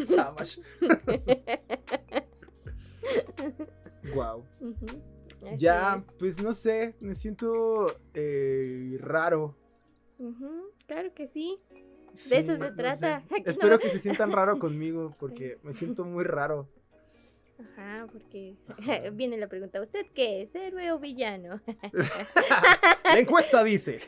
Savage. 0.04 0.60
wow. 4.14 4.44
Ya, 5.56 6.04
pues 6.18 6.42
no 6.42 6.52
sé, 6.52 6.94
me 7.00 7.14
siento 7.14 7.86
eh, 8.14 8.96
raro. 9.00 9.56
claro 10.86 11.14
que 11.14 11.26
sí. 11.26 11.60
De 12.28 12.38
eso 12.38 12.56
se 12.56 12.70
trata. 12.72 13.22
Espero 13.44 13.78
que 13.78 13.88
se 13.90 13.98
sientan 13.98 14.32
raro 14.32 14.58
conmigo 14.58 15.14
porque 15.20 15.58
me 15.62 15.72
siento 15.72 16.04
muy 16.04 16.24
raro. 16.24 16.68
Ajá, 17.58 18.06
porque 18.10 18.56
viene 19.12 19.36
la 19.38 19.48
pregunta, 19.48 19.80
¿usted 19.80 20.06
qué 20.14 20.42
es, 20.42 20.54
héroe 20.54 20.92
o 20.92 20.98
villano? 20.98 21.60
La 23.04 23.18
encuesta 23.18 23.62
dice. 23.62 24.00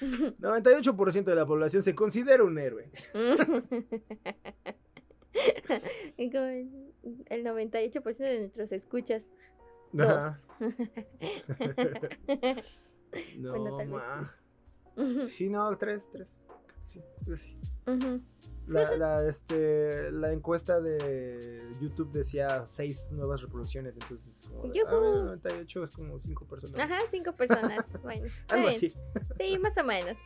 98% 0.00 1.24
de 1.24 1.34
la 1.34 1.46
población 1.46 1.82
se 1.82 1.94
considera 1.94 2.44
un 2.44 2.58
héroe. 2.58 2.90
El 6.16 6.30
el 7.26 7.44
98% 7.44 8.16
de 8.16 8.38
nuestros 8.38 8.72
escuchas. 8.72 9.28
Dos. 9.92 10.46
No, 13.38 13.52
Bueno, 13.58 13.76
tal 13.76 13.88
vez 15.18 15.28
Sí, 15.28 15.48
no, 15.48 15.76
tres, 15.76 16.08
tres. 16.10 16.42
Sí, 16.84 17.00
creo 17.24 17.36
que 17.36 17.42
sí. 17.42 17.58
ujú. 17.86 18.20
La, 18.68 18.96
la, 18.96 19.28
este, 19.28 20.10
la 20.10 20.32
encuesta 20.32 20.80
de 20.80 21.62
YouTube 21.80 22.10
decía 22.12 22.66
seis 22.66 23.10
nuevas 23.12 23.40
reproducciones, 23.40 23.96
entonces 23.96 24.42
como 24.48 24.62
de, 24.64 24.68
ah, 24.70 24.72
¡Yujú! 24.74 24.90
bueno, 25.00 25.24
98 25.26 25.84
es 25.84 25.90
como 25.92 26.18
cinco 26.18 26.46
personas. 26.46 26.80
Ajá, 26.80 26.98
cinco 27.10 27.32
personas. 27.32 27.84
Bueno, 28.02 28.26
Algo 28.48 28.66
bien. 28.66 28.76
así. 28.76 28.92
Sí, 29.38 29.58
más 29.58 29.76
o 29.78 29.84
menos. 29.84 30.16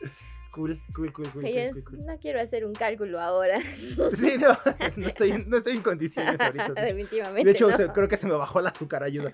Cool, 0.53 0.81
cool, 0.95 1.13
cool, 1.13 1.31
cool, 1.31 1.45
Oye, 1.45 1.71
cool, 1.71 1.83
cool, 1.83 1.97
cool. 1.97 2.05
no 2.05 2.17
quiero 2.17 2.41
hacer 2.41 2.65
un 2.65 2.73
cálculo 2.73 3.19
ahora. 3.19 3.59
Sí, 4.13 4.35
no, 4.39 4.57
no 4.97 5.07
estoy, 5.07 5.31
en- 5.31 5.49
no 5.49 5.57
estoy 5.57 5.75
en 5.77 5.83
condiciones 5.83 6.41
ahorita. 6.41 6.73
Definitivamente. 6.75 7.43
De 7.45 7.51
hecho, 7.51 7.69
no. 7.69 7.93
creo 7.93 8.07
que 8.07 8.17
se 8.17 8.27
me 8.27 8.33
bajó 8.33 8.59
el 8.59 8.67
azúcar, 8.67 9.03
ayuda. 9.03 9.31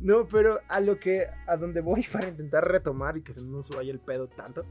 No, 0.00 0.26
pero 0.26 0.60
a 0.68 0.80
lo 0.80 0.98
que, 0.98 1.26
a 1.46 1.56
donde 1.56 1.80
voy 1.80 2.02
para 2.12 2.28
intentar 2.28 2.66
retomar 2.66 3.16
y 3.16 3.22
que 3.22 3.32
se 3.32 3.44
no 3.44 3.62
se 3.62 3.74
vaya 3.76 3.90
el 3.92 4.00
pedo 4.00 4.28
tanto. 4.28 4.64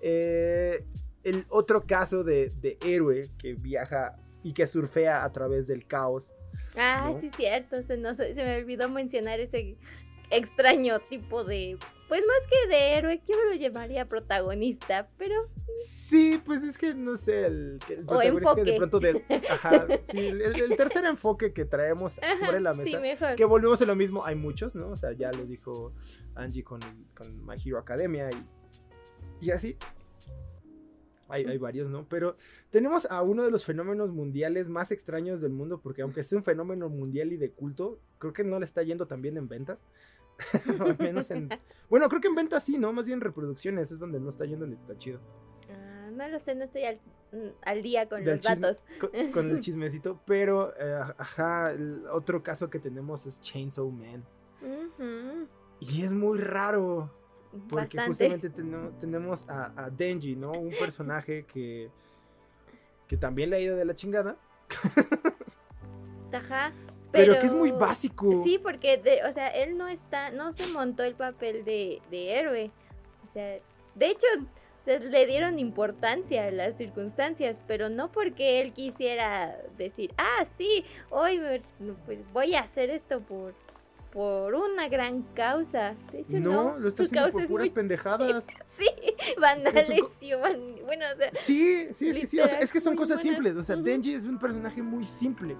eh, 0.00 0.84
el 1.24 1.44
otro 1.48 1.84
caso 1.86 2.22
de, 2.24 2.50
de 2.60 2.78
héroe 2.84 3.28
que 3.38 3.54
viaja 3.54 4.16
y 4.42 4.52
que 4.54 4.66
surfea 4.66 5.24
a 5.24 5.32
través 5.32 5.66
del 5.66 5.86
caos. 5.86 6.32
Ah, 6.76 7.10
¿no? 7.12 7.20
sí, 7.20 7.28
cierto. 7.30 7.82
Se, 7.82 7.96
no, 7.96 8.14
se 8.14 8.34
se 8.34 8.44
me 8.44 8.56
olvidó 8.56 8.88
mencionar 8.88 9.40
ese 9.40 9.76
extraño 10.30 11.00
tipo 11.00 11.44
de. 11.44 11.76
Pues 12.08 12.22
más 12.26 12.50
que 12.50 12.68
de 12.68 12.94
héroe, 12.94 13.20
yo 13.28 13.34
lo 13.50 13.54
llamaría 13.54 14.06
protagonista, 14.08 15.08
pero 15.18 15.34
Sí, 15.86 16.40
pues 16.44 16.62
es 16.64 16.78
que 16.78 16.94
no 16.94 17.16
sé, 17.16 17.44
el, 17.46 17.78
el 17.90 18.00
O 18.06 18.18
protagonista 18.18 18.54
de 18.54 18.60
enfoque. 18.60 18.76
pronto 18.78 19.00
del. 19.00 19.24
Ajá, 19.50 19.86
sí, 20.02 20.18
el, 20.28 20.40
el 20.42 20.76
tercer 20.76 21.04
enfoque 21.04 21.52
que 21.52 21.66
traemos 21.66 22.14
sobre 22.40 22.60
la 22.60 22.72
sí, 22.74 22.80
mesa. 22.80 23.00
mejor. 23.00 23.36
Que 23.36 23.44
volvemos 23.44 23.82
a 23.82 23.84
lo 23.84 23.94
mismo, 23.94 24.24
hay 24.24 24.36
muchos, 24.36 24.74
¿no? 24.74 24.88
O 24.88 24.96
sea, 24.96 25.12
ya 25.12 25.30
lo 25.32 25.44
dijo 25.44 25.92
Angie 26.34 26.64
con, 26.64 26.80
con 27.14 27.46
My 27.46 27.56
Hero 27.62 27.78
Academia 27.78 28.30
y, 29.40 29.46
y 29.46 29.50
así. 29.50 29.76
Hay, 31.30 31.44
hay 31.44 31.58
varios, 31.58 31.90
¿no? 31.90 32.06
Pero 32.08 32.38
tenemos 32.70 33.04
a 33.10 33.20
uno 33.20 33.42
de 33.42 33.50
los 33.50 33.66
fenómenos 33.66 34.10
mundiales 34.10 34.70
más 34.70 34.90
extraños 34.92 35.42
del 35.42 35.52
mundo, 35.52 35.78
porque 35.82 36.00
aunque 36.00 36.22
sea 36.22 36.38
un 36.38 36.44
fenómeno 36.44 36.88
mundial 36.88 37.34
y 37.34 37.36
de 37.36 37.50
culto, 37.50 38.00
creo 38.18 38.32
que 38.32 38.44
no 38.44 38.58
le 38.58 38.64
está 38.64 38.82
yendo 38.82 39.06
tan 39.06 39.20
bien 39.20 39.36
en 39.36 39.46
ventas. 39.46 39.84
Al 40.80 40.96
menos 40.98 41.30
en... 41.30 41.48
Bueno, 41.90 42.08
creo 42.08 42.20
que 42.20 42.28
en 42.28 42.34
ventas 42.34 42.62
sí, 42.64 42.78
¿no? 42.78 42.92
Más 42.92 43.06
bien 43.06 43.16
en 43.18 43.22
reproducciones 43.22 43.90
es 43.90 43.98
donde 43.98 44.20
no 44.20 44.28
está 44.28 44.44
yendo 44.44 44.66
tan 44.86 44.98
chido. 44.98 45.20
Ah, 45.70 46.10
no 46.12 46.28
lo 46.28 46.38
sé, 46.38 46.54
no 46.54 46.64
estoy 46.64 46.84
al, 46.84 47.00
mm, 47.32 47.48
al 47.62 47.82
día 47.82 48.08
con 48.08 48.24
Del 48.24 48.36
los 48.36 48.40
chisme- 48.46 48.60
datos. 48.60 48.84
Con, 49.00 49.10
con 49.32 49.50
el 49.50 49.60
chismecito, 49.60 50.20
pero, 50.26 50.72
eh, 50.78 51.00
ajá, 51.18 51.72
el 51.72 52.04
otro 52.10 52.42
caso 52.42 52.70
que 52.70 52.78
tenemos 52.78 53.26
es 53.26 53.40
Chainsaw 53.40 53.90
Man. 53.90 54.24
Y 55.80 56.02
es 56.02 56.12
muy 56.12 56.38
raro. 56.38 57.12
Porque 57.70 57.96
Bastante. 57.96 58.06
justamente 58.08 58.50
tenemos, 58.50 58.98
tenemos 59.00 59.48
a, 59.48 59.72
a 59.84 59.90
Denji, 59.90 60.36
¿no? 60.36 60.52
Un 60.52 60.70
personaje 60.70 61.44
que, 61.46 61.90
que 63.06 63.16
también 63.16 63.50
le 63.50 63.56
ha 63.56 63.60
ido 63.60 63.76
de 63.76 63.84
la 63.86 63.94
chingada, 63.94 64.36
Ajá. 66.32 66.72
Pero, 67.12 67.38
que 67.40 67.46
es 67.46 67.54
muy 67.54 67.70
básico. 67.72 68.42
Sí, 68.44 68.58
porque, 68.58 68.98
de- 68.98 69.22
o 69.28 69.32
sea, 69.32 69.48
él 69.48 69.76
no 69.78 69.88
está, 69.88 70.30
no 70.30 70.52
se 70.52 70.66
montó 70.72 71.02
el 71.04 71.14
papel 71.14 71.64
de, 71.64 72.00
de 72.10 72.32
héroe. 72.38 72.70
O 73.28 73.32
sea, 73.32 73.58
de 73.94 74.06
hecho, 74.10 74.26
le 74.86 75.26
dieron 75.26 75.58
importancia 75.58 76.46
a 76.46 76.50
las 76.50 76.76
circunstancias, 76.76 77.60
pero 77.66 77.88
no 77.90 78.10
porque 78.10 78.60
él 78.62 78.72
quisiera 78.72 79.56
decir, 79.76 80.12
ah, 80.16 80.44
sí, 80.56 80.84
hoy 81.10 81.38
me- 81.38 81.62
pues, 82.06 82.18
voy 82.32 82.54
a 82.54 82.60
hacer 82.60 82.88
esto 82.90 83.20
por, 83.20 83.54
por 84.12 84.54
una 84.54 84.88
gran 84.88 85.22
causa. 85.34 85.94
De 86.12 86.20
hecho, 86.20 86.40
no, 86.40 86.72
no, 86.72 86.78
lo 86.78 86.88
está 86.88 87.02
haciendo 87.02 87.30
por 87.30 87.46
puras 87.46 87.66
muy- 87.68 87.70
pendejadas. 87.74 88.46
Sí, 88.64 88.88
vandales 89.38 90.00
Con 90.00 90.10
y 90.20 90.32
van- 90.34 90.76
bueno, 90.86 91.04
o 91.14 91.16
sea, 91.18 91.30
Sí, 91.32 91.88
sí, 91.92 92.14
sí, 92.14 92.24
sí. 92.26 92.40
O 92.40 92.46
sea, 92.46 92.60
es 92.60 92.72
que 92.72 92.80
son 92.80 92.96
cosas 92.96 93.22
buenas. 93.22 93.34
simples. 93.42 93.56
O 93.56 93.62
sea. 93.62 93.76
Denji 93.76 94.14
es 94.14 94.24
un 94.26 94.38
personaje 94.38 94.80
muy 94.82 95.04
simple. 95.04 95.54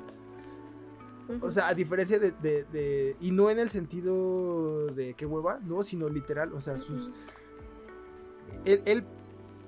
O 1.42 1.52
sea, 1.52 1.68
a 1.68 1.74
diferencia 1.74 2.18
de, 2.18 2.30
de- 2.32 2.64
de- 2.72 3.16
Y 3.20 3.30
no 3.32 3.50
en 3.50 3.58
el 3.58 3.68
sentido 3.70 4.86
de 4.86 5.14
qué 5.14 5.26
hueva, 5.26 5.58
no, 5.62 5.82
sino 5.82 6.08
literal. 6.08 6.52
O 6.54 6.60
sea, 6.60 6.78
sus. 6.78 7.10
Él, 8.64 8.82
él 8.86 9.04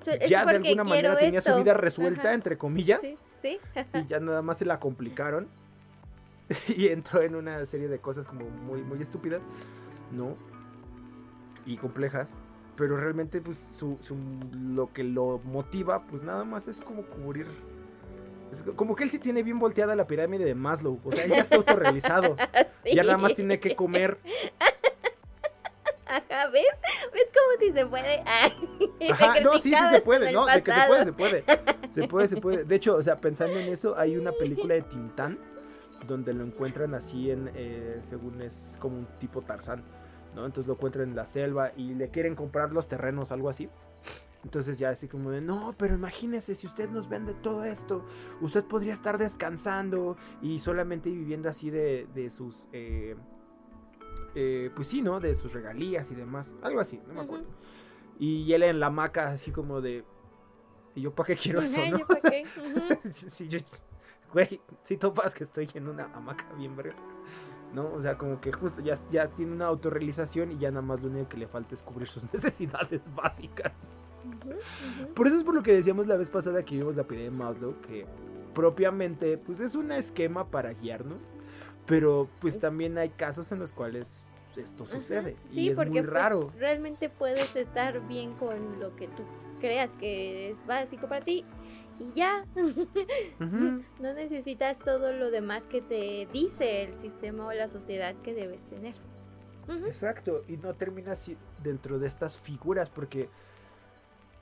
Es 0.05 0.29
ya 0.29 0.45
de 0.45 0.55
alguna 0.57 0.83
manera 0.83 1.17
tenía 1.17 1.41
su 1.41 1.55
vida 1.55 1.73
resuelta, 1.73 2.21
Ajá. 2.29 2.33
entre 2.33 2.57
comillas. 2.57 2.99
Sí, 3.01 3.17
sí. 3.41 3.59
y 3.93 4.07
ya 4.07 4.19
nada 4.19 4.41
más 4.41 4.57
se 4.57 4.65
la 4.65 4.79
complicaron 4.79 5.47
y 6.67 6.87
entró 6.87 7.21
en 7.21 7.35
una 7.35 7.63
serie 7.65 7.87
de 7.87 7.99
cosas 7.99 8.25
como 8.25 8.49
muy 8.49 8.81
muy 8.83 9.01
estúpidas 9.01 9.41
no 10.11 10.35
y 11.65 11.77
complejas 11.77 12.33
pero 12.75 12.97
realmente 12.97 13.39
pues 13.41 13.57
su, 13.57 13.97
su- 14.01 14.17
lo 14.53 14.91
que 14.91 15.03
lo 15.03 15.39
motiva 15.45 16.03
pues 16.07 16.23
nada 16.23 16.43
más 16.43 16.67
es 16.67 16.81
como 16.81 17.03
cubrir 17.03 17.47
como 18.75 18.95
que 18.95 19.05
él 19.05 19.09
sí 19.09 19.19
tiene 19.19 19.43
bien 19.43 19.59
volteada 19.59 19.95
la 19.95 20.07
pirámide 20.07 20.45
de 20.45 20.55
Maslow 20.55 20.99
o 21.03 21.11
sea 21.11 21.23
él 21.23 21.31
ya 21.31 21.37
está 21.37 21.55
autorrealizado 21.55 22.35
Sí. 22.83 22.95
ya 22.95 23.03
nada 23.03 23.17
más 23.17 23.33
tiene 23.33 23.59
que 23.59 23.75
comer 23.75 24.17
Ajá, 26.11 26.49
¿ves? 26.49 26.65
¿Ves 27.13 27.27
cómo 27.33 27.59
si 27.59 27.71
se 27.71 27.85
puede? 27.85 28.21
Ay, 28.25 28.51
Ajá, 29.11 29.39
no, 29.39 29.53
sí, 29.53 29.73
sí 29.73 29.89
se 29.89 30.01
puede, 30.01 30.33
no, 30.33 30.45
de 30.45 30.61
que 30.61 30.73
se 30.73 30.87
puede, 30.87 31.05
se 31.05 31.13
puede. 31.13 31.43
Se 31.89 32.07
puede, 32.07 32.27
se 32.27 32.37
puede. 32.37 32.63
De 32.65 32.75
hecho, 32.75 32.97
o 32.97 33.01
sea, 33.01 33.21
pensando 33.21 33.57
en 33.57 33.69
eso, 33.69 33.97
hay 33.97 34.17
una 34.17 34.33
película 34.33 34.73
de 34.73 34.81
Tintán 34.81 35.39
donde 36.07 36.33
lo 36.33 36.43
encuentran 36.43 36.93
así 36.95 37.31
en, 37.31 37.49
eh, 37.55 37.99
según 38.03 38.41
es 38.41 38.77
como 38.81 38.97
un 38.97 39.05
tipo 39.19 39.41
Tarzán, 39.41 39.83
¿no? 40.35 40.45
Entonces 40.45 40.67
lo 40.67 40.73
encuentran 40.73 41.09
en 41.09 41.15
la 41.15 41.25
selva 41.25 41.71
y 41.77 41.93
le 41.93 42.09
quieren 42.09 42.35
comprar 42.35 42.73
los 42.73 42.89
terrenos, 42.89 43.31
algo 43.31 43.49
así. 43.49 43.69
Entonces 44.43 44.79
ya 44.79 44.89
así 44.89 45.07
como 45.07 45.29
de, 45.29 45.39
no, 45.39 45.75
pero 45.77 45.93
imagínese, 45.93 46.55
si 46.55 46.65
usted 46.65 46.89
nos 46.89 47.07
vende 47.07 47.33
todo 47.33 47.63
esto, 47.63 48.05
usted 48.41 48.63
podría 48.63 48.93
estar 48.93 49.17
descansando 49.17 50.17
y 50.41 50.59
solamente 50.59 51.11
viviendo 51.11 51.47
así 51.47 51.69
de, 51.69 52.07
de 52.15 52.29
sus, 52.31 52.67
eh, 52.71 53.15
eh, 54.33 54.71
pues 54.75 54.87
sí, 54.87 55.01
¿no? 55.01 55.19
De 55.19 55.35
sus 55.35 55.53
regalías 55.53 56.09
y 56.11 56.15
demás, 56.15 56.55
algo 56.63 56.79
así, 56.79 56.99
no 57.07 57.13
me 57.13 57.21
acuerdo. 57.21 57.45
Y 58.17 58.51
él 58.53 58.63
en 58.63 58.79
la 58.79 58.87
hamaca 58.87 59.27
así 59.27 59.51
como 59.51 59.79
de, 59.79 60.03
¿y 60.95 61.01
yo 61.01 61.13
para 61.13 61.27
qué 61.27 61.35
quiero 61.35 61.61
eso, 61.61 61.85
no? 61.85 61.99
¿yo 61.99 62.07
qué? 62.23 62.45
Sí, 63.03 63.47
yo, 63.47 63.59
güey, 64.33 64.59
si 64.83 64.97
topas 64.97 65.35
que 65.35 65.43
estoy 65.43 65.69
en 65.75 65.87
una 65.87 66.05
hamaca 66.15 66.51
bien 66.53 66.75
verga. 66.75 66.95
¿No? 67.73 67.89
O 67.93 68.01
sea, 68.01 68.17
como 68.17 68.41
que 68.41 68.51
justo 68.51 68.81
ya, 68.81 68.97
ya 69.09 69.27
tiene 69.27 69.53
una 69.53 69.67
autorrealización 69.67 70.51
y 70.51 70.57
ya 70.57 70.69
nada 70.71 70.81
más 70.81 71.01
lo 71.01 71.09
único 71.09 71.29
que 71.29 71.37
le 71.37 71.47
falta 71.47 71.73
es 71.73 71.81
cubrir 71.81 72.07
sus 72.07 72.23
necesidades 72.33 73.01
básicas. 73.15 73.71
Por 75.15 75.27
eso 75.27 75.37
es 75.37 75.43
por 75.43 75.55
lo 75.55 75.63
que 75.63 75.73
decíamos 75.73 76.05
la 76.07 76.17
vez 76.17 76.29
pasada 76.29 76.63
que 76.63 76.75
vimos 76.75 76.95
la 76.95 77.03
pirámide 77.03 77.31
de 77.31 77.35
Maslow, 77.37 77.81
que 77.81 78.05
propiamente 78.53 79.37
pues 79.37 79.59
es 79.59 79.75
un 79.75 79.91
esquema 79.91 80.47
para 80.47 80.73
guiarnos, 80.73 81.29
pero 81.85 82.27
pues 82.39 82.59
también 82.59 82.97
hay 82.97 83.09
casos 83.09 83.51
en 83.51 83.59
los 83.59 83.71
cuales 83.71 84.25
esto 84.57 84.83
Ajá. 84.83 84.93
sucede 84.95 85.37
Sí, 85.51 85.61
y 85.61 85.69
es 85.69 85.75
porque 85.75 85.91
muy 85.91 86.01
pues, 86.01 86.11
raro. 86.13 86.51
realmente 86.59 87.09
puedes 87.09 87.55
estar 87.55 88.05
bien 88.07 88.33
con 88.33 88.79
lo 88.79 88.95
que 88.95 89.07
tú 89.07 89.23
creas 89.61 89.95
que 89.95 90.51
es 90.51 90.57
básico 90.67 91.07
para 91.07 91.23
ti 91.23 91.45
y 92.01 92.13
ya. 92.13 92.45
No 93.99 94.13
necesitas 94.13 94.77
todo 94.79 95.11
lo 95.13 95.29
demás 95.31 95.67
que 95.67 95.81
te 95.81 96.27
dice 96.33 96.83
el 96.83 96.99
sistema 96.99 97.45
o 97.47 97.53
la 97.53 97.67
sociedad 97.67 98.15
que 98.23 98.33
debes 98.33 98.61
tener. 98.69 98.95
Exacto, 99.85 100.43
y 100.47 100.57
no 100.57 100.73
termina 100.73 101.11
así 101.13 101.37
dentro 101.63 101.99
de 101.99 102.07
estas 102.07 102.39
figuras 102.39 102.89
porque 102.89 103.29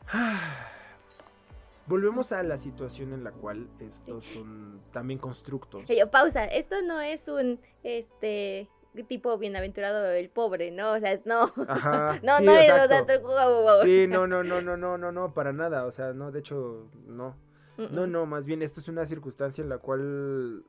volvemos 1.88 2.32
a 2.32 2.41
la 2.43 2.57
situación 2.57 3.14
en 3.14 3.24
la 3.24 3.32
cual 3.32 3.68
estos 3.80 4.26
son 4.26 4.82
también 4.91 5.20
constructos. 5.20 5.86
Yo, 5.88 6.10
pausa, 6.10 6.45
esto 6.45 6.82
no 6.82 6.99
es 7.01 7.28
un 7.28 7.60
este 7.84 8.70
tipo 9.07 9.38
bienaventurado 9.38 10.05
el 10.12 10.30
pobre, 10.30 10.72
¿no? 10.72 10.93
O 10.93 10.99
sea, 10.99 11.20
no. 11.26 11.51
Ajá, 11.68 12.20
No, 12.24 12.38
sí, 12.38 12.45
no, 12.45 12.53
o 12.53 12.55
sea, 12.55 12.84
exacto. 12.84 13.20
tú- 13.20 13.28
wow, 13.28 13.36
wow, 13.49 13.62
wow. 13.64 13.76
Sí, 13.84 14.05
no, 14.07 14.26
no, 14.28 14.43
no, 14.43 14.62
no, 14.62 14.78
no, 14.78 14.97
no, 14.97 15.12
no, 15.12 15.34
para 15.34 15.53
nada, 15.53 15.86
o 15.86 15.91
sea, 15.91 16.14
no, 16.14 16.32
de 16.32 16.39
hecho, 16.39 16.88
no. 17.07 17.36
No, 17.92 18.08
no, 18.08 18.26
más 18.26 18.46
bien 18.46 18.62
esto 18.62 18.80
es 18.80 18.88
una 18.88 19.06
circunstancia 19.06 19.62
en 19.62 19.70
la 19.70 19.78
cual. 19.78 20.66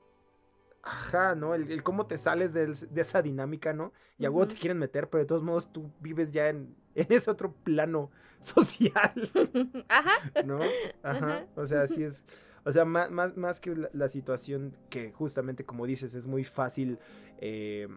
Ajá, 0.82 1.34
¿no? 1.34 1.54
El, 1.54 1.70
el 1.70 1.82
cómo 1.82 2.06
te 2.06 2.16
sales 2.16 2.54
de, 2.54 2.72
esa 3.00 3.20
dinámica, 3.20 3.72
¿no? 3.72 3.92
Y 4.18 4.24
a 4.24 4.30
huevo 4.30 4.48
te 4.48 4.54
quieren 4.54 4.78
meter, 4.78 5.10
pero 5.10 5.22
de 5.22 5.26
todos 5.28 5.42
modos 5.42 5.70
tú 5.72 5.92
vives 6.00 6.32
ya 6.32 6.48
en, 6.48 6.74
en 6.94 7.06
ese 7.10 7.30
otro 7.30 7.52
plano 7.52 8.10
social, 8.40 9.12
Ajá. 9.88 10.42
¿no? 10.44 10.60
Ajá. 11.02 11.46
O 11.56 11.66
sea, 11.66 11.86
sí 11.86 12.02
es. 12.02 12.24
O 12.62 12.72
sea, 12.72 12.84
más, 12.84 13.10
más, 13.10 13.38
más 13.38 13.58
que 13.58 13.74
la, 13.74 13.88
la 13.94 14.06
situación 14.08 14.76
que 14.90 15.12
justamente, 15.12 15.64
como 15.64 15.86
dices, 15.86 16.12
es 16.12 16.26
muy 16.26 16.44
fácil 16.44 16.98
eh, 17.38 17.88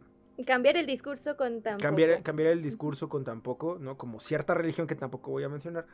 Cambiar 0.47 0.77
el 0.77 0.87
discurso 0.87 1.37
con 1.37 1.61
tan 1.61 1.79
cambiar, 1.79 2.11
poco. 2.11 2.23
cambiar 2.23 2.49
el 2.49 2.63
discurso 2.63 3.07
con 3.07 3.23
tan 3.23 3.41
poco, 3.41 3.77
¿no? 3.79 3.97
Como 3.97 4.19
cierta 4.19 4.55
religión 4.55 4.87
que 4.87 4.95
tampoco 4.95 5.29
voy 5.31 5.43
a 5.43 5.49
mencionar. 5.49 5.85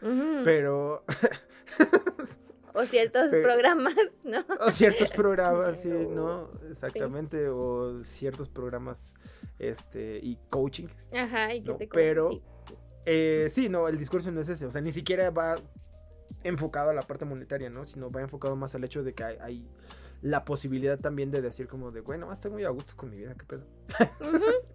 Pero... 0.46 1.04
O 2.74 2.84
ciertos 2.86 3.30
pero- 3.32 3.44
programas, 3.44 3.96
¿no? 4.24 4.46
o 4.60 4.72
ciertos 4.72 5.12
programas, 5.12 5.82
sí, 5.82 5.90
¿no? 6.10 6.50
Exactamente. 6.70 7.48
O 7.50 8.04
ciertos 8.04 8.50
programas 8.50 9.14
este 9.58 10.20
y 10.22 10.38
coaching. 10.50 10.88
Ajá, 11.14 11.54
y 11.54 11.62
que 11.64 11.70
No, 11.72 11.76
te 11.78 11.88
pero- 11.88 12.32
sí. 12.32 12.42
Eh, 13.06 13.48
sí, 13.50 13.70
no, 13.70 13.88
el 13.88 13.98
discurso 13.98 14.32
no 14.32 14.40
es 14.42 14.50
ese. 14.50 14.66
O 14.66 14.72
sea, 14.72 14.82
ni 14.82 14.92
siquiera 14.92 15.30
va 15.32 15.58
enfocado 16.44 16.92
a 16.92 16.94
la 16.94 17.02
parte 17.02 17.26
monetaria, 17.26 17.70
¿no? 17.70 17.86
Sino 17.86 18.12
va 18.12 18.22
enfocado 18.22 18.56
más 18.56 18.76
al 18.76 18.84
hecho 18.84 19.04
de 19.04 19.14
que 19.14 19.24
hay, 19.24 19.38
hay 19.42 19.68
la 20.22 20.46
posibilidad 20.46 21.00
también 21.00 21.32
de 21.32 21.42
decir 21.42 21.68
como 21.68 21.92
de, 21.92 22.02
bueno, 22.02 22.32
estoy 22.32 22.52
muy 22.52 22.66
a 22.66 22.70
gusto 22.70 22.94
con 22.96 23.10
mi 23.10 23.18
vida, 23.18 23.34
qué 23.36 23.46
pedo. 23.46 23.66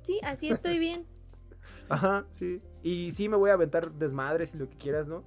Sí, 0.03 0.19
así 0.25 0.49
estoy 0.51 0.79
bien. 0.79 1.07
Ajá, 1.89 2.27
sí. 2.31 2.61
Y 2.83 3.11
sí 3.13 3.29
me 3.29 3.37
voy 3.37 3.51
a 3.51 3.55
aventar 3.55 3.93
desmadres 3.93 4.55
y 4.55 4.59
lo 4.59 4.69
que 4.69 4.77
quieras, 4.77 5.09
¿no? 5.09 5.23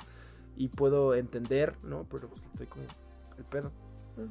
Y 0.57 0.69
puedo 0.69 1.13
entender, 1.15 1.77
¿no? 1.83 2.05
Pero 2.09 2.27
pues 2.29 2.43
estoy 2.43 2.67
como 2.67 2.85
el 3.37 3.43
pedo. 3.45 3.71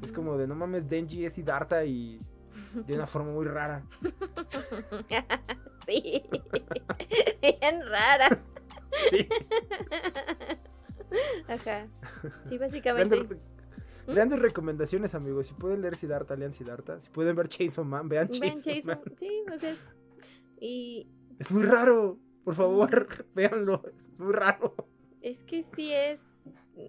Es 0.03 0.11
como 0.11 0.37
de, 0.37 0.49
no 0.49 0.57
mames, 0.57 0.89
Denji 0.89 1.25
es 1.25 1.35
Siddhartha 1.35 1.85
y 1.85 2.19
de 2.75 2.95
una 2.95 3.07
forma 3.07 3.31
muy 3.31 3.47
rara. 3.47 3.85
sí. 5.87 6.25
Bien 7.41 7.81
rara. 7.89 8.43
Sí. 9.11 9.29
Ajá. 11.49 11.87
Sí, 12.49 12.59
básicamente. 12.59 13.17
Grandes, 13.17 13.39
grandes 14.07 14.39
recomendaciones, 14.41 15.15
amigos. 15.15 15.47
Si 15.47 15.55
pueden 15.55 15.83
leer 15.83 15.97
Siddhartha, 15.97 16.37
lean 16.37 16.53
Siddhartha. 16.53 17.01
Si 17.01 17.11
pueden 17.11 17.37
ver 17.37 17.49
Chainsaw 17.49 17.85
Man, 17.85 18.09
vean 18.09 18.29
Chainsaw 18.29 18.75
Jason. 18.75 18.87
Man. 18.87 19.17
Sí, 19.17 19.45
o 19.55 19.59
sea. 19.59 19.75
Y 20.61 21.09
Es 21.39 21.53
muy 21.53 21.63
raro. 21.63 22.19
Por 22.45 22.55
favor, 22.55 23.27
véanlo. 23.35 23.83
Es 24.13 24.21
muy 24.21 24.33
raro. 24.33 24.75
Es 25.31 25.43
que 25.45 25.65
sí 25.75 25.93
es. 25.93 26.21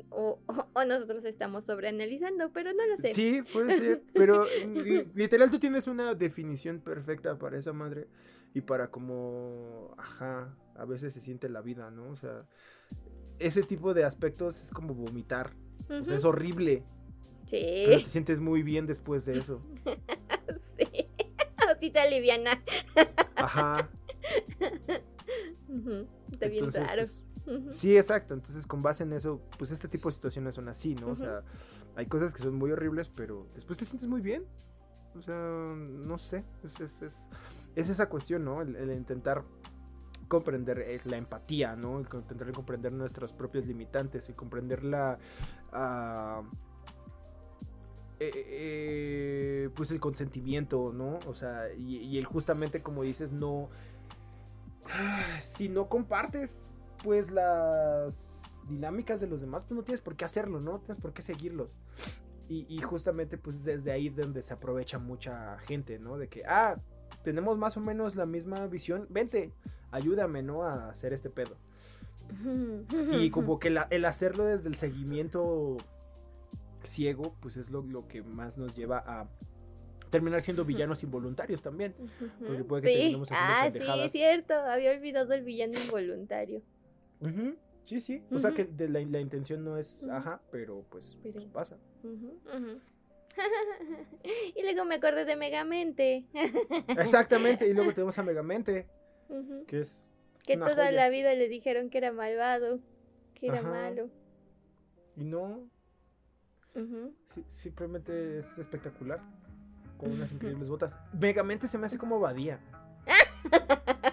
O, 0.09 0.39
o- 0.47 0.67
o 0.73 0.85
nosotros 0.85 1.23
estamos 1.25 1.65
sobreanalizando, 1.65 2.51
pero 2.51 2.73
no 2.73 2.85
lo 2.87 2.97
sé. 2.97 3.13
Sí, 3.13 3.41
puede 3.53 3.77
ser. 3.77 4.03
Pero 4.13 4.45
li- 4.45 5.07
literal 5.15 5.49
tú 5.49 5.59
tienes 5.59 5.87
una 5.87 6.13
definición 6.13 6.81
perfecta 6.81 7.37
para 7.37 7.57
esa 7.57 7.71
madre. 7.73 8.07
Y 8.53 8.61
para 8.61 8.89
como, 8.91 9.93
ajá, 9.97 10.55
a 10.75 10.85
veces 10.85 11.13
se 11.13 11.21
siente 11.21 11.47
la 11.47 11.61
vida, 11.61 11.89
¿no? 11.91 12.09
O 12.09 12.15
sea, 12.15 12.45
ese 13.39 13.61
tipo 13.63 13.93
de 13.93 14.03
aspectos 14.03 14.61
es 14.61 14.71
como 14.71 14.93
vomitar. 14.93 15.51
O 15.89 16.03
sea, 16.03 16.15
es 16.15 16.25
horrible. 16.25 16.83
Pero 17.49 17.97
Sí, 17.99 18.03
te 18.03 18.09
sientes 18.09 18.39
muy 18.41 18.63
bien 18.63 18.87
después 18.87 19.25
de 19.25 19.37
eso. 19.37 19.61
sí. 20.77 21.07
Así 21.69 21.91
te 21.91 21.99
aliviana. 21.99 22.61
Ajá. 23.35 23.89
Está 26.31 26.47
bien 26.47 26.53
Entonces, 26.63 26.87
raro. 26.87 27.01
pues, 27.01 27.21
Sí, 27.69 27.95
exacto. 27.95 28.33
Entonces, 28.33 28.67
con 28.67 28.81
base 28.81 29.03
en 29.03 29.13
eso, 29.13 29.41
pues 29.57 29.71
este 29.71 29.87
tipo 29.87 30.09
de 30.09 30.13
situaciones 30.13 30.55
son 30.55 30.67
así, 30.69 30.95
¿no? 30.95 31.09
O 31.09 31.15
sea, 31.15 31.43
hay 31.95 32.05
cosas 32.07 32.33
que 32.33 32.43
son 32.43 32.55
muy 32.55 32.71
horribles, 32.71 33.09
pero 33.09 33.47
después 33.55 33.77
te 33.77 33.85
sientes 33.85 34.07
muy 34.07 34.21
bien. 34.21 34.43
O 35.15 35.21
sea, 35.21 35.35
no 35.35 36.17
sé. 36.17 36.43
Es, 36.63 36.79
es, 36.79 37.01
es, 37.01 37.27
es 37.75 37.89
esa 37.89 38.09
cuestión, 38.09 38.43
¿no? 38.45 38.61
El, 38.61 38.75
el 38.75 38.91
intentar 38.91 39.43
comprender 40.27 40.79
eh, 40.79 40.99
la 41.05 41.17
empatía, 41.17 41.75
¿no? 41.75 41.99
El 41.99 42.07
intentar 42.13 42.51
comprender 42.51 42.91
nuestras 42.91 43.33
propias 43.33 43.65
limitantes 43.65 44.29
y 44.29 44.33
comprender 44.33 44.83
la... 44.83 45.17
ah, 45.71 46.43
eh, 48.19 48.31
eh, 48.33 49.69
pues 49.75 49.91
el 49.91 49.99
consentimiento, 49.99 50.91
¿no? 50.91 51.19
O 51.27 51.33
sea, 51.33 51.71
y, 51.73 51.97
y 51.97 52.17
el 52.17 52.25
justamente 52.25 52.81
como 52.81 53.03
dices, 53.03 53.31
no... 53.31 53.69
Si 55.41 55.67
no 55.67 55.89
compartes 55.89 56.69
pues 57.07 57.31
las 57.31 58.59
dinámicas 58.67 59.21
de 59.21 59.27
los 59.27 59.39
demás, 59.39 59.63
pues 59.63 59.77
no 59.77 59.83
tienes 59.85 60.01
por 60.01 60.17
qué 60.17 60.25
hacerlo, 60.25 60.59
¿no? 60.59 60.79
Tienes 60.79 60.97
por 61.01 61.13
qué 61.13 61.21
seguirlos. 61.21 61.73
Y, 62.49 62.65
y 62.67 62.81
justamente 62.81 63.37
pues 63.37 63.63
desde 63.63 63.93
ahí 63.93 64.09
donde 64.09 64.41
se 64.41 64.53
aprovecha 64.53 64.99
mucha 64.99 65.57
gente, 65.59 65.99
¿no? 65.99 66.17
De 66.17 66.27
que, 66.27 66.43
ah, 66.45 66.75
tenemos 67.23 67.57
más 67.57 67.77
o 67.77 67.79
menos 67.79 68.17
la 68.17 68.25
misma 68.25 68.67
visión, 68.67 69.07
vente, 69.09 69.53
ayúdame, 69.91 70.43
¿no? 70.43 70.63
A 70.63 70.89
hacer 70.89 71.13
este 71.13 71.29
pedo. 71.29 71.55
Y 73.17 73.29
como 73.31 73.57
que 73.57 73.69
la- 73.69 73.87
el 73.89 74.03
hacerlo 74.03 74.43
desde 74.43 74.67
el 74.67 74.75
seguimiento 74.75 75.77
ciego, 76.83 77.35
pues 77.39 77.55
es 77.55 77.69
lo, 77.69 77.83
lo 77.83 78.05
que 78.09 78.21
más 78.21 78.57
nos 78.57 78.75
lleva 78.75 78.97
a 78.97 79.29
terminar 80.09 80.41
siendo 80.41 80.65
villanos 80.65 81.03
involuntarios 81.03 81.61
también. 81.61 81.95
porque 82.45 82.65
puede 82.65 82.81
que 82.81 82.89
sí. 82.89 83.15
haciendo 83.15 83.25
Ah, 83.31 83.69
sí, 83.71 84.01
es 84.01 84.11
cierto. 84.11 84.53
Había 84.55 84.91
olvidado 84.91 85.31
el 85.33 85.43
villano 85.43 85.79
involuntario. 85.79 86.61
Ujú, 87.21 87.55
Sí, 87.83 88.01
sí. 88.01 88.21
O 88.31 88.39
sea 88.39 88.51
que 88.51 88.65
de 88.65 88.89
la, 88.89 88.99
la 89.01 89.19
intención 89.21 89.63
no 89.63 89.77
es, 89.77 90.03
ajá, 90.09 90.41
pero 90.51 90.83
pues, 90.89 91.17
pues 91.31 91.45
pasa. 91.45 91.77
Y 94.55 94.61
luego 94.63 94.83
me 94.85 94.95
acordé 94.95 95.25
de 95.25 95.35
Megamente. 95.35 96.25
Exactamente, 96.97 97.67
y 97.67 97.73
luego 97.73 97.93
tenemos 97.93 98.17
a 98.17 98.23
Megamente, 98.23 98.87
que 99.67 99.79
es 99.81 100.03
que 100.43 100.55
una 100.55 100.65
toda 100.65 100.85
joya. 100.87 100.91
la 100.91 101.09
vida 101.09 101.33
le 101.35 101.47
dijeron 101.47 101.89
que 101.89 101.99
era 101.99 102.11
malvado, 102.11 102.79
que 103.35 103.47
era 103.47 103.59
Ajá. 103.59 103.69
malo. 103.69 104.09
Y 105.15 105.23
no, 105.23 105.69
sí- 107.29 107.45
simplemente 107.47 108.39
es 108.39 108.57
espectacular. 108.57 109.21
Con 109.97 110.11
unas 110.11 110.31
increíbles 110.31 110.69
botas. 110.69 110.95
Megamente 111.13 111.67
se 111.67 111.77
me 111.79 111.85
hace 111.87 111.97
como 111.97 112.19
Badía. 112.19 112.59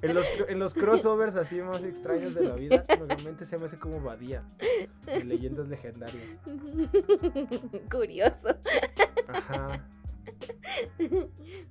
En 0.00 0.14
los, 0.14 0.26
en 0.48 0.58
los 0.58 0.74
crossovers 0.74 1.34
así 1.34 1.60
más 1.60 1.82
extraños 1.82 2.34
de 2.34 2.42
la 2.48 2.54
vida, 2.54 2.84
Megamente 3.00 3.44
se 3.46 3.58
me 3.58 3.64
hace 3.66 3.78
como 3.78 4.00
Badía. 4.00 4.44
De 5.04 5.24
leyendas 5.24 5.68
legendarias. 5.68 6.38
Curioso. 7.90 8.56
Ajá. 9.28 9.84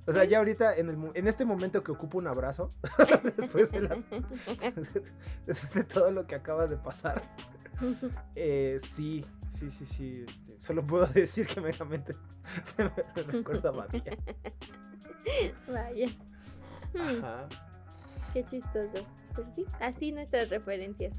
O 0.05 0.11
sea, 0.11 0.23
ya 0.25 0.39
ahorita, 0.39 0.75
en, 0.75 0.89
el, 0.89 0.97
en 1.13 1.27
este 1.27 1.45
momento 1.45 1.83
que 1.83 1.91
ocupo 1.91 2.17
un 2.17 2.27
abrazo, 2.27 2.69
después, 3.37 3.71
de 3.71 3.81
la- 3.81 4.03
después 5.45 5.73
de 5.73 5.83
todo 5.83 6.11
lo 6.11 6.25
que 6.27 6.35
acaba 6.35 6.67
de 6.67 6.75
pasar, 6.77 7.21
eh, 8.35 8.79
sí, 8.83 9.23
sí, 9.53 9.69
sí, 9.69 9.85
sí. 9.85 10.25
este, 10.27 10.59
solo 10.59 10.85
puedo 10.85 11.05
decir 11.07 11.45
que 11.47 11.61
Megamente 11.61 12.15
se 12.63 12.83
me 12.83 12.91
recuerda 13.15 13.69
a 13.69 13.73
Badía. 13.73 14.17
Vaya. 15.67 16.07
Hmm, 16.93 17.23
Ajá. 17.23 17.49
Qué 18.37 18.45
chistoso. 18.45 19.03
Sí, 19.55 19.65
así 19.79 20.11
nuestras 20.11 20.49
referencias. 20.49 21.11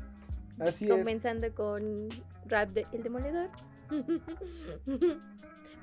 Así 0.60 0.84
es. 0.84 0.90
Comenzando 0.92 1.52
con 1.52 2.08
Rap 2.46 2.68
de 2.70 2.86
El 2.92 3.02
Demoledor. 3.02 3.50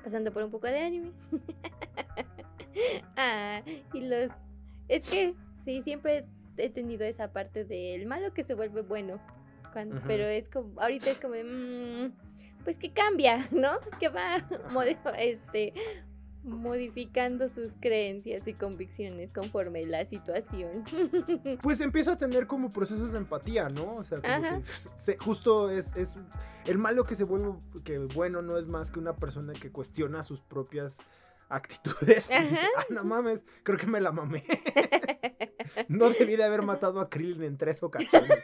Pasando 0.04 0.32
por 0.32 0.44
un 0.44 0.50
poco 0.50 0.66
de 0.66 0.78
anime. 0.78 1.12
ah, 3.18 3.60
y 3.92 4.00
los. 4.00 4.30
Es 4.88 5.06
que 5.06 5.34
sí, 5.62 5.82
siempre 5.82 6.24
he 6.56 6.70
tenido 6.70 7.04
esa 7.04 7.30
parte 7.32 7.66
del 7.66 8.06
malo 8.06 8.32
que 8.32 8.42
se 8.42 8.54
vuelve 8.54 8.80
bueno. 8.80 9.20
Pero 10.06 10.24
es 10.24 10.48
como. 10.48 10.80
Ahorita 10.80 11.10
es 11.10 11.18
como 11.18 11.34
de. 11.34 11.44
mm, 11.44 12.12
pues 12.64 12.78
que 12.78 12.92
cambia, 12.92 13.46
¿no? 13.50 13.78
Que 14.00 14.08
va 14.08 14.36
este, 15.18 15.74
modificando 16.46 17.48
sus 17.48 17.74
creencias 17.80 18.46
y 18.48 18.54
convicciones 18.54 19.30
conforme 19.32 19.84
la 19.84 20.04
situación. 20.06 20.84
Pues 21.62 21.80
empiezo 21.80 22.12
a 22.12 22.18
tener 22.18 22.46
como 22.46 22.70
procesos 22.70 23.12
de 23.12 23.18
empatía, 23.18 23.68
¿no? 23.68 23.96
O 23.96 24.04
sea, 24.04 24.20
como 24.20 24.56
que 24.58 24.62
se- 24.62 25.16
justo 25.18 25.70
es, 25.70 25.94
es. 25.96 26.18
El 26.64 26.78
malo 26.78 27.04
que 27.04 27.14
se 27.14 27.24
vuelve 27.24 27.54
que 27.84 27.98
bueno 27.98 28.42
no 28.42 28.58
es 28.58 28.66
más 28.66 28.90
que 28.90 28.98
una 28.98 29.16
persona 29.16 29.52
que 29.52 29.70
cuestiona 29.70 30.22
sus 30.22 30.40
propias 30.40 30.98
actitudes. 31.48 32.30
Y 32.30 32.38
dice, 32.42 32.66
ah, 32.78 32.84
no 32.90 33.04
mames, 33.04 33.44
creo 33.62 33.78
que 33.78 33.86
me 33.86 34.00
la 34.00 34.12
mamé. 34.12 34.44
No 35.88 36.08
debí 36.10 36.36
de 36.36 36.44
haber 36.44 36.62
matado 36.62 37.00
a 37.00 37.10
Krillin 37.10 37.42
en 37.42 37.56
tres 37.58 37.82
ocasiones. 37.82 38.42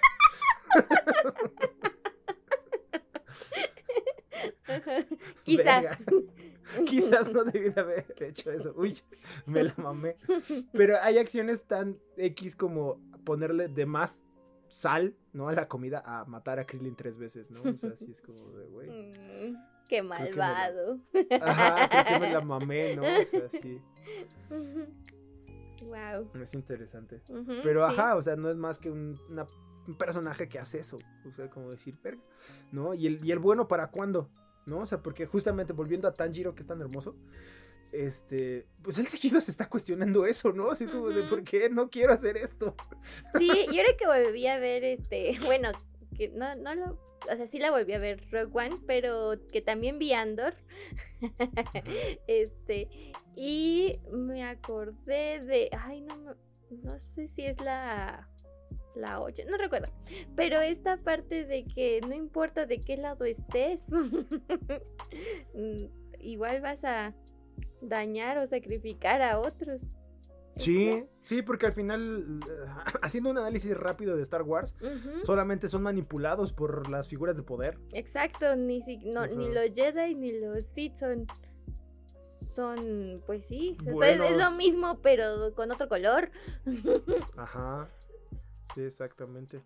Quizá. 5.44 5.80
Verga. 5.80 5.98
Quizás 6.86 7.32
no 7.32 7.44
debí 7.44 7.70
de 7.70 7.80
haber 7.80 8.14
hecho 8.20 8.50
eso. 8.52 8.72
Uy, 8.76 8.98
me 9.46 9.64
la 9.64 9.74
mamé. 9.76 10.16
Pero 10.72 10.96
hay 11.00 11.18
acciones 11.18 11.64
tan 11.64 11.98
X 12.16 12.56
como 12.56 13.00
ponerle 13.24 13.68
de 13.68 13.86
más 13.86 14.24
sal, 14.68 15.14
¿no? 15.32 15.48
A 15.48 15.52
la 15.52 15.68
comida 15.68 16.02
a 16.04 16.24
matar 16.24 16.58
a 16.58 16.64
Krillin 16.64 16.96
tres 16.96 17.18
veces, 17.18 17.50
¿no? 17.50 17.62
O 17.62 17.76
sea, 17.76 17.90
así 17.90 18.10
es 18.10 18.20
como 18.20 18.50
de, 18.52 18.66
güey. 18.68 18.90
Mm, 19.12 19.54
Qué 19.88 19.96
que 19.96 20.02
me 20.02 20.08
la- 20.08 20.18
malvado. 20.20 20.98
Ajá, 21.42 21.88
creo 21.88 22.04
que 22.04 22.20
me 22.26 22.32
la 22.32 22.40
mamé, 22.44 22.96
¿no? 22.96 23.02
O 23.02 23.24
sea, 23.24 23.48
sí. 23.60 23.78
Wow. 25.82 26.30
Es 26.42 26.54
interesante. 26.54 27.20
Pero 27.62 27.84
ajá, 27.84 28.16
o 28.16 28.22
sea, 28.22 28.36
no 28.36 28.50
es 28.50 28.56
más 28.56 28.78
que 28.78 28.90
un- 28.90 29.20
una 29.28 29.46
un 29.88 29.96
personaje 29.98 30.48
que 30.48 30.60
hace 30.60 30.78
eso. 30.78 30.98
O 31.28 31.32
sea, 31.32 31.50
como 31.50 31.70
decir, 31.70 31.98
verga, 32.02 32.22
¿no? 32.70 32.94
Y 32.94 33.08
el, 33.08 33.24
y 33.24 33.32
el 33.32 33.40
bueno 33.40 33.66
para 33.66 33.88
cuándo, 33.90 34.30
¿no? 34.66 34.80
O 34.80 34.86
sea, 34.86 35.02
porque 35.02 35.26
justamente 35.26 35.72
volviendo 35.72 36.08
a 36.08 36.12
Tanjiro, 36.12 36.54
que 36.54 36.62
es 36.62 36.66
tan 36.66 36.80
hermoso, 36.80 37.16
este, 37.92 38.66
pues 38.82 38.98
él 38.98 39.06
seguido 39.06 39.40
se 39.40 39.50
está 39.50 39.68
cuestionando 39.68 40.24
eso, 40.24 40.52
¿no? 40.52 40.70
Así 40.70 40.86
como 40.86 41.08
de. 41.10 41.24
¿por 41.24 41.44
qué 41.44 41.68
no 41.68 41.90
quiero 41.90 42.12
hacer 42.12 42.36
esto? 42.36 42.74
Sí, 43.38 43.50
y 43.70 43.78
ahora 43.78 43.96
que 43.98 44.06
volví 44.06 44.46
a 44.46 44.58
ver 44.58 44.84
este, 44.84 45.38
bueno, 45.44 45.70
que 46.16 46.28
no, 46.28 46.54
no 46.56 46.74
lo, 46.74 46.98
o 47.30 47.36
sea, 47.36 47.46
sí 47.46 47.58
la 47.58 47.70
volví 47.70 47.92
a 47.92 47.98
ver 47.98 48.24
Rogue 48.30 48.50
One, 48.52 48.76
pero 48.86 49.34
que 49.52 49.60
también 49.60 49.98
vi 49.98 50.12
Andor. 50.12 50.54
este, 52.26 52.88
y 53.36 54.00
me 54.10 54.44
acordé 54.44 55.40
de, 55.40 55.70
ay, 55.78 56.00
no, 56.02 56.34
no 56.70 56.98
sé 56.98 57.28
si 57.28 57.42
es 57.42 57.60
la 57.60 58.28
la 58.95 59.20
8, 59.20 59.43
no 59.51 59.57
recuerdo, 59.57 59.88
pero 60.36 60.61
esta 60.61 60.97
parte 60.99 61.45
de 61.45 61.64
que 61.64 62.01
no 62.07 62.14
importa 62.14 62.66
de 62.66 62.78
qué 62.82 62.97
lado 62.97 63.24
estés, 63.24 63.80
mm, 65.55 65.84
igual 66.20 66.61
vas 66.61 66.84
a 66.84 67.14
dañar 67.80 68.38
o 68.38 68.47
sacrificar 68.47 69.22
a 69.22 69.38
otros. 69.38 69.82
Sí, 70.57 71.05
sí, 71.22 71.40
porque 71.40 71.64
al 71.66 71.72
final, 71.72 72.38
haciendo 73.03 73.30
un 73.30 73.38
análisis 73.38 73.74
rápido 73.74 74.16
de 74.16 74.22
Star 74.22 74.43
Wars, 74.43 74.76
solamente 75.24 75.66
son 75.68 75.82
manipulados 75.82 76.53
por 76.53 76.90
las 76.90 77.09
figuras 77.09 77.36
de 77.36 77.43
poder. 77.43 77.78
Exacto, 77.93 78.55
ni, 78.57 78.82
si- 78.82 78.99
no, 78.99 79.26
ni 79.26 79.53
los 79.53 79.70
Jedi 79.74 80.14
ni 80.14 80.32
los 80.38 80.66
Sith 80.66 80.99
son, 80.99 81.26
son 82.55 83.22
pues 83.26 83.47
sí, 83.47 83.78
o 83.90 83.99
sea, 83.99 84.11
es- 84.11 84.20
es, 84.32 84.36
lo 84.36 84.51
mismo 84.51 85.01
pero 85.01 85.55
con 85.55 85.72
otro 85.72 85.88
color. 85.88 86.30
Ajá. 87.38 87.88
Sí, 88.74 88.82
exactamente. 88.82 89.62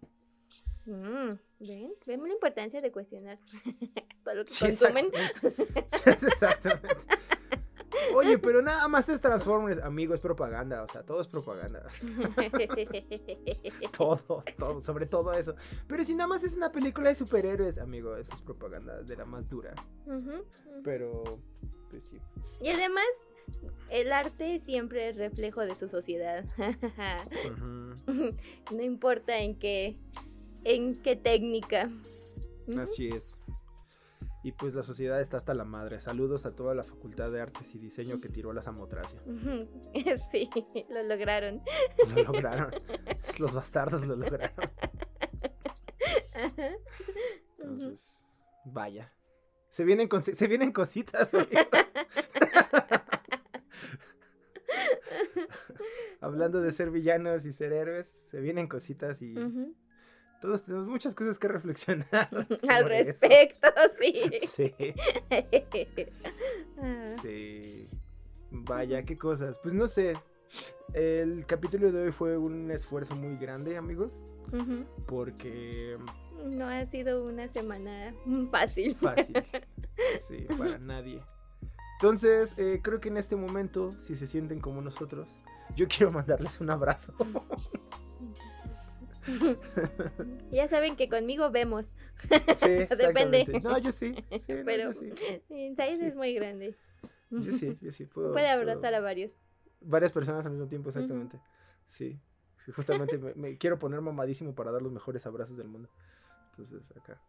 Mm, 0.87 1.33
¿Ven? 1.61 1.93
Vemos 2.07 2.29
la 2.29 2.35
importancia 2.35 2.81
de 2.81 2.93
cuestionar 2.93 3.39
todo 4.25 4.35
lo 4.35 4.45
que 4.45 4.53
Sí, 4.53 4.67
consumen. 4.67 5.07
exactamente. 5.15 5.87
Sí, 6.19 6.27
exactamente. 6.27 6.97
Oye, 8.15 8.39
pero 8.39 8.63
nada 8.63 8.87
más 8.89 9.09
es 9.09 9.21
Transformers, 9.23 9.83
amigo, 9.83 10.13
es 10.15 10.21
propaganda, 10.21 10.83
o 10.83 10.89
sea, 10.89 11.03
todo 11.03 11.21
es 11.21 11.29
propaganda. 11.29 11.87
Todo, 13.97 14.45
todo, 14.59 14.81
sobre 14.81 15.07
todo 15.07 15.33
eso. 15.33 15.55
Pero 15.89 16.05
si 16.05 16.15
nada 16.15 16.29
más 16.29 16.45
es 16.45 16.57
una 16.57 16.71
película 16.71 17.09
de 17.09 17.15
superhéroes, 17.15 17.79
amigo, 17.79 18.17
eso 18.17 18.35
es 18.35 18.43
propaganda 18.43 19.03
de 19.03 19.17
la 19.17 19.25
más 19.25 19.49
dura. 19.49 19.75
Pero, 20.85 21.23
pues 21.91 22.05
sí. 22.05 22.19
Y 22.61 22.69
además, 22.69 23.07
el 23.91 24.13
arte 24.13 24.59
siempre 24.61 25.09
es 25.09 25.17
reflejo 25.17 25.61
de 25.63 25.75
su 25.75 25.89
sociedad. 25.89 26.45
No 28.73 28.83
importa 28.83 29.39
en 29.39 29.59
qué, 29.59 29.97
en 30.65 31.03
qué 31.03 31.17
técnica. 31.17 31.91
Así 32.79 33.09
es. 33.09 33.37
Y 34.45 34.53
pues 34.53 34.75
la 34.75 34.85
sociedad 34.85 35.21
está 35.21 35.37
hasta 35.39 35.55
la 35.55 35.65
madre. 35.65 35.99
Saludos 35.99 36.47
a 36.47 36.53
toda 36.55 36.73
la 36.75 36.85
Facultad 36.85 37.33
de 37.33 37.41
Artes 37.41 37.75
y 37.75 37.79
Diseño 37.79 38.21
que 38.21 38.29
tiró 38.29 38.53
la 38.53 38.63
samotracia. 38.63 39.21
Sí, 40.31 40.49
lo 40.89 41.03
lograron. 41.03 41.63
Lo 42.15 42.23
lograron. 42.23 42.71
Los 43.39 43.55
bastardos 43.55 44.07
lo 44.07 44.15
lograron. 44.15 44.71
Entonces, 47.59 48.41
vaya. 48.65 49.13
Se 49.71 49.85
vienen, 49.85 50.09
con- 50.09 50.23
se 50.23 50.47
vienen 50.47 50.73
cositas, 50.73 51.35
amigos. 51.35 51.67
Hablando 56.27 56.61
de 56.61 56.73
ser 56.73 56.91
villanos 56.91 57.45
y 57.47 57.53
ser 57.53 57.73
héroes, 57.73 58.09
se 58.09 58.41
vienen 58.41 58.67
cositas 58.67 59.23
y 59.23 59.35
todos 60.41 60.65
tenemos 60.65 60.89
muchas 60.89 61.15
cosas 61.15 61.39
que 61.39 61.47
reflexionar. 61.47 62.29
Al 62.69 62.91
eso. 62.93 63.27
respecto, 63.29 63.69
sí. 63.99 64.23
Sí, 64.47 64.75
Ah, 66.79 67.03
sí. 67.23 67.89
Vaya, 68.51 69.05
qué 69.05 69.17
cosas. 69.17 69.59
Pues 69.61 69.73
no 69.73 69.87
sé. 69.87 70.15
El 70.95 71.47
capítulo 71.47 71.93
de 71.93 72.03
hoy 72.07 72.13
fue 72.13 72.37
un 72.37 72.71
esfuerzo 72.73 73.15
muy 73.15 73.37
grande, 73.37 73.77
amigos, 73.77 74.21
porque 75.07 75.97
No 76.45 76.67
ha 76.69 76.87
sido 76.87 77.25
una 77.25 77.49
semana 77.49 78.15
fácil. 78.51 78.95
fácil. 78.97 79.37
Sí, 80.27 80.47
para 80.59 80.79
nadie. 80.79 81.23
Entonces, 82.01 82.55
eh, 82.59 82.81
creo 82.83 83.01
que 83.01 83.09
en 83.09 83.17
este 83.17 83.37
momento, 83.37 83.95
si 83.99 84.15
se 84.17 84.27
sienten 84.27 84.61
como 84.61 84.83
nosotros, 84.83 85.27
yo 85.77 85.87
quiero 85.89 86.13
mandarles 86.13 86.61
un 86.61 86.71
abrazo. 86.71 87.13
ya 90.51 90.69
saben 90.69 90.97
que 90.97 91.09
conmigo 91.09 91.51
vemos. 91.51 91.87
Sí, 92.57 92.69
Depende. 92.97 93.61
No, 93.63 93.79
yo 93.79 93.93
sí. 93.93 94.15
sí 94.39 94.53
no, 94.53 94.65
Pero 94.65 94.85
yo 94.85 94.93
sí. 94.93 95.11
Said 95.77 95.99
Sí. 95.99 96.05
es 96.07 96.15
muy 96.15 96.35
grande. 96.35 96.77
Yo 97.31 97.53
sí, 97.53 97.77
yo 97.81 97.91
sí 97.91 98.05
puedo. 98.07 98.33
Puede 98.33 98.47
puedo- 98.47 98.61
abrazar 98.61 98.95
a 98.95 99.01
varios. 99.01 99.37
Varias 99.81 100.13
personas 100.13 100.45
al 100.47 100.53
mismo 100.53 100.69
tiempo, 100.69 100.89
exactamente. 100.89 101.41
Sí. 101.85 102.19
Sí, 102.65 102.73
justamente 102.73 103.19
me, 103.19 103.35
me 103.35 103.59
quiero 103.59 103.79
poner 103.79 104.01
mamadísimo 104.01 104.55
para 104.55 104.73
dar 104.73 104.83
los 104.83 104.93
mejores 104.93 105.27
abrazos 105.27 105.57
del 105.57 105.69
mundo. 105.69 105.89
Entonces, 106.51 106.91
acá. 106.97 107.21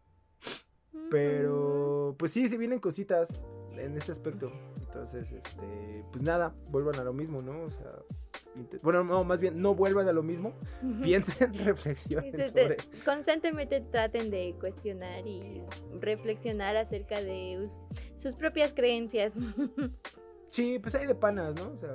Pero, 1.10 2.16
pues 2.18 2.32
sí, 2.32 2.48
se 2.48 2.56
vienen 2.56 2.80
cositas 2.80 3.44
en 3.72 3.96
ese 3.96 4.10
aspecto. 4.12 4.50
Entonces, 4.80 5.30
este, 5.30 6.04
pues 6.10 6.22
nada, 6.22 6.54
vuelvan 6.68 6.96
a 6.96 7.04
lo 7.04 7.12
mismo, 7.12 7.42
¿no? 7.42 7.62
O 7.64 7.70
sea, 7.70 7.92
bueno, 8.82 9.04
no, 9.04 9.22
más 9.24 9.40
bien, 9.40 9.60
no 9.62 9.74
vuelvan 9.74 10.08
a 10.08 10.12
lo 10.12 10.22
mismo. 10.22 10.52
Piensen, 11.02 11.52
reflexionen 11.64 12.32
Te- 12.32 12.48
sobre. 12.48 12.76
Constantemente 13.04 13.80
traten 13.80 14.30
de 14.30 14.54
cuestionar 14.58 15.26
y 15.26 15.62
reflexionar 16.00 16.76
acerca 16.76 17.20
de 17.20 17.58
us- 17.64 18.20
sus 18.22 18.34
propias 18.34 18.72
creencias. 18.72 19.32
Sí, 20.50 20.78
pues 20.78 20.94
hay 20.94 21.06
de 21.06 21.14
panas, 21.14 21.54
¿no? 21.56 21.72
O 21.72 21.76
sea, 21.76 21.94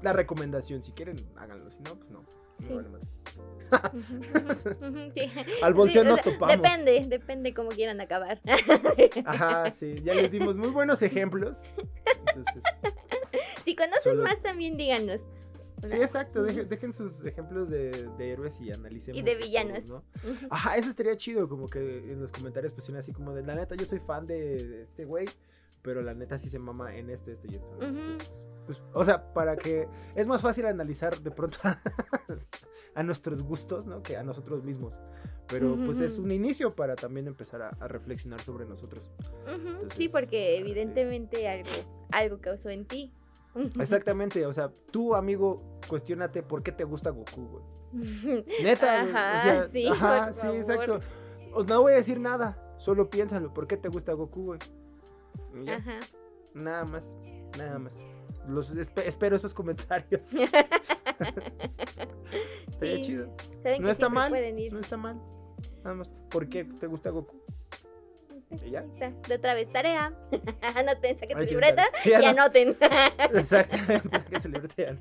la 0.00 0.14
recomendación, 0.14 0.82
si 0.82 0.92
quieren, 0.92 1.16
háganlo. 1.36 1.70
Si 1.70 1.82
no, 1.82 1.96
pues 1.96 2.10
no. 2.10 2.24
Sí. 2.66 2.72
vale 2.72 2.88
madre. 2.88 3.06
Sí. 5.14 5.20
Al 5.62 5.74
volteo 5.74 6.02
Sí, 6.02 6.08
nos 6.08 6.22
topamos. 6.22 6.56
Depende, 6.56 7.04
depende 7.06 7.52
cómo 7.52 7.68
quieran 7.68 8.00
acabar. 8.00 8.40
Ajá, 9.26 9.70
sí, 9.70 9.96
ya 10.02 10.14
les 10.14 10.30
dimos 10.32 10.56
muy 10.56 10.68
buenos 10.70 11.02
ejemplos. 11.02 11.62
Entonces, 12.26 12.62
Si 13.66 13.76
conocen 13.76 14.02
Solo- 14.02 14.22
más, 14.22 14.40
también 14.42 14.78
díganos. 14.78 15.20
Sí, 15.84 15.96
exacto, 15.96 16.42
dejen, 16.42 16.68
dejen 16.68 16.92
sus 16.92 17.24
ejemplos 17.24 17.68
de, 17.68 18.08
de 18.16 18.32
héroes 18.32 18.60
y 18.60 18.72
analicemos. 18.72 19.18
Y 19.18 19.22
de 19.22 19.34
villanos. 19.34 19.86
todos, 19.86 20.02
¿no? 20.22 20.48
Ajá, 20.50 20.76
eso 20.76 20.88
estaría 20.88 21.16
chido, 21.16 21.48
como 21.48 21.68
que 21.68 22.12
en 22.12 22.20
los 22.20 22.32
comentarios 22.32 22.72
pusieran 22.72 23.00
así 23.00 23.12
como 23.12 23.32
de, 23.34 23.42
la 23.42 23.54
neta, 23.54 23.74
yo 23.74 23.84
soy 23.84 24.00
fan 24.00 24.26
de 24.26 24.82
este 24.82 25.04
güey, 25.04 25.28
pero 25.82 26.02
la 26.02 26.14
neta 26.14 26.38
sí 26.38 26.48
se 26.48 26.58
mama 26.58 26.96
en 26.96 27.10
esto, 27.10 27.30
esto 27.30 27.46
y 27.50 27.56
esto. 27.56 27.76
Ujú. 27.76 27.86
Entonces, 27.86 28.46
pues, 28.66 28.82
o 28.92 29.04
sea, 29.04 29.32
para 29.34 29.56
que 29.56 29.86
es 30.14 30.26
más 30.26 30.40
fácil 30.40 30.66
analizar 30.66 31.20
de 31.20 31.30
pronto 31.30 31.58
a, 32.94 33.02
nuestros 33.02 33.42
gustos, 33.42 33.86
¿no? 33.86 34.02
Que 34.02 34.16
a 34.16 34.22
nosotros 34.22 34.64
mismos. 34.64 35.00
Pero 35.46 35.76
pues 35.84 36.00
es 36.00 36.16
un 36.16 36.30
inicio 36.30 36.74
para 36.74 36.96
también 36.96 37.26
empezar 37.26 37.60
a, 37.60 37.68
a 37.68 37.86
reflexionar 37.86 38.40
sobre 38.40 38.64
nosotros. 38.64 39.10
Ujú, 39.42 39.68
Entonces, 39.68 39.94
sí, 39.94 40.08
porque 40.08 40.54
ah, 40.54 40.56
sí. 40.56 40.62
evidentemente 40.62 41.46
algo, 41.46 41.70
algo 42.10 42.38
causó 42.40 42.70
en 42.70 42.86
ti. 42.86 43.12
Exactamente, 43.80 44.44
o 44.46 44.52
sea, 44.52 44.70
tú, 44.90 45.14
amigo, 45.14 45.78
cuestiónate 45.88 46.42
por 46.42 46.62
qué 46.62 46.72
te 46.72 46.84
gusta 46.84 47.10
Goku, 47.10 47.46
güey. 47.46 47.64
Neta, 48.62 49.02
güey, 49.02 49.14
o 49.14 49.16
Ajá, 49.16 49.42
sea, 49.42 49.68
sí, 49.68 49.86
ajá, 49.88 50.32
sí, 50.32 50.40
favor. 50.40 50.56
exacto. 50.56 51.00
No 51.68 51.82
voy 51.82 51.92
a 51.92 51.96
decir 51.96 52.18
nada, 52.18 52.74
solo 52.78 53.08
piénsalo, 53.10 53.54
¿por 53.54 53.66
qué 53.68 53.76
te 53.76 53.88
gusta 53.88 54.12
Goku, 54.12 54.44
güey? 54.46 54.58
Ya, 55.64 55.76
Ajá. 55.76 56.00
Nada 56.54 56.84
más, 56.84 57.12
nada 57.58 57.78
más. 57.78 58.02
Los 58.48 58.74
espe- 58.74 59.06
espero 59.06 59.36
esos 59.36 59.54
comentarios. 59.54 60.26
Sería 62.78 62.96
Sí, 62.96 63.02
chido. 63.02 63.34
saben 63.62 63.80
No 63.82 63.86
que 63.86 63.92
está 63.92 64.08
mal, 64.08 64.28
Pueden 64.30 64.58
ir. 64.58 64.72
no 64.72 64.80
está 64.80 64.96
mal. 64.96 65.20
Nada 65.82 65.96
más, 65.96 66.08
¿por 66.30 66.48
qué 66.48 66.64
te 66.64 66.86
gusta 66.86 67.10
Goku? 67.10 67.36
¿Y 68.64 68.70
ya? 68.70 68.82
De 69.28 69.34
otra 69.34 69.54
vez, 69.54 69.70
tarea. 69.72 70.12
anoten, 70.76 71.18
saquen 71.18 71.38
Ahí 71.38 71.46
su 71.46 71.52
libreta. 71.52 71.84
Sí, 72.02 72.10
y 72.10 72.12
anot- 72.12 72.28
anoten. 72.30 72.76
Exactamente, 73.34 74.24
que 74.30 74.40
se 74.40 74.48
librete 74.48 74.98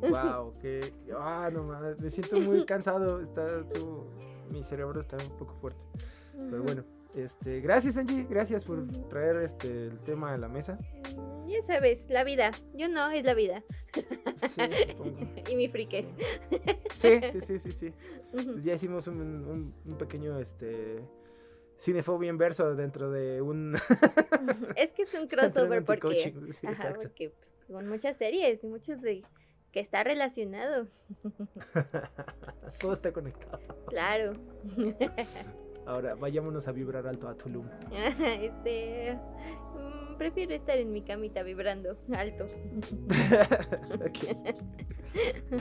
Wow, 0.00 0.54
que. 0.60 0.92
Ah, 1.18 1.50
no 1.52 1.62
mames, 1.64 1.98
me 1.98 2.10
siento 2.10 2.38
muy 2.40 2.64
cansado. 2.66 3.20
Está, 3.20 3.60
estuvo- 3.60 4.06
mi 4.50 4.62
cerebro 4.62 5.00
está 5.00 5.16
un 5.16 5.36
poco 5.38 5.54
fuerte. 5.54 5.80
Pero 6.50 6.62
bueno, 6.62 6.84
este, 7.14 7.60
gracias 7.60 7.96
Angie, 7.96 8.26
gracias 8.28 8.64
por 8.64 8.86
traer 9.08 9.36
este 9.36 9.86
el 9.86 9.98
tema 10.00 10.34
a 10.34 10.38
la 10.38 10.48
mesa. 10.48 10.78
Mm, 11.16 11.48
Ya 11.48 11.62
sabes, 11.66 12.08
la 12.10 12.24
vida. 12.24 12.50
Yo 12.74 12.88
no, 12.88 13.10
es 13.10 13.24
la 13.24 13.34
vida. 13.34 13.62
Sí, 14.36 14.60
supongo. 14.90 15.16
y 15.50 15.56
mi 15.56 15.68
friques. 15.68 16.06
Sí, 16.94 17.20
sí, 17.32 17.40
sí, 17.40 17.58
sí, 17.58 17.72
sí. 17.72 17.92
Pues 18.32 18.64
ya 18.64 18.74
hicimos 18.74 19.06
un, 19.06 19.20
un- 19.20 19.74
un 19.86 19.98
pequeño 19.98 20.38
este 20.38 20.98
cinefobia 21.78 22.30
inverso 22.30 22.74
dentro 22.74 23.10
de 23.10 23.42
un 23.42 23.76
es 24.76 24.92
que 24.92 25.02
es 25.02 25.14
un 25.14 25.26
crossover 25.28 25.84
porque. 25.84 26.18
Sí, 26.18 26.66
ajá, 26.66 26.72
exacto. 26.72 27.00
porque 27.02 27.30
pues, 27.30 27.66
son 27.66 27.88
muchas 27.88 28.16
series 28.16 28.62
y 28.62 28.66
muchos 28.66 29.00
de 29.00 29.22
que 29.72 29.80
está 29.80 30.04
relacionado. 30.04 30.86
Todo 32.80 32.92
está 32.92 33.12
conectado. 33.12 33.58
Claro. 33.88 34.32
Ahora, 35.86 36.14
vayámonos 36.14 36.66
a 36.68 36.72
vibrar 36.72 37.06
alto 37.06 37.28
a 37.28 37.34
Tulum. 37.36 37.66
este. 38.40 39.14
mm, 39.74 40.16
prefiero 40.16 40.54
estar 40.54 40.76
en 40.78 40.92
mi 40.92 41.02
camita 41.02 41.42
vibrando 41.42 41.96
alto. 42.14 42.46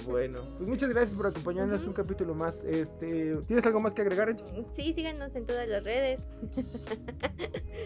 Bueno, 0.07 0.39
pues 0.57 0.67
muchas 0.67 0.89
gracias 0.89 1.15
por 1.15 1.27
acompañarnos 1.27 1.85
un 1.85 1.93
capítulo 1.93 2.33
más. 2.33 2.63
Este, 2.63 3.37
¿tienes 3.45 3.63
algo 3.67 3.79
más 3.79 3.93
que 3.93 4.01
agregar? 4.01 4.29
Angie? 4.29 4.65
Sí, 4.71 4.93
síganos 4.93 5.35
en 5.35 5.45
todas 5.45 5.67
las 5.69 5.83
redes. 5.83 6.19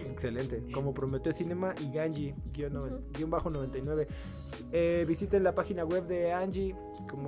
Excelente. 0.10 0.64
Como 0.72 0.94
prometió 0.94 1.34
Cinema 1.34 1.76
y 1.82 1.92
Ganji, 1.92 2.34
guion, 2.54 2.74
noven- 2.74 2.94
Ujú. 2.94 3.12
guion 3.14 3.30
bajo 3.30 3.50
99. 3.50 4.08
S- 4.46 4.64
eh, 4.72 5.04
visiten 5.06 5.44
la 5.44 5.54
página 5.54 5.84
web 5.84 6.06
de 6.08 6.32
Angie 6.32 6.74
como 7.10 7.28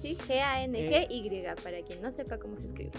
Sí, 0.00 0.16
G-A-N-G-Y, 0.26 1.44
para 1.62 1.80
quien 1.82 2.02
no 2.02 2.10
sepa 2.10 2.36
cómo 2.38 2.56
se 2.58 2.66
escribe. 2.66 2.90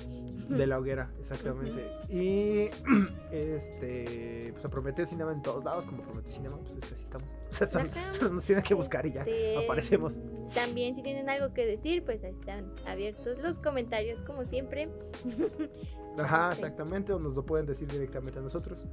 de 0.48 0.68
la 0.68 0.78
hoguera, 0.80 1.12
exactamente. 1.20 1.86
Y 2.10 2.70
este, 3.32 4.50
pues 4.54 4.64
a 4.64 4.70
Prometeo 4.70 5.06
Cinema 5.06 5.32
en 5.34 5.42
todos 5.42 5.64
lados, 5.66 5.86
como 5.86 6.02
Prometeo 6.04 6.32
Cinema, 6.32 6.58
pues 6.60 6.78
es 6.78 6.86
que 6.86 6.94
así 6.96 7.04
estamos. 7.04 7.30
O 7.50 7.66
sea, 7.66 7.82
Ajá. 7.82 8.12
solo 8.12 8.30
nos 8.30 8.46
tienen 8.46 8.64
que 8.64 8.74
buscar 8.74 9.06
y 9.06 9.12
ya 9.14 9.26
aparecemos. 9.64 10.20
También 10.54 10.96
si 10.96 11.02
tienen 11.02 11.30
algo 11.30 11.54
que 11.54 11.66
decir, 11.66 12.04
pues 12.04 12.24
ahí 12.24 12.32
están 12.32 12.74
abiertos 12.86 13.38
los 13.40 13.60
comentarios 13.60 14.22
como 14.22 14.46
siempre. 14.46 14.90
Ajá, 16.18 16.52
exactamente, 16.52 17.12
o 17.12 17.18
nos 17.18 17.36
lo 17.36 17.44
pueden 17.44 17.66
decir 17.66 17.88
directamente 17.88 18.38
a 18.38 18.42
nosotros. 18.44 18.86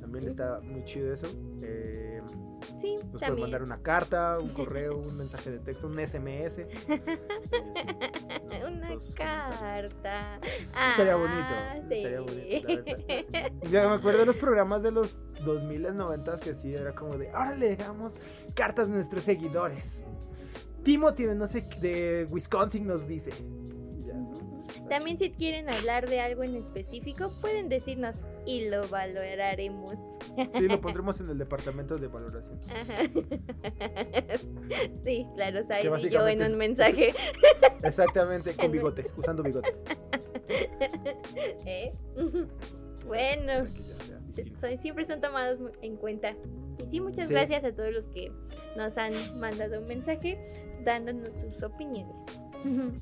También 0.00 0.26
está 0.26 0.60
muy 0.60 0.84
chido 0.84 1.12
eso. 1.12 1.26
Eh, 1.62 2.22
Sí, 2.78 2.96
nos 3.12 3.20
pueden 3.20 3.40
mandar 3.40 3.62
una 3.64 3.82
carta, 3.82 4.38
un 4.38 4.48
correo, 4.54 4.96
un 4.96 5.16
mensaje 5.16 5.50
de 5.50 5.58
texto, 5.58 5.88
un 5.88 5.98
SMS. 5.98 6.58
Eh, 6.60 6.68
sí, 7.74 7.86
¿no? 8.60 8.68
Una 8.68 8.88
carta. 9.16 10.38
Estaría 10.90 11.14
Ah, 11.14 11.16
bonito, 11.16 11.92
estaría 11.94 12.22
sí. 12.28 12.64
bonito. 12.64 13.68
Ya 13.68 13.88
me 13.88 13.94
acuerdo 13.96 14.20
de 14.20 14.26
los 14.26 14.36
programas 14.36 14.82
de 14.82 14.92
los 14.92 15.20
2000, 15.44 15.96
90 15.96 16.38
que 16.38 16.54
sí, 16.54 16.72
era 16.74 16.94
como 16.94 17.18
de, 17.18 17.30
ahora 17.30 17.56
le 17.56 17.76
dejamos 17.76 18.18
cartas 18.54 18.88
a 18.88 18.92
nuestros 18.92 19.24
seguidores. 19.24 20.04
Timothy 20.84 21.24
de 21.24 21.34
no 21.34 21.46
sé, 21.46 21.62
de 21.80 22.26
Wisconsin 22.30 22.86
nos 22.86 23.06
dice. 23.06 23.30
Y 23.30 24.06
ya, 24.06 24.14
¿no? 24.14 24.58
Está 24.68 24.88
También 24.88 25.18
si 25.18 25.30
quieren 25.30 25.68
hablar 25.70 26.08
de 26.08 26.20
algo 26.20 26.42
en 26.42 26.56
específico, 26.56 27.32
pueden 27.40 27.68
decirnos 27.68 28.16
y 28.46 28.68
lo 28.68 28.86
valoraremos. 28.88 29.96
Sí, 30.52 30.66
lo 30.68 30.80
pondremos 30.80 31.20
en 31.20 31.30
el 31.30 31.38
departamento 31.38 31.96
de 31.96 32.06
valoración. 32.08 32.60
Ajá. 32.68 33.02
Sí, 35.04 35.26
claro, 35.34 35.62
Said 35.64 35.84
y 36.04 36.08
yo 36.10 36.26
en 36.26 36.42
es- 36.42 36.52
un 36.52 36.58
mensaje. 36.58 37.12
Exactamente, 37.82 38.54
con 38.54 38.70
bigote, 38.72 39.10
usando 39.16 39.42
bigote. 39.42 39.74
¿Eh? 41.66 41.92
Bueno, 43.06 43.66
ya 44.32 44.44
soy- 44.60 44.78
siempre 44.78 45.06
son 45.06 45.20
tomados 45.20 45.58
en 45.82 45.96
cuenta. 45.96 46.34
Y 46.78 46.86
sí, 46.90 47.00
muchas 47.00 47.28
Sí. 47.28 47.34
gracias 47.34 47.64
a 47.64 47.72
todos 47.72 47.92
los 47.92 48.08
que 48.08 48.32
nos 48.76 48.96
han 48.96 49.12
mandado 49.38 49.80
un 49.80 49.86
mensaje 49.86 50.38
dándonos 50.84 51.30
sus 51.38 51.62
opiniones. 51.62 52.24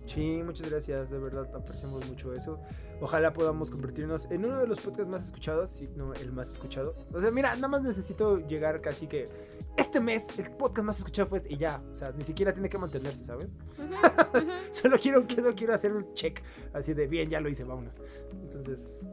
Sí, 0.06 0.42
muchas 0.42 0.70
gracias, 0.70 1.10
de 1.10 1.18
verdad 1.18 1.54
apreciamos 1.54 2.08
mucho 2.08 2.34
eso. 2.34 2.58
Ojalá 3.00 3.32
podamos 3.32 3.70
convertirnos 3.70 4.30
en 4.30 4.44
uno 4.44 4.58
de 4.58 4.66
los 4.66 4.80
podcasts 4.80 5.10
más 5.10 5.24
escuchados, 5.24 5.70
si 5.70 5.88
no 5.88 6.14
el 6.14 6.32
más 6.32 6.50
escuchado. 6.52 6.94
O 7.12 7.20
sea, 7.20 7.30
mira, 7.30 7.54
nada 7.56 7.68
más 7.68 7.82
necesito 7.82 8.38
llegar 8.38 8.80
casi 8.80 9.06
que 9.06 9.28
este 9.76 10.00
mes 10.00 10.38
el 10.38 10.50
podcast 10.52 10.86
más 10.86 10.98
escuchado 10.98 11.28
fue 11.28 11.38
este 11.38 11.52
y 11.52 11.58
ya, 11.58 11.82
o 11.90 11.94
sea, 11.94 12.12
ni 12.12 12.24
siquiera 12.24 12.52
tiene 12.52 12.68
que 12.68 12.78
mantenerse, 12.78 13.24
¿sabes? 13.24 13.48
Solo 14.70 14.98
quiero, 14.98 15.26
quiero, 15.26 15.54
quiero 15.54 15.74
hacer 15.74 15.92
un 15.92 16.14
check 16.14 16.42
así 16.72 16.94
de 16.94 17.06
bien, 17.06 17.28
ya 17.28 17.40
lo 17.40 17.48
hice, 17.48 17.64
vámonos. 17.64 17.98
Entonces, 18.32 19.04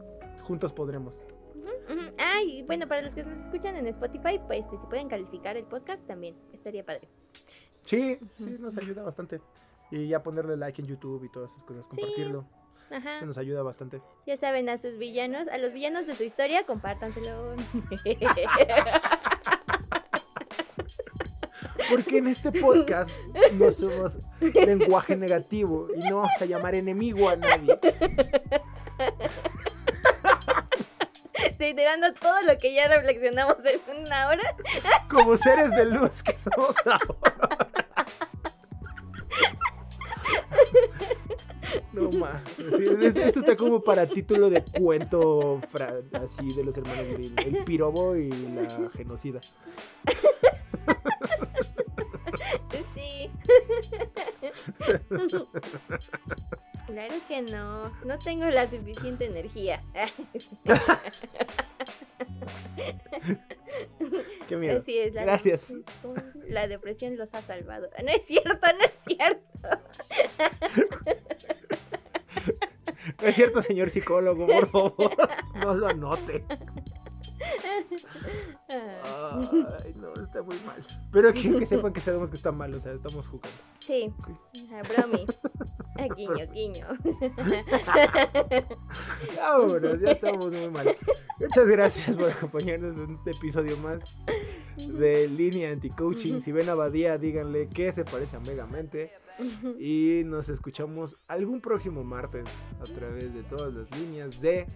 juntos 0.42 0.72
podremos. 0.72 1.14
Ujú. 1.56 2.12
Ah, 2.18 2.40
bueno, 2.66 2.88
para 2.88 3.02
los 3.02 3.14
que 3.14 3.24
nos 3.24 3.36
escuchan 3.36 3.76
en 3.76 3.86
Spotify, 3.86 4.40
pues 4.46 4.64
si 4.70 4.86
pueden 4.86 5.08
calificar 5.08 5.56
el 5.56 5.64
podcast 5.64 6.06
también, 6.06 6.36
estaría 6.52 6.84
padre. 6.84 7.08
Sí, 7.88 8.18
sí, 8.36 8.56
nos 8.58 8.76
ayuda 8.76 9.02
bastante. 9.02 9.40
Y 9.90 10.08
ya 10.08 10.22
ponerle 10.22 10.58
like 10.58 10.82
en 10.82 10.88
YouTube 10.88 11.24
y 11.24 11.30
todas 11.30 11.52
esas 11.52 11.64
cosas, 11.64 11.88
compartirlo. 11.88 12.44
Ajá. 12.90 13.16
Eso 13.16 13.24
nos 13.24 13.38
ayuda 13.38 13.62
bastante. 13.62 14.02
Ya 14.26 14.36
saben, 14.36 14.68
a 14.68 14.76
sus 14.76 14.98
villanos, 14.98 15.48
a 15.48 15.56
los 15.56 15.72
villanos 15.72 16.06
de 16.06 16.14
su 16.14 16.22
historia, 16.22 16.66
compártanselo. 16.66 17.56
Porque 21.88 22.18
en 22.18 22.26
este 22.26 22.52
podcast 22.52 23.16
no 23.54 23.72
somos 23.72 24.18
lenguaje 24.40 25.16
negativo 25.16 25.88
y 25.96 26.00
no 26.10 26.16
vamos 26.16 26.42
a 26.42 26.44
llamar 26.44 26.74
enemigo 26.74 27.30
a 27.30 27.36
nadie. 27.36 27.78
Reiterando 31.58 32.12
todo 32.14 32.42
lo 32.42 32.58
que 32.58 32.74
ya 32.74 32.88
reflexionamos 32.88 33.56
en 33.64 33.80
una 34.04 34.28
hora. 34.28 34.54
Como 35.08 35.38
seres 35.38 35.70
de 35.70 35.86
luz 35.86 36.22
que 36.22 36.36
somos 36.36 36.76
ahora. 36.84 37.37
Esto 43.14 43.40
está 43.40 43.56
como 43.56 43.82
para 43.82 44.06
título 44.06 44.50
de 44.50 44.62
cuento 44.64 45.60
fra- 45.70 46.00
así 46.14 46.52
de 46.54 46.64
los 46.64 46.76
hermanos 46.76 47.06
Grimm. 47.12 47.34
El 47.38 47.64
pirobo 47.64 48.16
y 48.16 48.28
la 48.30 48.90
genocida. 48.90 49.40
Sí. 52.94 53.30
Claro 56.86 57.14
que 57.28 57.42
no, 57.42 57.90
no 58.04 58.18
tengo 58.18 58.46
la 58.46 58.68
suficiente 58.70 59.26
energía. 59.26 59.82
Qué 64.48 64.56
miedo. 64.56 64.78
Así 64.78 64.98
es, 64.98 65.12
la 65.14 65.22
Gracias. 65.24 65.72
depresión- 65.74 66.44
La 66.48 66.66
depresión 66.66 67.16
los 67.18 67.34
ha 67.34 67.42
salvado. 67.42 67.88
No 68.02 68.08
es 68.10 68.24
cierto, 68.26 68.50
no 68.78 68.84
es 68.84 68.92
cierto. 69.06 69.68
Es 73.22 73.36
cierto, 73.36 73.62
señor 73.62 73.90
psicólogo, 73.90 74.46
por 74.46 74.68
favor. 74.70 75.16
No 75.54 75.74
lo 75.74 75.88
anote. 75.88 76.44
Ay, 78.68 79.94
no, 79.96 80.12
está 80.22 80.42
muy 80.42 80.58
mal. 80.60 80.84
Pero 81.12 81.32
quiero 81.32 81.58
que 81.58 81.66
sepan 81.66 81.92
que 81.92 82.00
sabemos 82.00 82.30
que 82.30 82.36
está 82.36 82.52
mal, 82.52 82.74
o 82.74 82.80
sea, 82.80 82.92
estamos 82.92 83.26
jugando. 83.26 83.56
Sí, 83.80 84.12
bromi. 84.88 85.26
Ah, 85.96 86.06
Guiño, 86.16 86.52
guiño. 86.52 86.86
Vámonos, 89.36 90.00
ya 90.00 90.12
estamos 90.12 90.50
muy 90.52 90.68
mal. 90.68 90.96
Muchas 91.40 91.66
gracias 91.66 92.16
por 92.16 92.30
acompañarnos 92.30 92.96
en 92.96 93.02
un 93.04 93.20
episodio 93.26 93.76
más 93.78 94.02
de 94.76 95.26
Línea 95.28 95.70
Anti-Coaching. 95.70 96.40
Si 96.40 96.52
ven 96.52 96.68
a 96.68 96.74
Badía, 96.74 97.18
díganle 97.18 97.68
que 97.68 97.90
se 97.92 98.04
parece 98.04 98.36
a 98.36 98.40
Megamente. 98.40 99.10
Y 99.78 100.22
nos 100.24 100.48
escuchamos 100.48 101.16
algún 101.28 101.60
próximo 101.60 102.02
martes 102.04 102.66
a 102.80 102.84
través 102.84 103.32
de 103.34 103.42
todas 103.44 103.72
las 103.72 103.90
líneas 103.92 104.40
de 104.40 104.66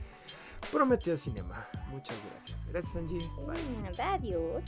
Prometeo 0.71 1.17
Cinema. 1.17 1.69
Muchas 1.89 2.17
gracias. 2.31 2.65
Gracias, 2.67 2.97
Angie. 2.97 3.19
Bye. 3.47 4.03
Adiós. 4.03 4.63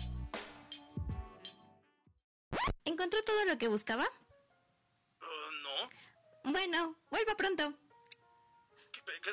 ¿Encontró 2.84 3.18
todo 3.24 3.45
lo 3.47 3.57
que 3.59 3.68
buscaba? 3.68 4.05
Uh, 5.20 5.24
no. 5.62 6.53
Bueno, 6.53 6.97
vuelva 7.11 7.34
pronto. 7.36 7.72
¿Qué- 8.92 9.20
qué- 9.22 9.30